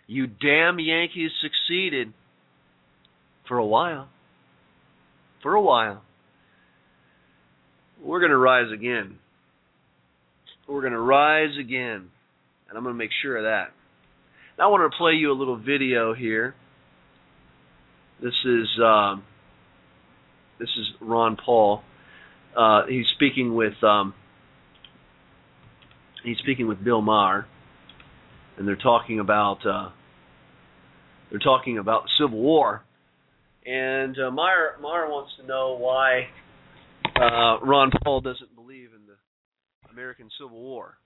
You 0.07 0.27
damn 0.27 0.79
Yankees 0.79 1.31
succeeded 1.41 2.13
for 3.49 3.59
a 3.59 3.67
while. 3.67 4.09
For 5.43 5.55
a 5.55 5.61
while 5.61 6.03
we're 8.03 8.21
going 8.21 8.31
to 8.31 8.37
rise 8.37 8.71
again. 8.73 9.19
We're 10.69 10.81
going 10.81 10.93
to 10.93 11.01
rise 11.01 11.57
again. 11.59 12.11
And 12.69 12.77
I'm 12.77 12.83
going 12.83 12.95
to 12.95 12.99
make 12.99 13.11
sure 13.23 13.37
of 13.37 13.45
that. 13.45 13.73
Now 14.59 14.69
I 14.69 14.71
want 14.71 14.91
to 14.91 14.97
play 14.97 15.13
you 15.13 15.33
a 15.33 15.35
little 15.35 15.57
video 15.57 16.15
here. 16.15 16.55
This 18.23 18.35
is 18.45 18.67
um, 18.83 19.25
this 20.59 20.71
is 20.79 20.87
Ron 21.01 21.37
Paul. 21.37 21.83
Uh, 22.57 22.87
he's 22.87 23.07
speaking 23.15 23.55
with 23.55 23.75
um, 23.85 24.15
he's 26.27 26.37
speaking 26.39 26.67
with 26.67 26.83
Bill 26.85 27.01
Maher, 27.01 27.47
and 28.59 28.69
they're 28.69 28.77
talking 28.77 29.21
about 29.21 29.65
uh, 29.65 29.89
they're 31.31 31.39
talking 31.39 31.79
about 31.79 32.03
the 32.05 32.11
Civil 32.19 32.39
War. 32.39 32.83
And 33.65 34.17
uh, 34.19 34.31
Maher 34.31 34.77
Maher 34.81 35.09
wants 35.09 35.33
to 35.41 35.47
know 35.47 35.77
why 35.79 36.29
uh, 37.17 37.65
Ron 37.65 37.91
Paul 38.05 38.21
doesn't 38.21 38.55
believe 38.55 38.91
in 38.95 39.07
the 39.07 39.91
American 39.91 40.29
Civil 40.39 40.61
War. 40.61 40.99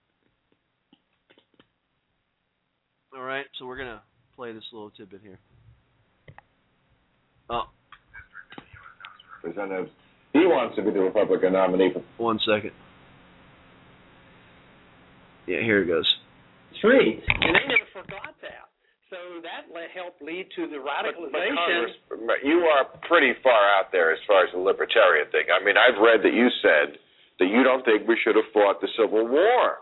All 3.15 3.23
right, 3.23 3.47
so 3.59 3.67
we're 3.67 3.79
gonna 3.79 4.03
play 4.35 4.53
this 4.53 4.65
little 4.73 4.91
tidbit 4.91 5.21
here. 5.23 5.39
Oh. 7.49 7.63
Representatives. 9.43 9.91
He 10.33 10.41
wants 10.41 10.77
to 10.77 10.83
be 10.83 10.91
the 10.91 11.01
Republican 11.01 11.55
nominee. 11.55 11.91
For- 11.93 12.23
One 12.23 12.39
second. 12.47 12.71
Yeah, 15.71 15.79
here 15.79 15.83
it 15.83 15.87
goes. 15.87 16.11
Three, 16.83 17.23
and 17.23 17.55
they 17.55 17.67
never 17.71 17.87
forgot 17.95 18.35
that. 18.43 18.67
So 19.11 19.43
that 19.43 19.71
le- 19.75 19.91
helped 19.95 20.23
lead 20.23 20.47
to 20.55 20.67
the 20.67 20.79
But, 20.83 21.15
but 21.31 21.39
radicalization. 21.39 22.43
You 22.43 22.67
are 22.67 22.87
pretty 23.07 23.35
far 23.43 23.71
out 23.79 23.91
there 23.93 24.13
as 24.13 24.19
far 24.27 24.47
as 24.47 24.53
the 24.53 24.59
libertarian 24.59 25.31
thing. 25.31 25.47
I 25.51 25.63
mean, 25.63 25.75
I've 25.79 25.99
read 26.03 26.23
that 26.23 26.35
you 26.35 26.49
said 26.63 26.99
that 27.39 27.47
you 27.47 27.63
don't 27.63 27.85
think 27.85 28.07
we 28.07 28.19
should 28.23 28.35
have 28.35 28.47
fought 28.55 28.81
the 28.81 28.89
Civil 28.99 29.27
War. 29.27 29.79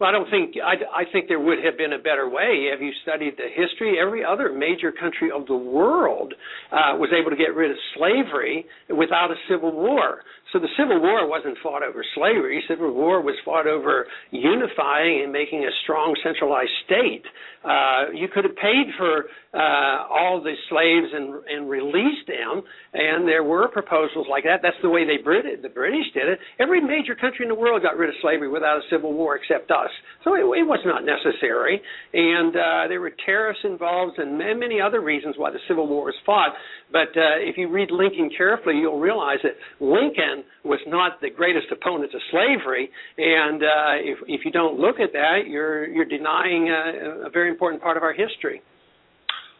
Well, 0.00 0.08
I 0.08 0.12
don't 0.12 0.30
think 0.30 0.54
I, 0.62 1.02
I 1.02 1.10
think 1.10 1.26
there 1.26 1.40
would 1.40 1.58
have 1.64 1.76
been 1.76 1.92
a 1.92 1.98
better 1.98 2.28
way. 2.30 2.68
Have 2.70 2.80
you 2.80 2.92
studied 3.02 3.34
the 3.36 3.48
history? 3.50 3.98
Every 4.00 4.24
other 4.24 4.52
major 4.52 4.92
country 4.92 5.28
of 5.34 5.46
the 5.46 5.56
world 5.56 6.34
uh, 6.70 6.94
was 6.94 7.10
able 7.10 7.30
to 7.30 7.36
get 7.36 7.52
rid 7.56 7.72
of 7.72 7.76
slavery 7.96 8.64
without 8.88 9.32
a 9.32 9.34
civil 9.50 9.72
war. 9.72 10.22
So 10.52 10.58
the 10.58 10.68
Civil 10.78 11.00
War 11.02 11.28
wasn't 11.28 11.58
fought 11.62 11.82
over 11.82 12.02
slavery. 12.14 12.62
Civil 12.68 12.92
War 12.94 13.20
was 13.20 13.34
fought 13.44 13.66
over 13.66 14.06
unifying 14.30 15.20
and 15.24 15.32
making 15.32 15.60
a 15.64 15.72
strong 15.82 16.16
centralized 16.24 16.72
state. 16.86 17.24
Uh, 17.62 18.12
you 18.14 18.28
could 18.32 18.44
have 18.44 18.56
paid 18.56 18.86
for 18.96 19.28
uh, 19.52 20.08
all 20.08 20.40
the 20.40 20.54
slaves 20.70 21.12
and, 21.12 21.34
and 21.52 21.68
released 21.68 22.26
them, 22.26 22.62
and 22.94 23.28
there 23.28 23.44
were 23.44 23.68
proposals 23.68 24.26
like 24.30 24.44
that. 24.44 24.60
That's 24.62 24.80
the 24.80 24.88
way 24.88 25.04
they 25.04 25.22
Brit- 25.22 25.60
the 25.60 25.68
British 25.68 26.06
did 26.14 26.28
it. 26.28 26.38
Every 26.58 26.80
major 26.80 27.14
country 27.14 27.44
in 27.44 27.48
the 27.48 27.58
world 27.58 27.82
got 27.82 27.98
rid 27.98 28.08
of 28.08 28.14
slavery 28.22 28.48
without 28.48 28.78
a 28.78 28.82
civil 28.90 29.12
war 29.12 29.36
except 29.36 29.70
us. 29.70 29.87
So 30.24 30.34
it, 30.34 30.40
it 30.40 30.66
was 30.66 30.80
not 30.84 31.04
necessary, 31.04 31.80
and 32.12 32.54
uh, 32.54 32.88
there 32.88 33.00
were 33.00 33.12
tariffs 33.24 33.60
involved 33.64 34.18
and 34.18 34.36
many, 34.36 34.54
many 34.54 34.80
other 34.80 35.00
reasons 35.00 35.36
why 35.38 35.50
the 35.50 35.58
Civil 35.68 35.86
War 35.86 36.04
was 36.04 36.14
fought. 36.26 36.52
But 36.90 37.16
uh, 37.16 37.38
if 37.40 37.56
you 37.56 37.68
read 37.68 37.90
Lincoln 37.90 38.30
carefully, 38.36 38.76
you'll 38.76 39.00
realize 39.00 39.38
that 39.42 39.52
Lincoln 39.80 40.44
was 40.64 40.80
not 40.86 41.20
the 41.20 41.30
greatest 41.30 41.66
opponent 41.70 42.12
to 42.12 42.18
slavery, 42.30 42.90
and 43.16 43.62
uh, 43.62 43.94
if, 44.00 44.18
if 44.26 44.44
you 44.44 44.50
don't 44.50 44.78
look 44.78 45.00
at 45.00 45.12
that, 45.12 45.46
you're 45.46 45.86
you're 45.86 46.04
denying 46.04 46.68
uh, 46.70 47.26
a 47.26 47.30
very 47.30 47.48
important 47.50 47.82
part 47.82 47.96
of 47.96 48.02
our 48.02 48.12
history. 48.12 48.60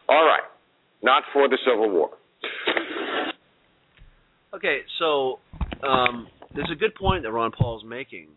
All 0.07 0.25
right, 0.25 0.43
not 1.03 1.23
for 1.33 1.47
the 1.47 1.57
Civil 1.65 1.89
War. 1.91 2.09
Okay, 4.53 4.79
so 4.97 5.39
um, 5.87 6.27
there's 6.55 6.71
a 6.71 6.75
good 6.75 6.95
point 6.95 7.23
that 7.23 7.31
Ron 7.31 7.51
Paul 7.51 7.77
is 7.77 7.85
making, 7.87 8.29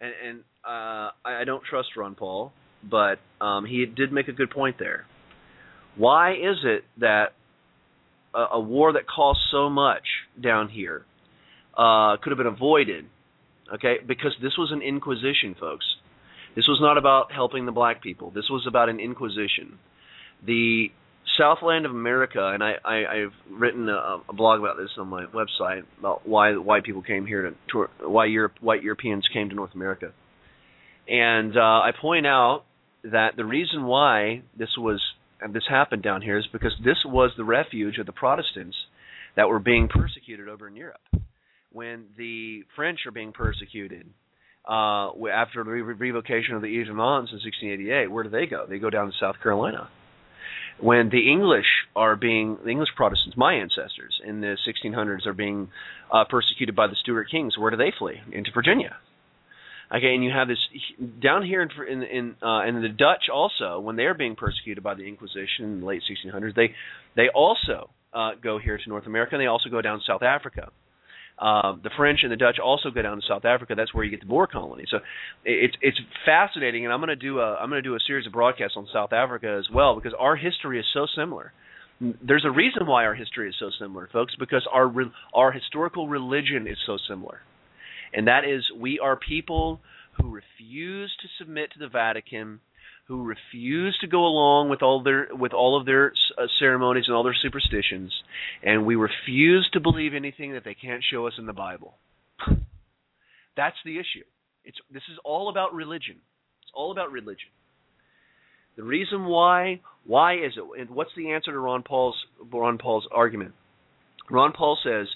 and, 0.00 0.12
and 0.26 0.40
uh, 0.64 1.10
I, 1.24 1.44
don't 1.44 1.62
trust 1.68 1.88
Ron 1.96 2.14
Paul, 2.14 2.52
but 2.88 3.18
um, 3.40 3.66
he 3.66 3.84
did 3.86 4.12
make 4.12 4.28
a 4.28 4.32
good 4.32 4.50
point 4.50 4.76
there. 4.78 5.06
Why 5.96 6.32
is 6.32 6.56
it 6.64 6.84
that 6.98 7.34
a, 8.34 8.46
a 8.52 8.60
war 8.60 8.92
that 8.92 9.06
costs 9.06 9.42
so 9.50 9.68
much 9.68 10.04
down 10.42 10.68
here 10.68 11.04
uh, 11.76 12.16
could 12.22 12.30
have 12.30 12.38
been 12.38 12.46
avoided? 12.46 13.06
Okay, 13.74 13.96
because 14.06 14.32
this 14.42 14.52
was 14.58 14.70
an 14.72 14.82
inquisition, 14.82 15.54
folks. 15.58 15.84
This 16.56 16.66
was 16.66 16.78
not 16.80 16.98
about 16.98 17.30
helping 17.32 17.66
the 17.66 17.72
black 17.72 18.02
people. 18.02 18.32
This 18.34 18.48
was 18.50 18.64
about 18.66 18.88
an 18.88 18.98
inquisition. 18.98 19.78
The 20.44 20.90
Southland 21.40 21.86
of 21.86 21.92
America, 21.92 22.50
and 22.52 22.62
I, 22.62 22.74
I 22.84 22.96
I've 23.06 23.32
written 23.50 23.88
a, 23.88 24.18
a 24.28 24.32
blog 24.32 24.60
about 24.60 24.76
this 24.76 24.90
on 24.98 25.08
my 25.08 25.24
website 25.26 25.84
about 25.98 26.28
why 26.28 26.52
white 26.52 26.84
people 26.84 27.02
came 27.02 27.24
here 27.24 27.42
to 27.42 27.56
tour, 27.68 27.88
why 28.00 28.26
Europe 28.26 28.54
white 28.60 28.82
Europeans 28.82 29.26
came 29.32 29.48
to 29.48 29.54
North 29.54 29.74
America, 29.74 30.12
and 31.08 31.56
uh, 31.56 31.60
I 31.60 31.92
point 31.98 32.26
out 32.26 32.64
that 33.04 33.30
the 33.36 33.44
reason 33.44 33.84
why 33.84 34.42
this 34.58 34.68
was 34.76 35.00
and 35.40 35.54
this 35.54 35.64
happened 35.68 36.02
down 36.02 36.20
here 36.20 36.38
is 36.38 36.46
because 36.52 36.72
this 36.84 36.98
was 37.06 37.30
the 37.38 37.44
refuge 37.44 37.96
of 37.98 38.04
the 38.04 38.12
Protestants 38.12 38.76
that 39.36 39.48
were 39.48 39.58
being 39.58 39.88
persecuted 39.88 40.48
over 40.48 40.68
in 40.68 40.76
Europe. 40.76 41.00
When 41.72 42.06
the 42.18 42.64
French 42.76 43.00
are 43.06 43.12
being 43.12 43.32
persecuted 43.32 44.06
uh, 44.68 45.12
after 45.32 45.64
the 45.64 45.70
revocation 45.70 46.56
of 46.56 46.60
the 46.60 46.68
Edict 46.68 46.90
of 46.90 46.96
Nantes 46.96 47.30
in 47.32 47.38
1688, 47.38 48.10
where 48.10 48.24
do 48.24 48.28
they 48.28 48.44
go? 48.44 48.66
They 48.68 48.78
go 48.78 48.90
down 48.90 49.06
to 49.06 49.12
South 49.18 49.36
Carolina 49.42 49.88
when 50.78 51.10
the 51.10 51.30
English 51.30 51.66
are 51.96 52.16
being 52.16 52.58
the 52.64 52.70
English 52.70 52.90
Protestants, 52.96 53.36
my 53.36 53.54
ancestors 53.54 54.20
in 54.24 54.40
the 54.40 54.56
1600s, 54.66 55.26
are 55.26 55.32
being 55.32 55.68
uh, 56.12 56.24
persecuted 56.28 56.76
by 56.76 56.86
the 56.86 56.96
Stuart 56.96 57.30
kings, 57.30 57.58
where 57.58 57.70
do 57.70 57.76
they 57.76 57.92
flee? 57.96 58.20
Into 58.32 58.50
Virginia. 58.52 58.96
Okay, 59.92 60.14
and 60.14 60.22
you 60.22 60.30
have 60.30 60.46
this 60.46 60.58
down 61.20 61.44
here 61.44 61.62
in 61.62 61.70
in, 61.88 62.02
in 62.02 62.36
uh, 62.42 62.60
and 62.60 62.82
the 62.82 62.88
Dutch 62.88 63.24
also 63.32 63.80
when 63.80 63.96
they're 63.96 64.14
being 64.14 64.36
persecuted 64.36 64.84
by 64.84 64.94
the 64.94 65.02
Inquisition 65.02 65.64
in 65.64 65.80
the 65.80 65.86
late 65.86 66.02
1600s, 66.08 66.54
they 66.54 66.74
they 67.16 67.28
also 67.34 67.90
uh, 68.12 68.30
go 68.40 68.58
here 68.58 68.78
to 68.78 68.88
North 68.88 69.06
America, 69.06 69.34
and 69.34 69.42
they 69.42 69.46
also 69.46 69.68
go 69.68 69.82
down 69.82 70.00
South 70.06 70.22
Africa. 70.22 70.70
Uh, 71.40 71.74
the 71.82 71.90
French 71.96 72.20
and 72.22 72.30
the 72.30 72.36
Dutch 72.36 72.58
also 72.62 72.90
go 72.90 73.00
down 73.00 73.16
to 73.16 73.22
South 73.26 73.46
Africa. 73.46 73.74
That's 73.74 73.94
where 73.94 74.04
you 74.04 74.10
get 74.10 74.20
the 74.20 74.26
Boer 74.26 74.46
colony. 74.46 74.84
So 74.90 74.98
it's 75.44 75.74
it's 75.80 75.98
fascinating, 76.26 76.84
and 76.84 76.92
I'm 76.92 77.00
going 77.00 77.08
to 77.08 77.16
do 77.16 77.38
a 77.38 77.54
I'm 77.54 77.70
going 77.70 77.82
to 77.82 77.88
do 77.88 77.94
a 77.94 78.00
series 78.06 78.26
of 78.26 78.32
broadcasts 78.32 78.76
on 78.76 78.86
South 78.92 79.14
Africa 79.14 79.56
as 79.58 79.66
well 79.72 79.94
because 79.94 80.12
our 80.18 80.36
history 80.36 80.78
is 80.78 80.84
so 80.92 81.06
similar. 81.16 81.52
There's 82.00 82.44
a 82.46 82.50
reason 82.50 82.86
why 82.86 83.04
our 83.04 83.14
history 83.14 83.48
is 83.48 83.54
so 83.58 83.70
similar, 83.80 84.08
folks, 84.12 84.34
because 84.38 84.66
our 84.70 84.92
our 85.34 85.50
historical 85.50 86.08
religion 86.08 86.66
is 86.66 86.76
so 86.84 86.98
similar, 87.08 87.38
and 88.12 88.26
that 88.26 88.44
is 88.44 88.62
we 88.78 88.98
are 88.98 89.16
people 89.16 89.80
who 90.20 90.30
refuse 90.30 91.14
to 91.22 91.28
submit 91.38 91.72
to 91.72 91.78
the 91.78 91.88
Vatican 91.88 92.60
who 93.10 93.24
refuse 93.24 93.98
to 94.00 94.06
go 94.06 94.24
along 94.24 94.68
with 94.68 94.82
all 94.82 95.02
their 95.02 95.26
with 95.32 95.52
all 95.52 95.76
of 95.76 95.84
their 95.84 96.12
uh, 96.38 96.46
ceremonies 96.60 97.06
and 97.08 97.16
all 97.16 97.24
their 97.24 97.34
superstitions, 97.34 98.12
and 98.62 98.86
we 98.86 98.94
refuse 98.94 99.68
to 99.72 99.80
believe 99.80 100.14
anything 100.14 100.52
that 100.52 100.62
they 100.64 100.74
can't 100.74 101.02
show 101.10 101.26
us 101.26 101.32
in 101.36 101.44
the 101.44 101.52
Bible. 101.52 101.96
That's 103.56 103.76
the 103.84 103.96
issue. 103.96 104.22
It's 104.64 104.78
this 104.92 105.02
is 105.10 105.18
all 105.24 105.48
about 105.48 105.74
religion. 105.74 106.18
It's 106.62 106.70
all 106.72 106.92
about 106.92 107.10
religion. 107.10 107.50
The 108.76 108.84
reason 108.84 109.24
why 109.24 109.80
why 110.04 110.34
is 110.34 110.52
it? 110.56 110.80
And 110.80 110.90
what's 110.90 111.10
the 111.16 111.32
answer 111.32 111.50
to 111.50 111.58
Ron 111.58 111.82
Paul's 111.82 112.16
Ron 112.52 112.78
Paul's 112.78 113.08
argument? 113.10 113.54
Ron 114.30 114.52
Paul 114.52 114.78
says, 114.84 115.08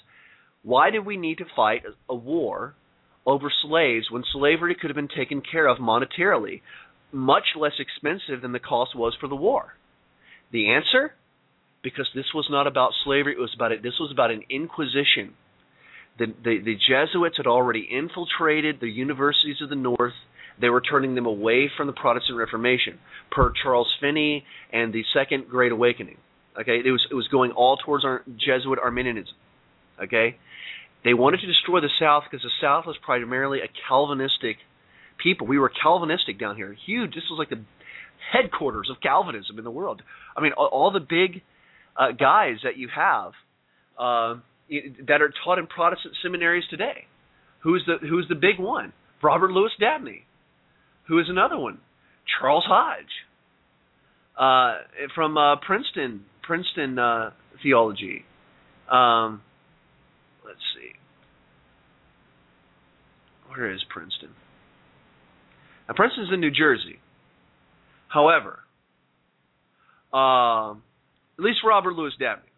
"Why 0.63 0.89
did 0.89 1.05
we 1.05 1.15
need 1.15 1.37
to 1.37 1.45
fight 1.55 1.83
a 2.09 2.15
war 2.15 2.75
over 3.25 3.49
slaves 3.63 4.11
when 4.11 4.23
slavery 4.33 4.75
could 4.75 4.89
have 4.89 4.95
been 4.95 5.07
taken 5.07 5.41
care 5.41 5.67
of 5.67 5.77
monetarily 5.77 6.61
much 7.15 7.55
less 7.55 7.73
expensive 7.79 8.41
than 8.41 8.51
the 8.51 8.59
cost 8.59 8.95
was 8.95 9.15
for 9.19 9.27
the 9.27 9.35
war. 9.35 9.73
The 10.51 10.71
answer? 10.71 11.13
Because 11.81 12.09
this 12.13 12.33
was 12.33 12.47
not 12.49 12.67
about 12.67 12.91
slavery, 13.03 13.33
it 13.33 13.39
was 13.39 13.53
about 13.55 13.71
it. 13.71 13.81
This 13.81 13.99
was 13.99 14.11
about 14.11 14.31
an 14.31 14.43
inquisition. 14.49 15.33
The, 16.17 16.27
the, 16.27 16.59
the 16.59 16.75
Jesuits 16.75 17.37
had 17.37 17.47
already 17.47 17.87
infiltrated 17.91 18.79
the 18.79 18.89
universities 18.89 19.61
of 19.61 19.69
the 19.69 19.75
North. 19.75 20.13
They 20.59 20.69
were 20.69 20.81
turning 20.81 21.15
them 21.15 21.25
away 21.25 21.69
from 21.75 21.87
the 21.87 21.93
Protestant 21.93 22.37
Reformation, 22.37 22.99
per 23.31 23.51
Charles 23.51 23.93
Finney 23.99 24.45
and 24.71 24.93
the 24.93 25.03
Second 25.13 25.49
Great 25.49 25.71
Awakening. 25.71 26.17
Okay, 26.59 26.81
it 26.85 26.91
was 26.91 27.05
it 27.11 27.13
was 27.13 27.27
going 27.27 27.51
all 27.51 27.75
towards 27.75 28.05
our 28.05 28.23
Jesuit 28.37 28.79
Arminianism. 28.81 29.35
Okay, 30.01 30.37
they 31.03 31.13
wanted 31.13 31.41
to 31.41 31.47
destroy 31.47 31.81
the 31.81 31.89
South 31.99 32.23
because 32.29 32.43
the 32.43 32.51
South 32.61 32.85
was 32.85 32.95
primarily 33.03 33.59
a 33.59 33.67
Calvinistic 33.89 34.57
people. 35.21 35.47
We 35.47 35.59
were 35.59 35.71
Calvinistic 35.81 36.39
down 36.39 36.55
here, 36.55 36.75
huge. 36.85 37.13
This 37.15 37.23
was 37.29 37.37
like 37.37 37.49
the 37.49 37.63
headquarters 38.31 38.89
of 38.89 38.97
Calvinism 39.01 39.57
in 39.57 39.63
the 39.63 39.71
world. 39.71 40.01
I 40.35 40.41
mean, 40.41 40.53
all, 40.53 40.91
the 40.91 40.99
big 40.99 41.41
uh, 41.97 42.11
guys 42.11 42.57
that 42.63 42.77
you 42.77 42.89
have 42.95 43.31
uh, 43.97 44.39
that 45.07 45.21
are 45.21 45.31
taught 45.43 45.59
in 45.59 45.67
Protestant 45.67 46.15
seminaries 46.21 46.63
today. 46.69 47.05
Who's 47.63 47.83
the 47.85 48.05
Who's 48.07 48.27
the 48.27 48.35
big 48.35 48.59
one? 48.59 48.93
Robert 49.23 49.51
Louis 49.51 49.71
Dabney. 49.79 50.25
Who 51.07 51.19
is 51.19 51.25
another 51.29 51.57
one? 51.57 51.79
Charles 52.39 52.65
Hodge 52.67 53.05
uh, 54.37 54.81
from 55.13 55.37
uh, 55.37 55.55
Princeton 55.65 56.25
Princeton 56.43 56.99
uh, 56.99 57.31
theology. 57.63 58.23
Um, 58.91 59.41
let's 60.45 60.59
see. 60.75 60.91
Where 63.49 63.71
is 63.71 63.81
Princeton? 63.89 64.29
Now, 65.87 65.93
Princeton's 65.95 66.29
in 66.33 66.39
New 66.39 66.51
Jersey. 66.51 66.99
However, 68.07 68.59
um, 70.17 70.83
at 71.37 71.43
least 71.43 71.59
Robert 71.65 71.93
Louis 71.93 72.13
Dabney. 72.19 72.49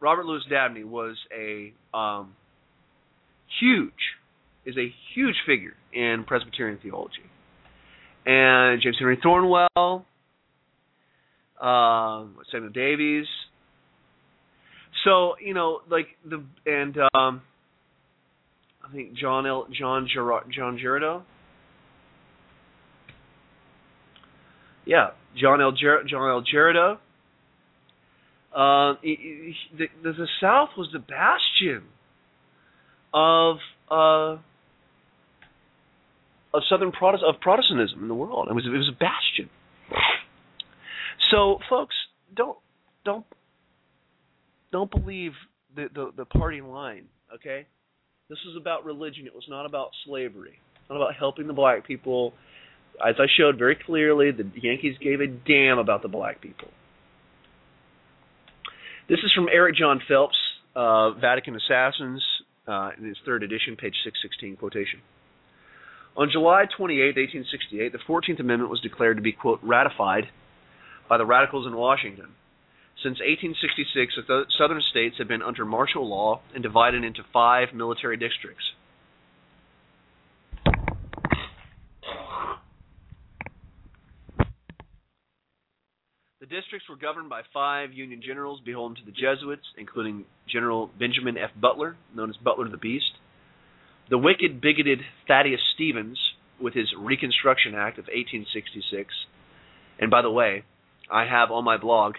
Robert 0.00 0.26
Louis 0.26 0.42
Dabney 0.50 0.84
was 0.84 1.16
a 1.34 1.72
um, 1.96 2.34
huge, 3.60 3.92
is 4.66 4.76
a 4.76 4.92
huge 5.14 5.36
figure 5.46 5.74
in 5.92 6.24
Presbyterian 6.26 6.78
theology. 6.82 7.24
And 8.26 8.82
James 8.82 8.96
Henry 8.98 9.18
Thornwell, 9.24 10.04
uh, 11.60 12.24
Samuel 12.52 12.72
Davies. 12.72 13.26
So 15.04 15.36
you 15.42 15.54
know, 15.54 15.80
like 15.90 16.08
the 16.28 16.44
and 16.66 16.98
um, 17.14 17.40
I 18.84 18.92
think 18.92 19.14
John 19.14 19.46
L. 19.46 19.66
John 19.78 20.08
Gerard, 20.12 20.44
John 20.54 20.78
Girardeau. 20.78 21.22
Yeah, 24.86 25.10
John 25.36 25.60
L. 25.60 25.72
Ger- 25.72 26.04
John 26.04 26.30
L. 26.30 26.42
Girardeau. 26.42 26.98
Uh, 28.54 28.94
the, 29.02 29.54
the, 29.76 29.86
the 30.02 30.28
South 30.40 30.70
was 30.78 30.88
the 30.92 30.98
bastion 30.98 31.82
of 33.12 33.56
uh, 33.90 34.38
of 36.54 36.62
Southern 36.70 36.92
Protest 36.92 37.22
of 37.26 37.40
Protestantism 37.40 38.00
in 38.00 38.08
the 38.08 38.14
world. 38.14 38.48
It 38.48 38.54
was 38.54 38.64
it 38.64 38.70
was 38.70 38.88
a 38.88 38.98
bastion. 38.98 39.50
So, 41.30 41.58
folks, 41.68 41.94
don't 42.34 42.56
don't 43.04 43.26
don't 44.72 44.90
believe 44.90 45.32
the, 45.74 45.88
the 45.92 46.12
the 46.16 46.24
party 46.24 46.62
line. 46.62 47.06
Okay, 47.34 47.66
this 48.30 48.38
was 48.46 48.56
about 48.58 48.84
religion. 48.84 49.26
It 49.26 49.34
was 49.34 49.44
not 49.48 49.66
about 49.66 49.90
slavery. 50.06 50.58
It's 50.76 50.88
not 50.88 50.96
about 50.96 51.14
helping 51.14 51.46
the 51.46 51.52
black 51.52 51.86
people 51.86 52.32
as 53.04 53.16
I 53.18 53.26
showed 53.36 53.58
very 53.58 53.76
clearly, 53.76 54.30
the 54.30 54.48
Yankees 54.54 54.96
gave 55.00 55.20
a 55.20 55.26
damn 55.26 55.78
about 55.78 56.02
the 56.02 56.08
black 56.08 56.40
people. 56.40 56.68
This 59.08 59.18
is 59.24 59.32
from 59.34 59.48
Eric 59.52 59.76
John 59.76 60.00
Phelps, 60.08 60.36
uh, 60.74 61.12
Vatican 61.12 61.56
Assassins, 61.56 62.22
uh, 62.66 62.90
in 62.98 63.04
his 63.04 63.16
third 63.24 63.42
edition, 63.42 63.76
page 63.76 63.94
616, 64.04 64.56
quotation. 64.56 65.00
On 66.16 66.28
July 66.30 66.64
28, 66.76 67.14
1868, 67.14 67.92
the 67.92 67.98
14th 68.08 68.40
Amendment 68.40 68.70
was 68.70 68.80
declared 68.80 69.16
to 69.18 69.22
be, 69.22 69.32
quote, 69.32 69.60
ratified 69.62 70.24
by 71.08 71.18
the 71.18 71.26
radicals 71.26 71.66
in 71.66 71.76
Washington. 71.76 72.32
Since 73.02 73.20
1866, 73.20 74.26
the 74.26 74.44
southern 74.58 74.80
states 74.90 75.16
had 75.18 75.28
been 75.28 75.42
under 75.42 75.64
martial 75.64 76.08
law 76.08 76.40
and 76.54 76.62
divided 76.62 77.04
into 77.04 77.22
five 77.32 77.68
military 77.74 78.16
districts. 78.16 78.64
The 86.48 86.54
districts 86.60 86.88
were 86.88 86.96
governed 86.96 87.28
by 87.28 87.42
five 87.52 87.92
Union 87.92 88.20
generals 88.24 88.60
beholden 88.64 88.96
to 88.96 89.04
the 89.04 89.10
Jesuits, 89.10 89.66
including 89.76 90.26
General 90.46 90.90
Benjamin 90.98 91.36
F. 91.36 91.50
Butler, 91.60 91.96
known 92.14 92.30
as 92.30 92.36
Butler 92.36 92.68
the 92.68 92.76
Beast, 92.76 93.12
the 94.10 94.18
wicked, 94.18 94.60
bigoted 94.60 95.00
Thaddeus 95.26 95.60
Stevens, 95.74 96.18
with 96.60 96.74
his 96.74 96.86
Reconstruction 96.96 97.74
Act 97.74 97.98
of 97.98 98.04
1866. 98.04 99.12
And 99.98 100.10
by 100.10 100.22
the 100.22 100.30
way, 100.30 100.62
I 101.10 101.24
have 101.24 101.50
on 101.50 101.64
my 101.64 101.78
blog 101.78 102.14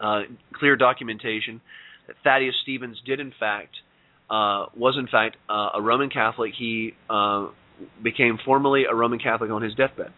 uh, 0.00 0.22
clear 0.54 0.76
documentation 0.76 1.60
that 2.06 2.16
Thaddeus 2.22 2.54
Stevens 2.62 3.00
did, 3.04 3.18
in 3.18 3.32
fact, 3.38 3.74
uh, 4.30 4.66
was 4.76 4.96
in 4.96 5.08
fact 5.08 5.36
uh, 5.48 5.70
a 5.74 5.82
Roman 5.82 6.08
Catholic. 6.08 6.52
He 6.56 6.92
uh, 7.10 7.48
became 8.02 8.38
formally 8.44 8.84
a 8.88 8.94
Roman 8.94 9.18
Catholic 9.18 9.50
on 9.50 9.62
his 9.62 9.74
deathbed. 9.74 10.12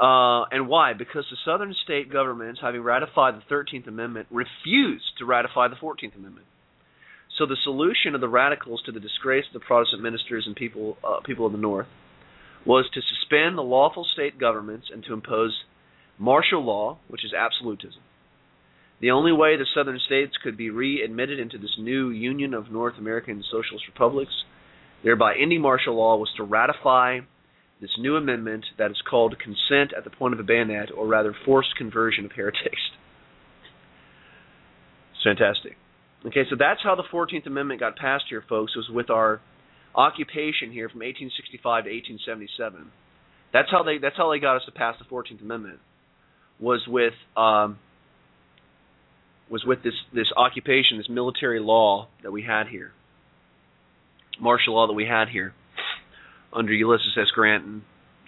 Uh, 0.00 0.44
and 0.50 0.68
why? 0.68 0.94
Because 0.94 1.24
the 1.30 1.36
southern 1.44 1.74
state 1.84 2.10
governments, 2.10 2.60
having 2.62 2.82
ratified 2.82 3.34
the 3.34 3.54
13th 3.54 3.86
Amendment, 3.86 4.26
refused 4.30 5.04
to 5.18 5.24
ratify 5.24 5.68
the 5.68 5.76
14th 5.76 6.16
Amendment. 6.16 6.46
So 7.38 7.46
the 7.46 7.56
solution 7.62 8.14
of 8.14 8.20
the 8.20 8.28
radicals 8.28 8.82
to 8.86 8.92
the 8.92 9.00
disgrace 9.00 9.44
of 9.46 9.54
the 9.54 9.66
Protestant 9.66 10.02
ministers 10.02 10.44
and 10.46 10.56
people, 10.56 10.96
uh, 11.02 11.20
people 11.24 11.46
of 11.46 11.52
the 11.52 11.58
North 11.58 11.86
was 12.64 12.88
to 12.94 13.00
suspend 13.00 13.58
the 13.58 13.62
lawful 13.62 14.06
state 14.12 14.38
governments 14.38 14.88
and 14.92 15.02
to 15.04 15.12
impose 15.12 15.52
martial 16.18 16.64
law, 16.64 16.98
which 17.08 17.24
is 17.24 17.32
absolutism. 17.32 18.00
The 19.00 19.10
only 19.10 19.32
way 19.32 19.56
the 19.56 19.66
southern 19.74 19.98
states 20.06 20.36
could 20.42 20.56
be 20.56 20.70
readmitted 20.70 21.40
into 21.40 21.58
this 21.58 21.76
new 21.78 22.10
union 22.10 22.54
of 22.54 22.70
North 22.70 22.94
American 22.98 23.42
socialist 23.50 23.86
republics, 23.88 24.32
thereby 25.02 25.34
ending 25.34 25.60
martial 25.60 25.96
law, 25.96 26.16
was 26.16 26.30
to 26.36 26.44
ratify 26.44 27.20
this 27.82 27.90
new 27.98 28.14
amendment 28.14 28.64
that 28.78 28.92
is 28.92 29.02
called 29.10 29.36
consent 29.40 29.92
at 29.94 30.04
the 30.04 30.10
point 30.10 30.32
of 30.32 30.38
the 30.38 30.44
bayonet, 30.44 30.90
or 30.96 31.04
rather 31.04 31.34
forced 31.44 31.74
conversion 31.76 32.24
of 32.24 32.30
heretics. 32.30 32.80
It's 35.10 35.24
fantastic. 35.24 35.76
Okay, 36.24 36.44
so 36.48 36.54
that's 36.56 36.78
how 36.84 36.94
the 36.94 37.02
14th 37.12 37.44
Amendment 37.46 37.80
got 37.80 37.96
passed 37.96 38.26
here, 38.30 38.44
folks, 38.48 38.76
was 38.76 38.88
with 38.88 39.10
our 39.10 39.40
occupation 39.96 40.70
here 40.70 40.88
from 40.88 41.00
1865 41.00 41.84
to 41.84 41.90
1877. 41.90 42.92
That's 43.52 43.68
how 43.68 43.82
they 43.82 43.98
that's 43.98 44.16
how 44.16 44.30
they 44.30 44.38
got 44.38 44.56
us 44.56 44.62
to 44.66 44.72
pass 44.72 44.94
the 45.00 45.04
14th 45.12 45.42
Amendment 45.42 45.80
was 46.60 46.80
with 46.86 47.14
um, 47.36 47.78
was 49.50 49.64
with 49.66 49.82
this 49.82 49.92
this 50.14 50.28
occupation, 50.36 50.98
this 50.98 51.10
military 51.10 51.58
law 51.58 52.06
that 52.22 52.30
we 52.30 52.44
had 52.44 52.68
here, 52.68 52.92
martial 54.40 54.74
law 54.74 54.86
that 54.86 54.94
we 54.94 55.04
had 55.04 55.28
here 55.28 55.52
under 56.52 56.72
Ulysses 56.72 57.16
S. 57.18 57.28
Grant 57.34 57.64
and 57.64 57.82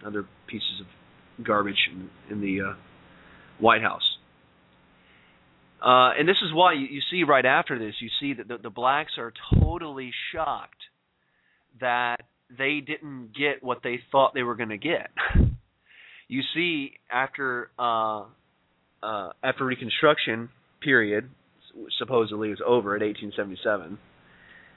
other 0.06 0.26
pieces 0.46 0.80
of 0.80 1.44
garbage 1.44 1.88
in, 1.92 2.10
in 2.30 2.40
the 2.40 2.70
uh, 2.70 2.74
White 3.58 3.82
House. 3.82 4.18
Uh, 5.82 6.12
and 6.18 6.26
this 6.28 6.36
is 6.42 6.52
why 6.52 6.72
you, 6.72 6.86
you, 6.86 7.00
see 7.10 7.24
right 7.24 7.44
after 7.44 7.78
this, 7.78 7.94
you 8.00 8.08
see 8.18 8.32
that 8.34 8.48
the, 8.48 8.56
the 8.56 8.70
blacks 8.70 9.12
are 9.18 9.32
totally 9.60 10.12
shocked 10.32 10.80
that 11.80 12.22
they 12.56 12.80
didn't 12.80 13.30
get 13.36 13.62
what 13.62 13.80
they 13.82 14.00
thought 14.10 14.32
they 14.32 14.42
were 14.42 14.54
going 14.54 14.70
to 14.70 14.78
get. 14.78 15.10
you 16.28 16.42
see 16.54 16.92
after 17.10 17.70
uh, 17.78 18.24
uh, 19.02 19.30
after 19.42 19.66
Reconstruction 19.66 20.48
period, 20.80 21.28
supposedly 21.98 22.48
was 22.48 22.60
over 22.64 22.94
at 22.96 23.02
1877 23.02 23.98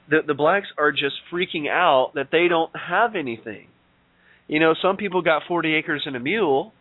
the 0.08 0.18
the 0.26 0.34
blacks 0.34 0.68
are 0.76 0.92
just 0.92 1.16
freaking 1.32 1.68
out 1.68 2.12
that 2.14 2.28
they 2.32 2.48
don't 2.48 2.70
have 2.74 3.14
anything. 3.14 3.68
You 4.46 4.60
know, 4.60 4.74
some 4.80 4.96
people 4.96 5.20
got 5.22 5.42
40 5.46 5.74
acres 5.74 6.02
and 6.06 6.16
a 6.16 6.20
mule, 6.20 6.72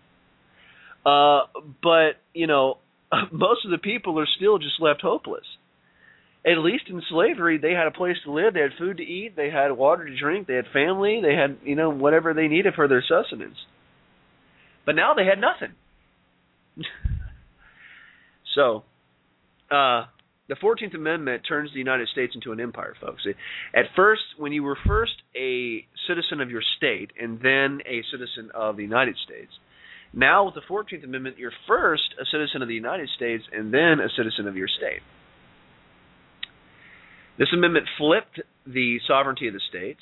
uh, 1.05 1.41
but 1.83 2.13
you 2.33 2.47
know, 2.47 2.77
most 3.31 3.65
of 3.65 3.71
the 3.71 3.77
people 3.77 4.19
are 4.19 4.27
still 4.37 4.57
just 4.57 4.79
left 4.79 5.01
hopeless. 5.01 5.45
At 6.45 6.59
least 6.59 6.85
in 6.87 7.01
slavery, 7.09 7.57
they 7.57 7.71
had 7.71 7.87
a 7.87 7.91
place 7.91 8.15
to 8.23 8.31
live, 8.31 8.53
they 8.53 8.61
had 8.61 8.71
food 8.77 8.97
to 8.97 9.03
eat, 9.03 9.35
they 9.35 9.49
had 9.49 9.71
water 9.71 10.05
to 10.05 10.17
drink, 10.17 10.47
they 10.47 10.55
had 10.55 10.65
family, 10.71 11.19
they 11.21 11.35
had 11.35 11.57
you 11.63 11.75
know 11.75 11.89
whatever 11.89 12.33
they 12.33 12.47
needed 12.47 12.73
for 12.73 12.87
their 12.87 13.03
sustenance. 13.07 13.57
But 14.85 14.95
now 14.95 15.13
they 15.13 15.25
had 15.25 15.41
nothing. 15.41 15.75
so, 18.55 18.83
uh, 19.69 20.05
the 20.49 20.55
Fourteenth 20.55 20.93
Amendment 20.93 21.43
turns 21.47 21.71
the 21.73 21.79
United 21.79 22.07
States 22.09 22.33
into 22.35 22.51
an 22.51 22.59
empire, 22.59 22.95
folks. 23.01 23.23
At 23.75 23.85
first, 23.95 24.21
when 24.37 24.53
you 24.53 24.63
were 24.63 24.77
first 24.87 25.13
a 25.35 25.85
citizen 26.07 26.39
of 26.39 26.49
your 26.49 26.61
state 26.77 27.11
and 27.19 27.39
then 27.39 27.79
a 27.85 28.01
citizen 28.11 28.49
of 28.53 28.77
the 28.77 28.83
United 28.83 29.15
States, 29.25 29.51
now 30.13 30.45
with 30.45 30.55
the 30.55 30.61
Fourteenth 30.67 31.03
Amendment, 31.03 31.37
you're 31.37 31.51
first 31.67 32.15
a 32.19 32.25
citizen 32.31 32.61
of 32.61 32.67
the 32.67 32.73
United 32.73 33.09
States 33.15 33.43
and 33.51 33.73
then 33.73 33.99
a 33.99 34.07
citizen 34.15 34.47
of 34.47 34.55
your 34.55 34.69
state. 34.69 35.01
This 37.37 37.49
amendment 37.53 37.85
flipped 37.97 38.41
the 38.65 38.97
sovereignty 39.07 39.47
of 39.47 39.53
the 39.53 39.61
states 39.69 40.01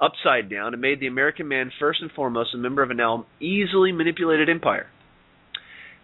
upside 0.00 0.50
down 0.50 0.72
and 0.72 0.82
made 0.82 1.00
the 1.00 1.06
American 1.06 1.46
man 1.46 1.70
first 1.78 2.02
and 2.02 2.10
foremost 2.10 2.54
a 2.54 2.58
member 2.58 2.82
of 2.82 2.90
an 2.90 2.96
now 2.96 3.26
easily 3.40 3.92
manipulated 3.92 4.48
empire. 4.48 4.86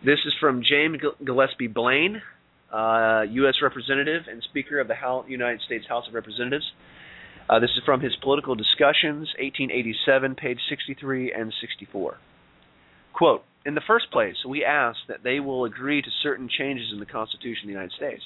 This 0.04 0.18
is 0.26 0.34
from 0.38 0.62
James 0.62 0.98
Gillespie 1.24 1.66
Blaine, 1.66 2.22
uh, 2.72 3.22
U.S. 3.30 3.54
Representative 3.62 4.22
and 4.30 4.42
Speaker 4.42 4.80
of 4.80 4.88
the 4.88 4.94
House, 4.94 5.26
United 5.28 5.60
States 5.62 5.86
House 5.88 6.06
of 6.08 6.14
Representatives. 6.14 6.64
Uh, 7.48 7.60
this 7.60 7.70
is 7.70 7.82
from 7.84 8.00
his 8.00 8.16
Political 8.22 8.56
Discussions, 8.56 9.30
1887, 9.38 10.34
page 10.34 10.58
63 10.68 11.32
and 11.32 11.52
64. 11.60 12.18
Quote, 13.12 13.44
in 13.64 13.74
the 13.74 13.82
first 13.86 14.10
place, 14.10 14.36
we 14.46 14.64
ask 14.64 14.98
that 15.08 15.22
they 15.24 15.40
will 15.40 15.64
agree 15.64 16.02
to 16.02 16.08
certain 16.22 16.48
changes 16.48 16.88
in 16.92 17.00
the 17.00 17.06
Constitution 17.06 17.64
of 17.64 17.66
the 17.66 17.72
United 17.72 17.92
States. 17.92 18.22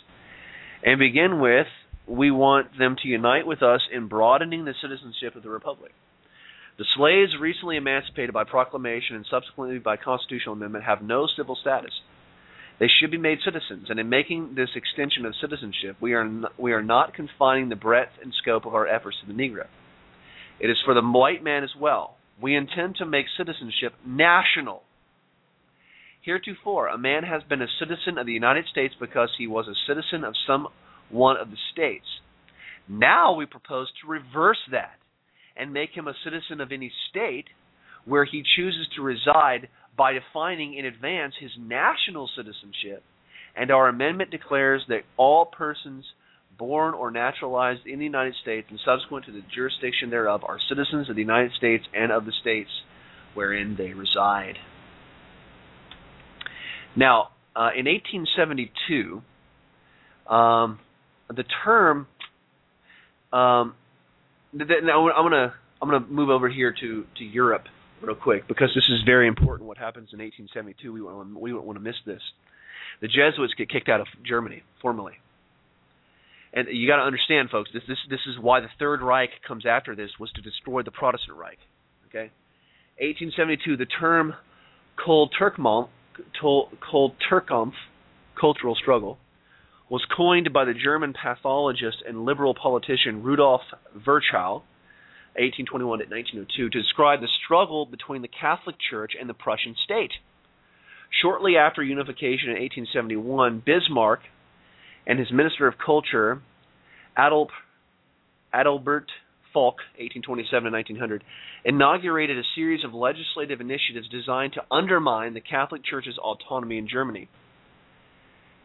And 0.85 0.99
begin 0.99 1.41
with, 1.41 1.67
we 2.07 2.31
want 2.31 2.79
them 2.79 2.97
to 3.03 3.09
unite 3.09 3.47
with 3.47 3.63
us 3.63 3.81
in 3.93 4.09
broadening 4.09 4.65
the 4.65 4.75
citizenship 4.81 5.37
of 5.37 5.43
the 5.43 5.51
Republic. 5.51 5.93
The 6.79 6.85
slaves 6.97 7.33
recently 7.39 7.77
emancipated 7.77 8.33
by 8.33 8.45
proclamation 8.45 9.17
and 9.17 9.27
subsequently 9.31 9.79
by 9.79 9.97
constitutional 9.97 10.55
amendment 10.55 10.85
have 10.85 11.03
no 11.03 11.27
civil 11.27 11.57
status. 11.57 11.93
They 12.81 12.89
should 12.89 13.11
be 13.11 13.19
made 13.19 13.39
citizens, 13.45 13.89
and 13.91 14.01
in 14.01 14.09
making 14.09 14.55
this 14.57 14.71
extension 14.75 15.27
of 15.27 15.35
citizenship, 15.39 15.97
we 16.01 16.15
are 16.15 16.25
not, 16.25 16.59
we 16.59 16.73
are 16.73 16.83
not 16.83 17.13
confining 17.13 17.69
the 17.69 17.77
breadth 17.77 18.13
and 18.23 18.33
scope 18.33 18.65
of 18.65 18.75
our 18.75 18.89
efforts 18.89 19.19
to 19.21 19.27
the 19.27 19.39
Negro. 19.39 19.67
It 20.59 20.71
is 20.71 20.79
for 20.83 20.95
the 20.95 21.03
white 21.03 21.45
man 21.45 21.63
as 21.63 21.77
well. 21.79 22.17
We 22.41 22.57
intend 22.57 22.97
to 22.97 23.05
make 23.05 23.27
citizenship 23.37 23.93
national. 24.07 24.83
Heretofore, 26.23 26.89
a 26.89 26.97
man 26.97 27.23
has 27.23 27.43
been 27.43 27.61
a 27.61 27.67
citizen 27.79 28.17
of 28.17 28.25
the 28.25 28.33
United 28.33 28.65
States 28.71 28.95
because 28.99 29.29
he 29.37 29.47
was 29.47 29.69
a 29.69 29.77
citizen 29.87 30.25
of 30.25 30.35
some 30.47 30.69
one 31.11 31.37
of 31.37 31.51
the 31.51 31.57
states. 31.73 32.07
Now 32.89 33.35
we 33.35 33.45
propose 33.45 33.89
to 34.01 34.11
reverse 34.11 34.61
that 34.71 34.97
and 35.55 35.73
make 35.73 35.91
him 35.91 36.09
a 36.09 36.15
citizen 36.25 36.63
of 36.63 36.73
any 36.73 36.91
state 37.11 37.47
where 38.07 38.25
he 38.25 38.43
chooses 38.57 38.89
to 38.97 39.03
reside 39.03 39.69
by 40.01 40.15
defining 40.15 40.73
in 40.79 40.87
advance 40.87 41.35
his 41.39 41.51
national 41.61 42.27
citizenship, 42.35 43.03
and 43.55 43.71
our 43.71 43.87
amendment 43.87 44.31
declares 44.31 44.81
that 44.89 45.03
all 45.19 45.45
persons 45.45 46.07
born 46.59 46.95
or 46.95 47.11
naturalized 47.11 47.87
in 47.87 47.99
the 47.99 48.07
United 48.07 48.35
States 48.41 48.67
and 48.71 48.81
subsequent 48.83 49.27
to 49.27 49.33
the 49.33 49.43
jurisdiction 49.55 50.09
thereof 50.09 50.41
are 50.49 50.57
citizens 50.71 51.11
of 51.11 51.17
the 51.17 51.21
United 51.21 51.53
States 51.59 51.85
and 51.95 52.11
of 52.13 52.25
the 52.25 52.33
states 52.41 52.71
wherein 53.35 53.75
they 53.77 53.93
reside. 53.93 54.55
Now, 56.97 57.29
uh, 57.55 57.69
in 57.77 57.85
1872, 57.85 59.21
um, 60.33 60.79
the 61.29 61.45
term 61.63 62.07
um, 63.35 63.75
now 64.55 65.11
I'm 65.11 65.25
gonna 65.27 65.53
I'm 65.83 65.91
gonna 65.91 66.07
move 66.07 66.31
over 66.31 66.49
here 66.49 66.75
to 66.81 67.05
to 67.19 67.23
Europe 67.23 67.65
real 68.03 68.15
quick 68.15 68.49
because 68.49 68.71
this 68.75 68.85
is 68.91 69.03
very 69.05 69.29
important. 69.29 69.69
What 69.69 69.79
happens 69.79 70.11
in 70.13 70.19
1872? 70.19 70.93
We 70.93 71.03
won't, 71.03 71.39
we 71.39 71.53
won't 71.53 71.67
want 71.67 71.79
to 71.79 71.83
miss 71.83 71.97
this. 72.07 72.23
The 73.01 73.09
Jesuits 73.09 73.55
get 73.57 73.71
kicked 73.71 73.89
out 73.89 74.01
of 74.01 74.07
Germany 74.27 74.63
formally, 74.83 75.15
and 76.53 76.69
you 76.71 76.87
got 76.87 76.97
to 76.97 77.03
understand, 77.03 77.51
folks. 77.51 77.71
This 77.73 77.83
this 77.89 77.99
this 78.09 78.21
is 78.29 78.37
why 78.41 78.61
the 78.61 78.69
Third 78.79 79.01
Reich 79.03 79.31
comes 79.47 79.65
after 79.67 79.95
this 79.95 80.11
was 80.19 80.31
to 80.33 80.43
destroy 80.43 80.83
the 80.83 80.91
Protestant 80.91 81.39
Reich. 81.39 81.59
Okay, 82.09 82.31
1872. 82.99 83.77
The 83.77 83.87
term 83.87 84.35
Cold 85.03 85.35
Turkmont, 85.39 85.89
Cold 86.41 87.15
Turkampf, 87.31 87.73
cultural 88.39 88.75
struggle, 88.75 89.19
was 89.89 90.05
coined 90.15 90.53
by 90.53 90.65
the 90.65 90.75
German 90.75 91.15
pathologist 91.15 91.99
and 92.07 92.25
liberal 92.25 92.55
politician 92.55 93.23
Rudolf 93.23 93.63
Virchow 93.97 94.63
1821 95.41 95.99
to 95.99 96.05
1902, 96.05 96.71
to 96.71 96.83
describe 96.83 97.21
the 97.21 97.29
struggle 97.45 97.87
between 97.87 98.23
the 98.23 98.29
Catholic 98.29 98.77
Church 98.79 99.13
and 99.19 99.29
the 99.29 99.35
Prussian 99.35 99.75
state. 99.85 100.13
Shortly 101.23 101.57
after 101.57 101.83
unification 101.83 102.51
in 102.51 102.61
1871, 102.63 103.63
Bismarck 103.65 104.21
and 105.07 105.19
his 105.19 105.33
Minister 105.33 105.67
of 105.67 105.75
Culture, 105.85 106.43
Adalb, 107.19 107.49
Adalbert 108.55 109.07
Falk, 109.53 109.77
1827 109.99 110.65
to 110.65 110.71
1900, 110.71 111.25
inaugurated 111.65 112.39
a 112.39 112.43
series 112.55 112.85
of 112.85 112.95
legislative 112.95 113.61
initiatives 113.61 114.09
designed 114.09 114.53
to 114.53 114.63
undermine 114.71 115.35
the 115.35 115.41
Catholic 115.41 115.83
Church's 115.85 116.19
autonomy 116.19 116.79
in 116.79 116.89
Germany. 116.89 117.29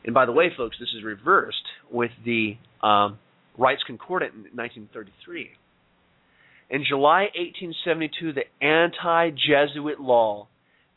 And 0.04 0.14
by 0.14 0.26
the 0.28 0.32
way, 0.32 0.52
folks, 0.56 0.78
this 0.80 0.90
is 0.96 1.04
reversed 1.04 1.66
with 1.90 2.12
the 2.24 2.58
um, 2.84 3.18
Reichskonkordat 3.58 4.34
in 4.34 4.54
1933. 4.54 5.50
In 6.70 6.84
July 6.88 7.30
1872, 7.36 8.34
the 8.34 8.44
anti 8.66 9.32
Jesuit 9.32 10.00
law 10.00 10.48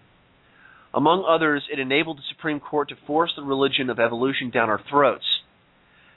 Among 0.94 1.24
others, 1.24 1.64
it 1.72 1.78
enabled 1.78 2.18
the 2.18 2.34
Supreme 2.34 2.60
Court 2.60 2.90
to 2.90 2.96
force 3.06 3.32
the 3.34 3.42
religion 3.42 3.88
of 3.88 3.98
evolution 3.98 4.50
down 4.50 4.68
our 4.68 4.80
throats, 4.90 5.24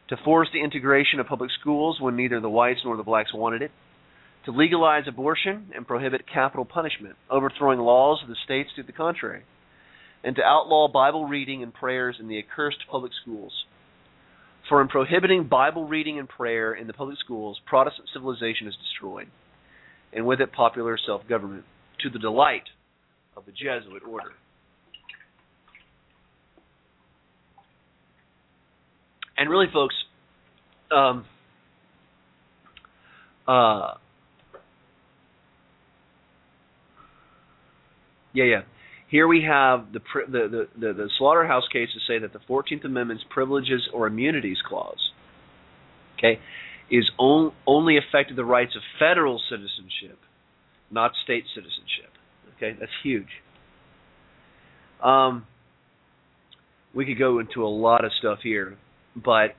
to 0.10 0.18
force 0.18 0.50
the 0.52 0.62
integration 0.62 1.20
of 1.20 1.28
public 1.28 1.50
schools 1.60 2.02
when 2.02 2.18
neither 2.18 2.42
the 2.42 2.50
whites 2.50 2.82
nor 2.84 2.98
the 2.98 3.04
blacks 3.04 3.34
wanted 3.34 3.62
it, 3.62 3.72
to 4.44 4.52
legalize 4.52 5.08
abortion 5.08 5.72
and 5.74 5.88
prohibit 5.88 6.28
capital 6.32 6.66
punishment, 6.66 7.16
overthrowing 7.30 7.80
laws 7.80 8.22
of 8.22 8.28
the 8.28 8.36
states 8.44 8.70
to 8.76 8.84
the 8.84 8.92
contrary, 8.92 9.44
and 10.24 10.36
to 10.36 10.44
outlaw 10.44 10.90
Bible 10.90 11.26
reading 11.26 11.64
and 11.64 11.74
prayers 11.74 12.18
in 12.20 12.28
the 12.28 12.38
accursed 12.38 12.84
public 12.92 13.14
schools. 13.22 13.54
For 14.68 14.82
in 14.82 14.90
prohibiting 14.90 15.48
Bible 15.48 15.88
reading 15.88 16.20
and 16.20 16.28
prayer 16.28 16.74
in 16.74 16.88
the 16.88 16.94
public 16.94 17.18
schools, 17.20 17.60
Protestant 17.66 18.10
civilization 18.14 18.68
is 18.68 18.76
destroyed, 18.76 19.28
and 20.12 20.26
with 20.26 20.42
it 20.42 20.52
popular 20.52 20.98
self 20.98 21.28
government, 21.30 21.64
to 22.02 22.10
the 22.10 22.20
delight 22.20 22.68
of 23.38 23.46
the 23.46 23.52
Jesuit 23.52 24.04
order. 24.08 24.32
And 29.38 29.50
really, 29.50 29.68
folks, 29.72 29.96
um, 30.92 31.26
uh, 33.48 33.96
yeah, 38.34 38.44
yeah. 38.44 38.62
Here 39.10 39.28
we 39.28 39.44
have 39.44 39.94
the, 39.94 40.00
the, 40.28 40.68
the, 40.78 40.94
the, 40.94 41.10
slaughterhouse 41.18 41.68
cases 41.72 42.02
say 42.08 42.20
that 42.20 42.34
the 42.34 42.40
14th 42.50 42.86
Amendment's 42.86 43.24
privileges 43.30 43.88
or 43.94 44.08
immunities 44.08 44.58
clause, 44.68 45.12
okay, 46.18 46.40
is 46.90 47.10
on, 47.18 47.54
only 47.68 47.98
affected 47.98 48.36
the 48.36 48.46
rights 48.46 48.76
of 48.76 48.82
federal 49.00 49.40
citizenship, 49.50 50.18
not 50.92 51.12
state 51.24 51.44
citizenship. 51.54 52.12
Okay, 52.58 52.76
that's 52.80 52.92
huge. 53.04 53.28
Um, 55.04 55.46
we 56.94 57.06
could 57.06 57.20
go 57.20 57.40
into 57.40 57.64
a 57.64 57.70
lot 57.70 58.06
of 58.06 58.12
stuff 58.18 58.40
here, 58.42 58.78
but 59.16 59.56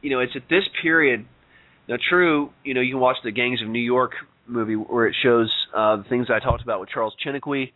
you 0.00 0.10
know, 0.10 0.20
it's 0.20 0.34
at 0.34 0.48
this 0.48 0.64
period. 0.82 1.26
Now, 1.88 1.96
true, 2.08 2.50
you 2.64 2.74
know, 2.74 2.80
you 2.80 2.92
can 2.92 3.00
watch 3.00 3.16
the 3.24 3.30
Gangs 3.30 3.62
of 3.62 3.68
New 3.68 3.80
York 3.80 4.12
movie 4.46 4.74
where 4.74 5.06
it 5.06 5.16
shows 5.22 5.52
uh, 5.74 5.96
the 5.96 6.04
things 6.04 6.28
I 6.30 6.40
talked 6.40 6.62
about 6.62 6.80
with 6.80 6.88
Charles 6.90 7.14
Chiniquy 7.24 7.72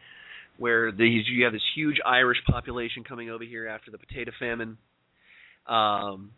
where 0.59 0.91
these 0.91 1.25
you 1.29 1.45
have 1.45 1.53
this 1.53 1.63
huge 1.75 1.99
Irish 2.05 2.39
population 2.47 3.05
coming 3.05 3.31
over 3.31 3.45
here 3.45 3.69
after 3.69 3.91
the 3.91 3.99
potato 3.99 4.33
famine. 4.39 4.79
Um, 5.67 6.33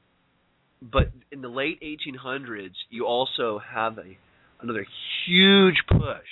but 0.80 1.10
in 1.30 1.40
the 1.42 1.48
late 1.48 1.80
1800s, 1.82 2.74
you 2.90 3.06
also 3.06 3.58
have 3.58 3.98
a 3.98 4.16
another 4.60 4.86
huge 5.26 5.76
push 5.88 6.26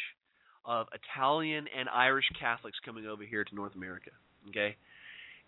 of 0.65 0.89
Italian 0.93 1.67
and 1.77 1.89
Irish 1.89 2.25
Catholics 2.41 2.77
coming 2.85 3.07
over 3.07 3.23
here 3.23 3.45
to 3.45 3.55
North 3.55 3.75
America. 3.77 4.11
Okay, 4.49 4.77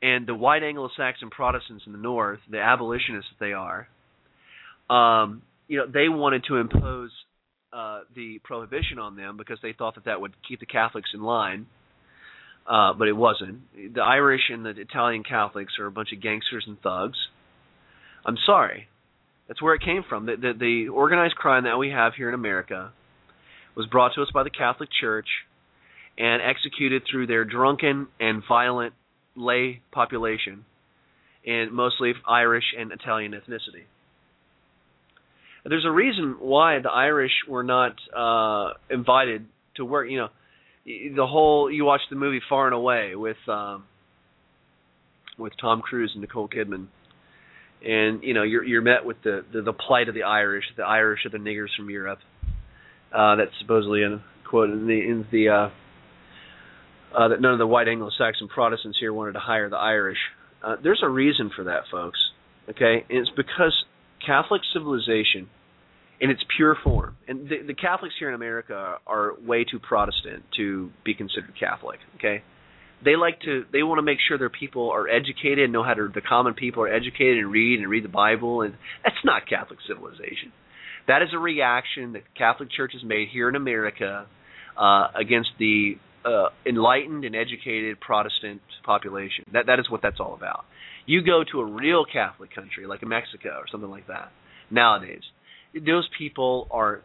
and 0.00 0.26
the 0.26 0.34
white 0.34 0.62
Anglo-Saxon 0.62 1.30
Protestants 1.30 1.84
in 1.86 1.92
the 1.92 1.98
North, 1.98 2.40
the 2.50 2.60
abolitionists 2.60 3.30
that 3.38 3.44
they 3.44 3.52
are, 3.52 3.88
um, 4.88 5.42
you 5.66 5.78
know, 5.78 5.86
they 5.86 6.08
wanted 6.08 6.44
to 6.48 6.56
impose 6.56 7.10
uh, 7.72 8.00
the 8.14 8.40
prohibition 8.44 8.98
on 8.98 9.16
them 9.16 9.36
because 9.36 9.58
they 9.62 9.72
thought 9.72 9.96
that 9.96 10.04
that 10.04 10.20
would 10.20 10.32
keep 10.46 10.60
the 10.60 10.66
Catholics 10.66 11.10
in 11.14 11.22
line 11.22 11.66
uh, 12.68 12.92
but 12.92 13.08
it 13.08 13.16
wasn't. 13.16 13.60
The 13.94 14.02
Irish 14.02 14.42
and 14.50 14.64
the 14.64 14.70
Italian 14.70 15.24
Catholics 15.24 15.72
are 15.80 15.86
a 15.86 15.90
bunch 15.90 16.10
of 16.12 16.20
gangsters 16.20 16.64
and 16.66 16.80
thugs. 16.82 17.16
I'm 18.26 18.36
sorry. 18.44 18.88
That's 19.46 19.62
where 19.62 19.74
it 19.74 19.82
came 19.82 20.04
from. 20.06 20.26
The, 20.26 20.36
the, 20.36 20.52
the 20.58 20.88
organized 20.88 21.34
crime 21.36 21.64
that 21.64 21.78
we 21.78 21.90
have 21.90 22.12
here 22.14 22.28
in 22.28 22.34
America 22.34 22.92
was 23.74 23.86
brought 23.86 24.14
to 24.16 24.22
us 24.22 24.28
by 24.34 24.42
the 24.42 24.50
Catholic 24.50 24.90
Church 25.00 25.28
and 26.18 26.42
executed 26.42 27.02
through 27.10 27.26
their 27.26 27.46
drunken 27.46 28.08
and 28.20 28.42
violent 28.46 28.92
lay 29.38 29.80
population, 29.92 30.64
and 31.46 31.72
mostly 31.72 32.12
Irish 32.26 32.64
and 32.78 32.92
Italian 32.92 33.32
ethnicity. 33.32 33.84
There's 35.64 35.84
a 35.86 35.90
reason 35.90 36.36
why 36.40 36.78
the 36.82 36.90
Irish 36.90 37.32
were 37.48 37.62
not 37.62 37.96
uh, 38.16 38.74
invited 38.90 39.46
to 39.76 39.84
work. 39.84 40.08
You 40.10 40.18
know, 40.18 40.28
the 40.84 41.26
whole 41.26 41.70
you 41.70 41.84
watch 41.84 42.00
the 42.10 42.16
movie 42.16 42.40
Far 42.48 42.66
and 42.66 42.74
Away 42.74 43.14
with 43.14 43.36
um 43.48 43.84
with 45.38 45.52
Tom 45.60 45.80
Cruise 45.82 46.12
and 46.14 46.22
Nicole 46.22 46.48
Kidman. 46.48 46.86
And 47.86 48.22
you 48.22 48.34
know 48.34 48.42
you're 48.42 48.64
you're 48.64 48.82
met 48.82 49.04
with 49.04 49.18
the, 49.22 49.44
the 49.52 49.62
the 49.62 49.72
plight 49.72 50.08
of 50.08 50.14
the 50.14 50.24
Irish. 50.24 50.64
The 50.76 50.84
Irish 50.84 51.26
are 51.26 51.30
the 51.30 51.38
niggers 51.38 51.68
from 51.76 51.90
Europe. 51.90 52.18
Uh, 53.12 53.36
that's 53.36 53.52
supposedly 53.60 54.02
in 54.02 54.20
quote 54.48 54.70
in 54.70 54.86
the 54.86 55.00
in 55.00 55.26
the 55.30 55.48
uh, 55.48 55.70
uh, 57.16 57.28
that 57.28 57.40
none 57.40 57.52
of 57.52 57.58
the 57.58 57.66
white 57.66 57.88
Anglo-Saxon 57.88 58.48
Protestants 58.48 58.98
here 59.00 59.12
wanted 59.12 59.32
to 59.32 59.40
hire 59.40 59.68
the 59.68 59.76
Irish. 59.76 60.18
Uh, 60.62 60.76
there's 60.82 61.00
a 61.02 61.08
reason 61.08 61.50
for 61.54 61.64
that, 61.64 61.82
folks. 61.90 62.18
Okay, 62.68 63.04
and 63.08 63.18
it's 63.18 63.30
because 63.34 63.72
Catholic 64.24 64.60
civilization 64.72 65.48
in 66.20 66.30
its 66.30 66.42
pure 66.56 66.76
form. 66.82 67.16
And 67.26 67.48
the, 67.48 67.62
the 67.66 67.74
Catholics 67.74 68.14
here 68.18 68.28
in 68.28 68.34
America 68.34 68.96
are 69.06 69.32
way 69.40 69.64
too 69.64 69.78
Protestant 69.78 70.44
to 70.56 70.90
be 71.04 71.14
considered 71.14 71.54
Catholic. 71.58 71.98
Okay, 72.16 72.42
they 73.04 73.16
like 73.16 73.40
to 73.42 73.64
they 73.72 73.82
want 73.82 73.98
to 73.98 74.02
make 74.02 74.18
sure 74.26 74.36
their 74.36 74.50
people 74.50 74.90
are 74.90 75.08
educated 75.08 75.70
know 75.70 75.82
how 75.82 75.94
to 75.94 76.08
the 76.12 76.20
common 76.20 76.54
people 76.54 76.82
are 76.82 76.92
educated 76.92 77.38
and 77.38 77.50
read 77.50 77.80
and 77.80 77.88
read 77.88 78.04
the 78.04 78.08
Bible, 78.08 78.62
and 78.62 78.74
that's 79.04 79.16
not 79.24 79.48
Catholic 79.48 79.78
civilization. 79.86 80.52
That 81.06 81.22
is 81.22 81.28
a 81.32 81.38
reaction 81.38 82.12
that 82.12 82.24
the 82.24 82.38
Catholic 82.38 82.68
Church 82.70 82.92
has 82.92 83.02
made 83.02 83.28
here 83.32 83.48
in 83.48 83.54
America 83.54 84.26
uh, 84.76 85.06
against 85.14 85.50
the 85.58 85.96
uh, 86.24 86.48
enlightened 86.66 87.24
and 87.24 87.34
educated 87.36 88.00
Protestant 88.00 88.60
population. 88.84 89.44
That 89.52 89.66
that 89.66 89.78
is 89.78 89.90
what 89.90 90.02
that's 90.02 90.20
all 90.20 90.34
about. 90.34 90.64
You 91.06 91.22
go 91.24 91.42
to 91.52 91.60
a 91.60 91.64
real 91.64 92.04
Catholic 92.04 92.54
country 92.54 92.86
like 92.86 93.06
Mexico 93.06 93.50
or 93.50 93.64
something 93.70 93.90
like 93.90 94.06
that 94.08 94.30
nowadays 94.70 95.22
those 95.74 96.08
people 96.16 96.66
are 96.70 97.00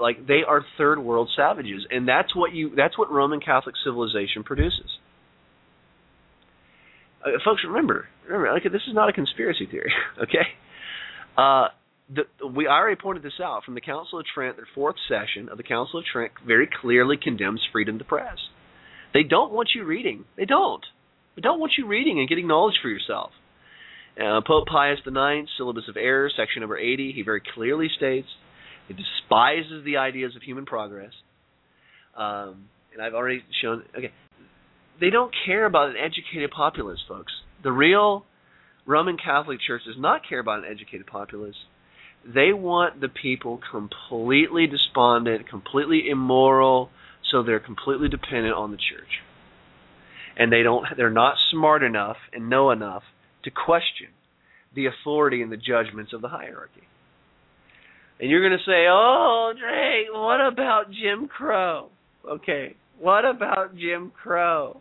like 0.00 0.26
they 0.26 0.40
are 0.46 0.64
third 0.76 0.98
world 0.98 1.30
savages 1.36 1.86
and 1.90 2.06
that's 2.06 2.34
what 2.34 2.52
you 2.52 2.74
that's 2.76 2.98
what 2.98 3.10
roman 3.10 3.40
catholic 3.40 3.74
civilization 3.84 4.42
produces 4.44 4.98
uh, 7.24 7.30
folks 7.44 7.62
remember 7.66 8.06
remember 8.26 8.52
like 8.52 8.62
this 8.64 8.82
is 8.88 8.94
not 8.94 9.08
a 9.08 9.12
conspiracy 9.12 9.66
theory 9.70 9.92
okay 10.22 10.46
uh 11.36 11.68
the, 12.14 12.46
we 12.46 12.66
already 12.66 13.00
pointed 13.00 13.22
this 13.22 13.40
out 13.42 13.64
from 13.64 13.74
the 13.74 13.80
Council 13.80 14.18
of 14.18 14.26
Trent. 14.26 14.56
Their 14.56 14.68
fourth 14.74 14.96
session 15.08 15.48
of 15.48 15.58
the 15.58 15.62
Council 15.62 16.00
of 16.00 16.06
Trent 16.06 16.32
very 16.46 16.68
clearly 16.80 17.16
condemns 17.22 17.62
freedom 17.72 17.98
to 17.98 18.04
press. 18.04 18.38
They 19.12 19.22
don't 19.22 19.52
want 19.52 19.70
you 19.74 19.84
reading. 19.84 20.24
They 20.36 20.44
don't. 20.44 20.84
They 21.36 21.42
don't 21.42 21.60
want 21.60 21.72
you 21.78 21.86
reading 21.86 22.18
and 22.18 22.28
getting 22.28 22.46
knowledge 22.46 22.76
for 22.82 22.88
yourself. 22.88 23.30
Uh, 24.18 24.40
Pope 24.46 24.66
Pius 24.66 24.98
IX, 25.06 25.48
Syllabus 25.56 25.84
of 25.88 25.96
Errors, 25.96 26.34
section 26.36 26.60
number 26.60 26.76
80, 26.76 27.12
he 27.14 27.22
very 27.22 27.40
clearly 27.54 27.88
states 27.96 28.26
he 28.88 28.94
despises 28.94 29.84
the 29.84 29.98
ideas 29.98 30.34
of 30.34 30.42
human 30.42 30.64
progress. 30.64 31.12
Um, 32.16 32.68
and 32.92 33.02
I've 33.02 33.14
already 33.14 33.44
shown, 33.62 33.84
okay, 33.96 34.10
they 35.00 35.10
don't 35.10 35.32
care 35.46 35.66
about 35.66 35.90
an 35.90 35.96
educated 35.96 36.50
populace, 36.50 36.98
folks. 37.06 37.32
The 37.62 37.70
real 37.70 38.24
Roman 38.86 39.18
Catholic 39.22 39.58
Church 39.64 39.82
does 39.86 39.96
not 39.98 40.22
care 40.28 40.38
about 40.38 40.60
an 40.60 40.64
educated 40.64 41.06
populace. 41.06 41.54
They 42.24 42.52
want 42.52 43.00
the 43.00 43.08
people 43.08 43.60
completely 43.70 44.66
despondent, 44.66 45.48
completely 45.48 46.08
immoral, 46.08 46.90
so 47.30 47.42
they're 47.42 47.60
completely 47.60 48.08
dependent 48.08 48.54
on 48.54 48.70
the 48.70 48.76
church. 48.76 49.22
And 50.36 50.52
they 50.52 50.62
don't 50.62 50.86
they're 50.96 51.10
not 51.10 51.36
smart 51.50 51.82
enough 51.82 52.16
and 52.32 52.48
know 52.48 52.70
enough 52.70 53.02
to 53.44 53.50
question. 53.50 54.08
the 54.74 54.86
authority 54.86 55.42
and 55.42 55.50
the 55.50 55.56
judgments 55.56 56.12
of 56.12 56.20
the 56.20 56.28
hierarchy. 56.28 56.82
And 58.20 58.30
you're 58.30 58.46
going 58.46 58.58
to 58.58 58.64
say, 58.64 58.86
"Oh, 58.88 59.52
Drake, 59.58 60.06
what 60.12 60.40
about 60.40 60.90
Jim 60.90 61.28
Crow?" 61.28 61.88
Okay, 62.28 62.74
what 62.98 63.24
about 63.24 63.76
Jim 63.76 64.10
Crow? 64.10 64.80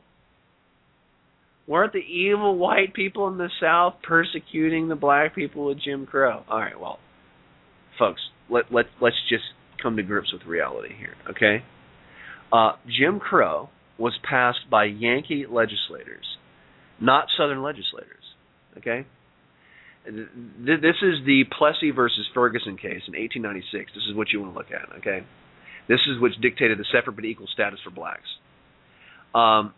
Weren't 1.68 1.94
the 1.94 2.00
evil 2.00 2.58
white 2.58 2.94
people 2.94 3.28
in 3.28 3.38
the 3.38 3.50
South 3.60 3.96
persecuting 4.02 4.88
the 4.88 4.96
black 4.96 5.36
people 5.36 5.66
with 5.66 5.80
Jim 5.84 6.06
Crow? 6.06 6.44
All 6.50 6.60
right, 6.60 6.80
well, 6.80 7.00
folks, 7.98 8.22
let 8.50 8.72
let 8.72 8.86
let's 9.02 9.16
just 9.30 9.44
come 9.82 9.98
to 9.98 10.04
grips 10.04 10.34
with 10.34 10.44
reality 10.46 10.94
here, 10.98 11.16
okay? 11.30 11.64
Uh, 12.52 12.74
Jim 12.88 13.20
Crow 13.20 13.70
was 13.98 14.14
passed 14.28 14.70
by 14.70 14.86
Yankee 14.86 15.46
legislators, 15.50 16.26
not 17.00 17.28
Southern 17.38 17.62
legislators, 17.62 18.24
okay? 18.78 19.06
This 20.06 20.96
is 21.02 21.26
the 21.26 21.44
Plessy 21.58 21.92
versus 21.92 22.26
Ferguson 22.34 22.78
case 22.78 23.04
in 23.08 23.20
1896. 23.20 23.92
This 23.94 24.04
is 24.10 24.16
what 24.16 24.30
you 24.32 24.42
want 24.42 24.54
to 24.54 24.58
look 24.58 24.72
at, 24.72 25.00
okay? 25.00 25.26
This 25.90 26.00
is 26.08 26.22
which 26.22 26.34
dictated 26.42 26.78
the 26.78 26.86
separate 26.92 27.16
but 27.16 27.26
equal 27.26 27.48
status 27.48 27.80
for 27.84 27.90
blacks. 27.90 28.30
Um, 29.36 29.74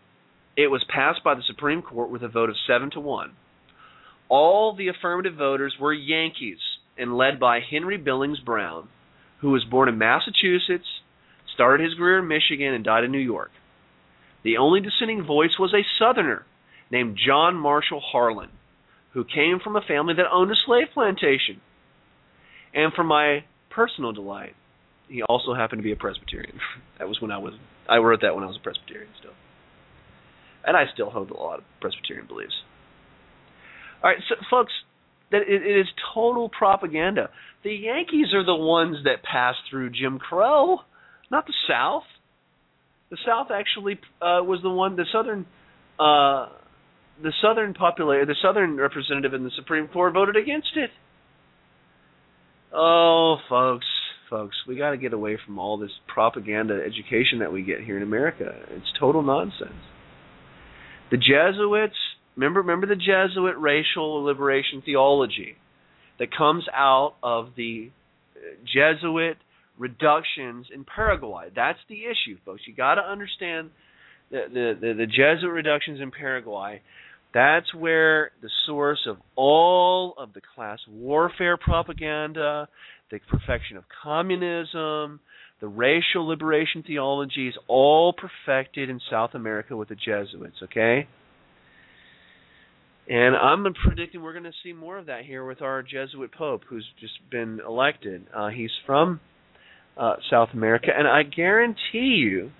it 0.56 0.68
was 0.68 0.84
passed 0.88 1.24
by 1.24 1.34
the 1.34 1.42
Supreme 1.46 1.82
Court 1.82 2.10
with 2.10 2.22
a 2.22 2.28
vote 2.28 2.48
of 2.48 2.56
seven 2.68 2.90
to 2.92 3.00
one. 3.00 3.32
All 4.28 4.76
the 4.76 4.88
affirmative 4.88 5.34
voters 5.34 5.74
were 5.80 5.92
Yankees 5.92 6.58
and 6.96 7.16
led 7.16 7.40
by 7.40 7.60
Henry 7.60 7.96
Billings 7.96 8.40
Brown, 8.40 8.88
who 9.40 9.50
was 9.50 9.64
born 9.64 9.88
in 9.88 9.98
Massachusetts, 9.98 10.86
started 11.52 11.84
his 11.84 11.94
career 11.94 12.18
in 12.18 12.28
Michigan, 12.28 12.74
and 12.74 12.84
died 12.84 13.04
in 13.04 13.12
New 13.12 13.18
York. 13.18 13.50
The 14.42 14.56
only 14.56 14.80
dissenting 14.80 15.24
voice 15.24 15.58
was 15.58 15.74
a 15.74 15.84
Southerner 15.98 16.44
named 16.90 17.18
John 17.24 17.56
Marshall 17.56 18.00
Harlan, 18.00 18.50
who 19.12 19.24
came 19.24 19.60
from 19.62 19.76
a 19.76 19.82
family 19.82 20.14
that 20.14 20.30
owned 20.30 20.50
a 20.50 20.56
slave 20.56 20.88
plantation. 20.94 21.60
And 22.72 22.92
for 22.92 23.04
my 23.04 23.44
personal 23.70 24.12
delight, 24.12 24.54
he 25.08 25.22
also 25.22 25.54
happened 25.54 25.80
to 25.80 25.84
be 25.84 25.92
a 25.92 25.96
Presbyterian. 25.96 26.58
that 26.98 27.08
was 27.08 27.20
when 27.20 27.30
I 27.30 27.38
was 27.38 27.54
I 27.88 27.98
wrote 27.98 28.20
that 28.22 28.34
when 28.34 28.44
I 28.44 28.46
was 28.46 28.56
a 28.56 28.60
Presbyterian 28.60 29.10
still. 29.18 29.32
And 30.64 30.76
I 30.76 30.84
still 30.92 31.10
hold 31.10 31.30
a 31.30 31.36
lot 31.36 31.58
of 31.58 31.64
Presbyterian 31.80 32.26
beliefs. 32.26 32.62
All 34.02 34.10
right, 34.10 34.20
so 34.28 34.36
folks, 34.48 34.72
that 35.30 35.42
it, 35.42 35.62
it 35.62 35.80
is 35.80 35.86
total 36.14 36.48
propaganda. 36.48 37.30
The 37.62 37.72
Yankees 37.74 38.32
are 38.34 38.44
the 38.44 38.54
ones 38.54 38.98
that 39.04 39.22
passed 39.22 39.58
through 39.70 39.90
Jim 39.90 40.18
Crow, 40.18 40.78
not 41.30 41.46
the 41.46 41.54
South. 41.68 42.04
The 43.10 43.18
South 43.26 43.48
actually 43.52 43.94
uh, 44.22 44.42
was 44.42 44.60
the 44.62 44.70
one, 44.70 44.96
the 44.96 45.04
Southern, 45.12 45.46
uh, 45.98 46.48
the 47.22 47.32
Southern 47.42 47.74
populator, 47.74 48.26
the 48.26 48.36
Southern 48.42 48.76
representative 48.76 49.34
in 49.34 49.44
the 49.44 49.50
Supreme 49.56 49.88
Court 49.88 50.14
voted 50.14 50.36
against 50.36 50.70
it. 50.76 50.90
Oh, 52.72 53.36
folks, 53.48 53.86
folks, 54.28 54.56
we 54.68 54.76
got 54.76 54.90
to 54.90 54.96
get 54.96 55.12
away 55.12 55.36
from 55.44 55.58
all 55.58 55.76
this 55.76 55.90
propaganda 56.06 56.80
education 56.86 57.40
that 57.40 57.52
we 57.52 57.62
get 57.62 57.80
here 57.80 57.96
in 57.96 58.02
America. 58.02 58.54
It's 58.70 58.86
total 58.98 59.22
nonsense. 59.22 59.72
The 61.10 61.16
Jesuits, 61.16 61.96
remember 62.36 62.60
remember 62.60 62.86
the 62.86 62.96
Jesuit 62.96 63.56
racial 63.58 64.24
liberation 64.24 64.82
theology 64.84 65.56
that 66.18 66.34
comes 66.36 66.64
out 66.74 67.14
of 67.22 67.50
the 67.56 67.90
uh, 68.36 68.40
Jesuit 68.64 69.36
reductions 69.78 70.66
in 70.72 70.84
Paraguay. 70.84 71.48
That's 71.54 71.78
the 71.88 72.04
issue, 72.04 72.38
folks. 72.44 72.62
You 72.66 72.74
got 72.74 72.96
to 72.96 73.02
understand 73.02 73.70
the, 74.30 74.42
the, 74.52 74.78
the 74.80 74.94
the 74.94 75.06
Jesuit 75.06 75.52
reductions 75.52 76.00
in 76.00 76.10
Paraguay. 76.10 76.82
That's 77.32 77.72
where 77.74 78.32
the 78.42 78.50
source 78.66 79.06
of 79.06 79.16
all 79.36 80.14
of 80.18 80.32
the 80.32 80.40
class 80.54 80.78
warfare 80.88 81.56
propaganda, 81.56 82.68
the 83.10 83.20
perfection 83.30 83.76
of 83.76 83.84
communism, 84.02 85.20
the 85.60 85.68
racial 85.68 86.26
liberation 86.26 86.82
theology 86.86 87.48
is 87.48 87.54
all 87.68 88.14
perfected 88.14 88.88
in 88.88 89.00
South 89.10 89.30
America 89.34 89.76
with 89.76 89.88
the 89.88 89.94
Jesuits, 89.94 90.56
okay? 90.64 91.06
And 93.10 93.34
I'm 93.34 93.66
predicting 93.74 94.22
we're 94.22 94.32
going 94.32 94.44
to 94.44 94.52
see 94.62 94.72
more 94.72 94.96
of 94.96 95.06
that 95.06 95.24
here 95.24 95.44
with 95.44 95.62
our 95.62 95.82
Jesuit 95.82 96.30
Pope 96.32 96.62
who's 96.68 96.86
just 97.00 97.14
been 97.28 97.58
elected. 97.66 98.24
Uh, 98.32 98.50
he's 98.50 98.70
from 98.86 99.18
uh, 99.96 100.14
South 100.30 100.50
America, 100.52 100.90
and 100.96 101.08
I 101.08 101.24
guarantee 101.24 101.74
you 101.92 102.52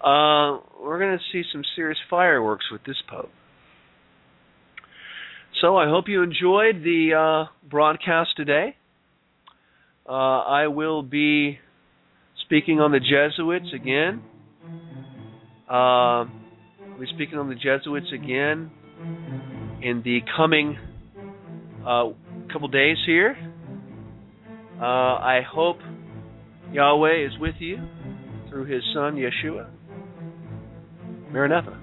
uh, 0.00 0.60
we're 0.82 0.98
going 0.98 1.18
to 1.18 1.24
see 1.32 1.42
some 1.52 1.62
serious 1.76 1.98
fireworks 2.08 2.64
with 2.72 2.82
this 2.86 2.96
Pope. 3.10 3.28
So 5.60 5.76
I 5.76 5.86
hope 5.86 6.06
you 6.08 6.22
enjoyed 6.22 6.82
the 6.82 7.46
uh, 7.46 7.68
broadcast 7.68 8.30
today. 8.38 8.74
Uh, 10.08 10.12
I 10.12 10.68
will 10.68 11.02
be 11.02 11.58
speaking 12.46 12.80
on 12.80 12.90
the 12.90 13.00
Jesuits 13.00 13.74
again. 13.74 14.22
Uh, 15.68 16.24
I'll 16.24 16.30
be 16.98 17.06
speaking 17.14 17.38
on 17.38 17.50
the 17.50 17.54
Jesuits 17.54 18.06
again 18.14 18.70
in 19.82 20.02
the 20.04 20.20
coming 20.36 20.78
uh, 21.86 22.10
couple 22.52 22.68
days 22.68 22.96
here. 23.06 23.36
Uh, 24.80 24.84
I 24.84 25.40
hope 25.48 25.78
Yahweh 26.72 27.26
is 27.26 27.32
with 27.40 27.54
you 27.58 27.78
through 28.48 28.64
His 28.66 28.82
Son 28.94 29.16
Yeshua. 29.16 29.68
Maranatha. 31.32 31.78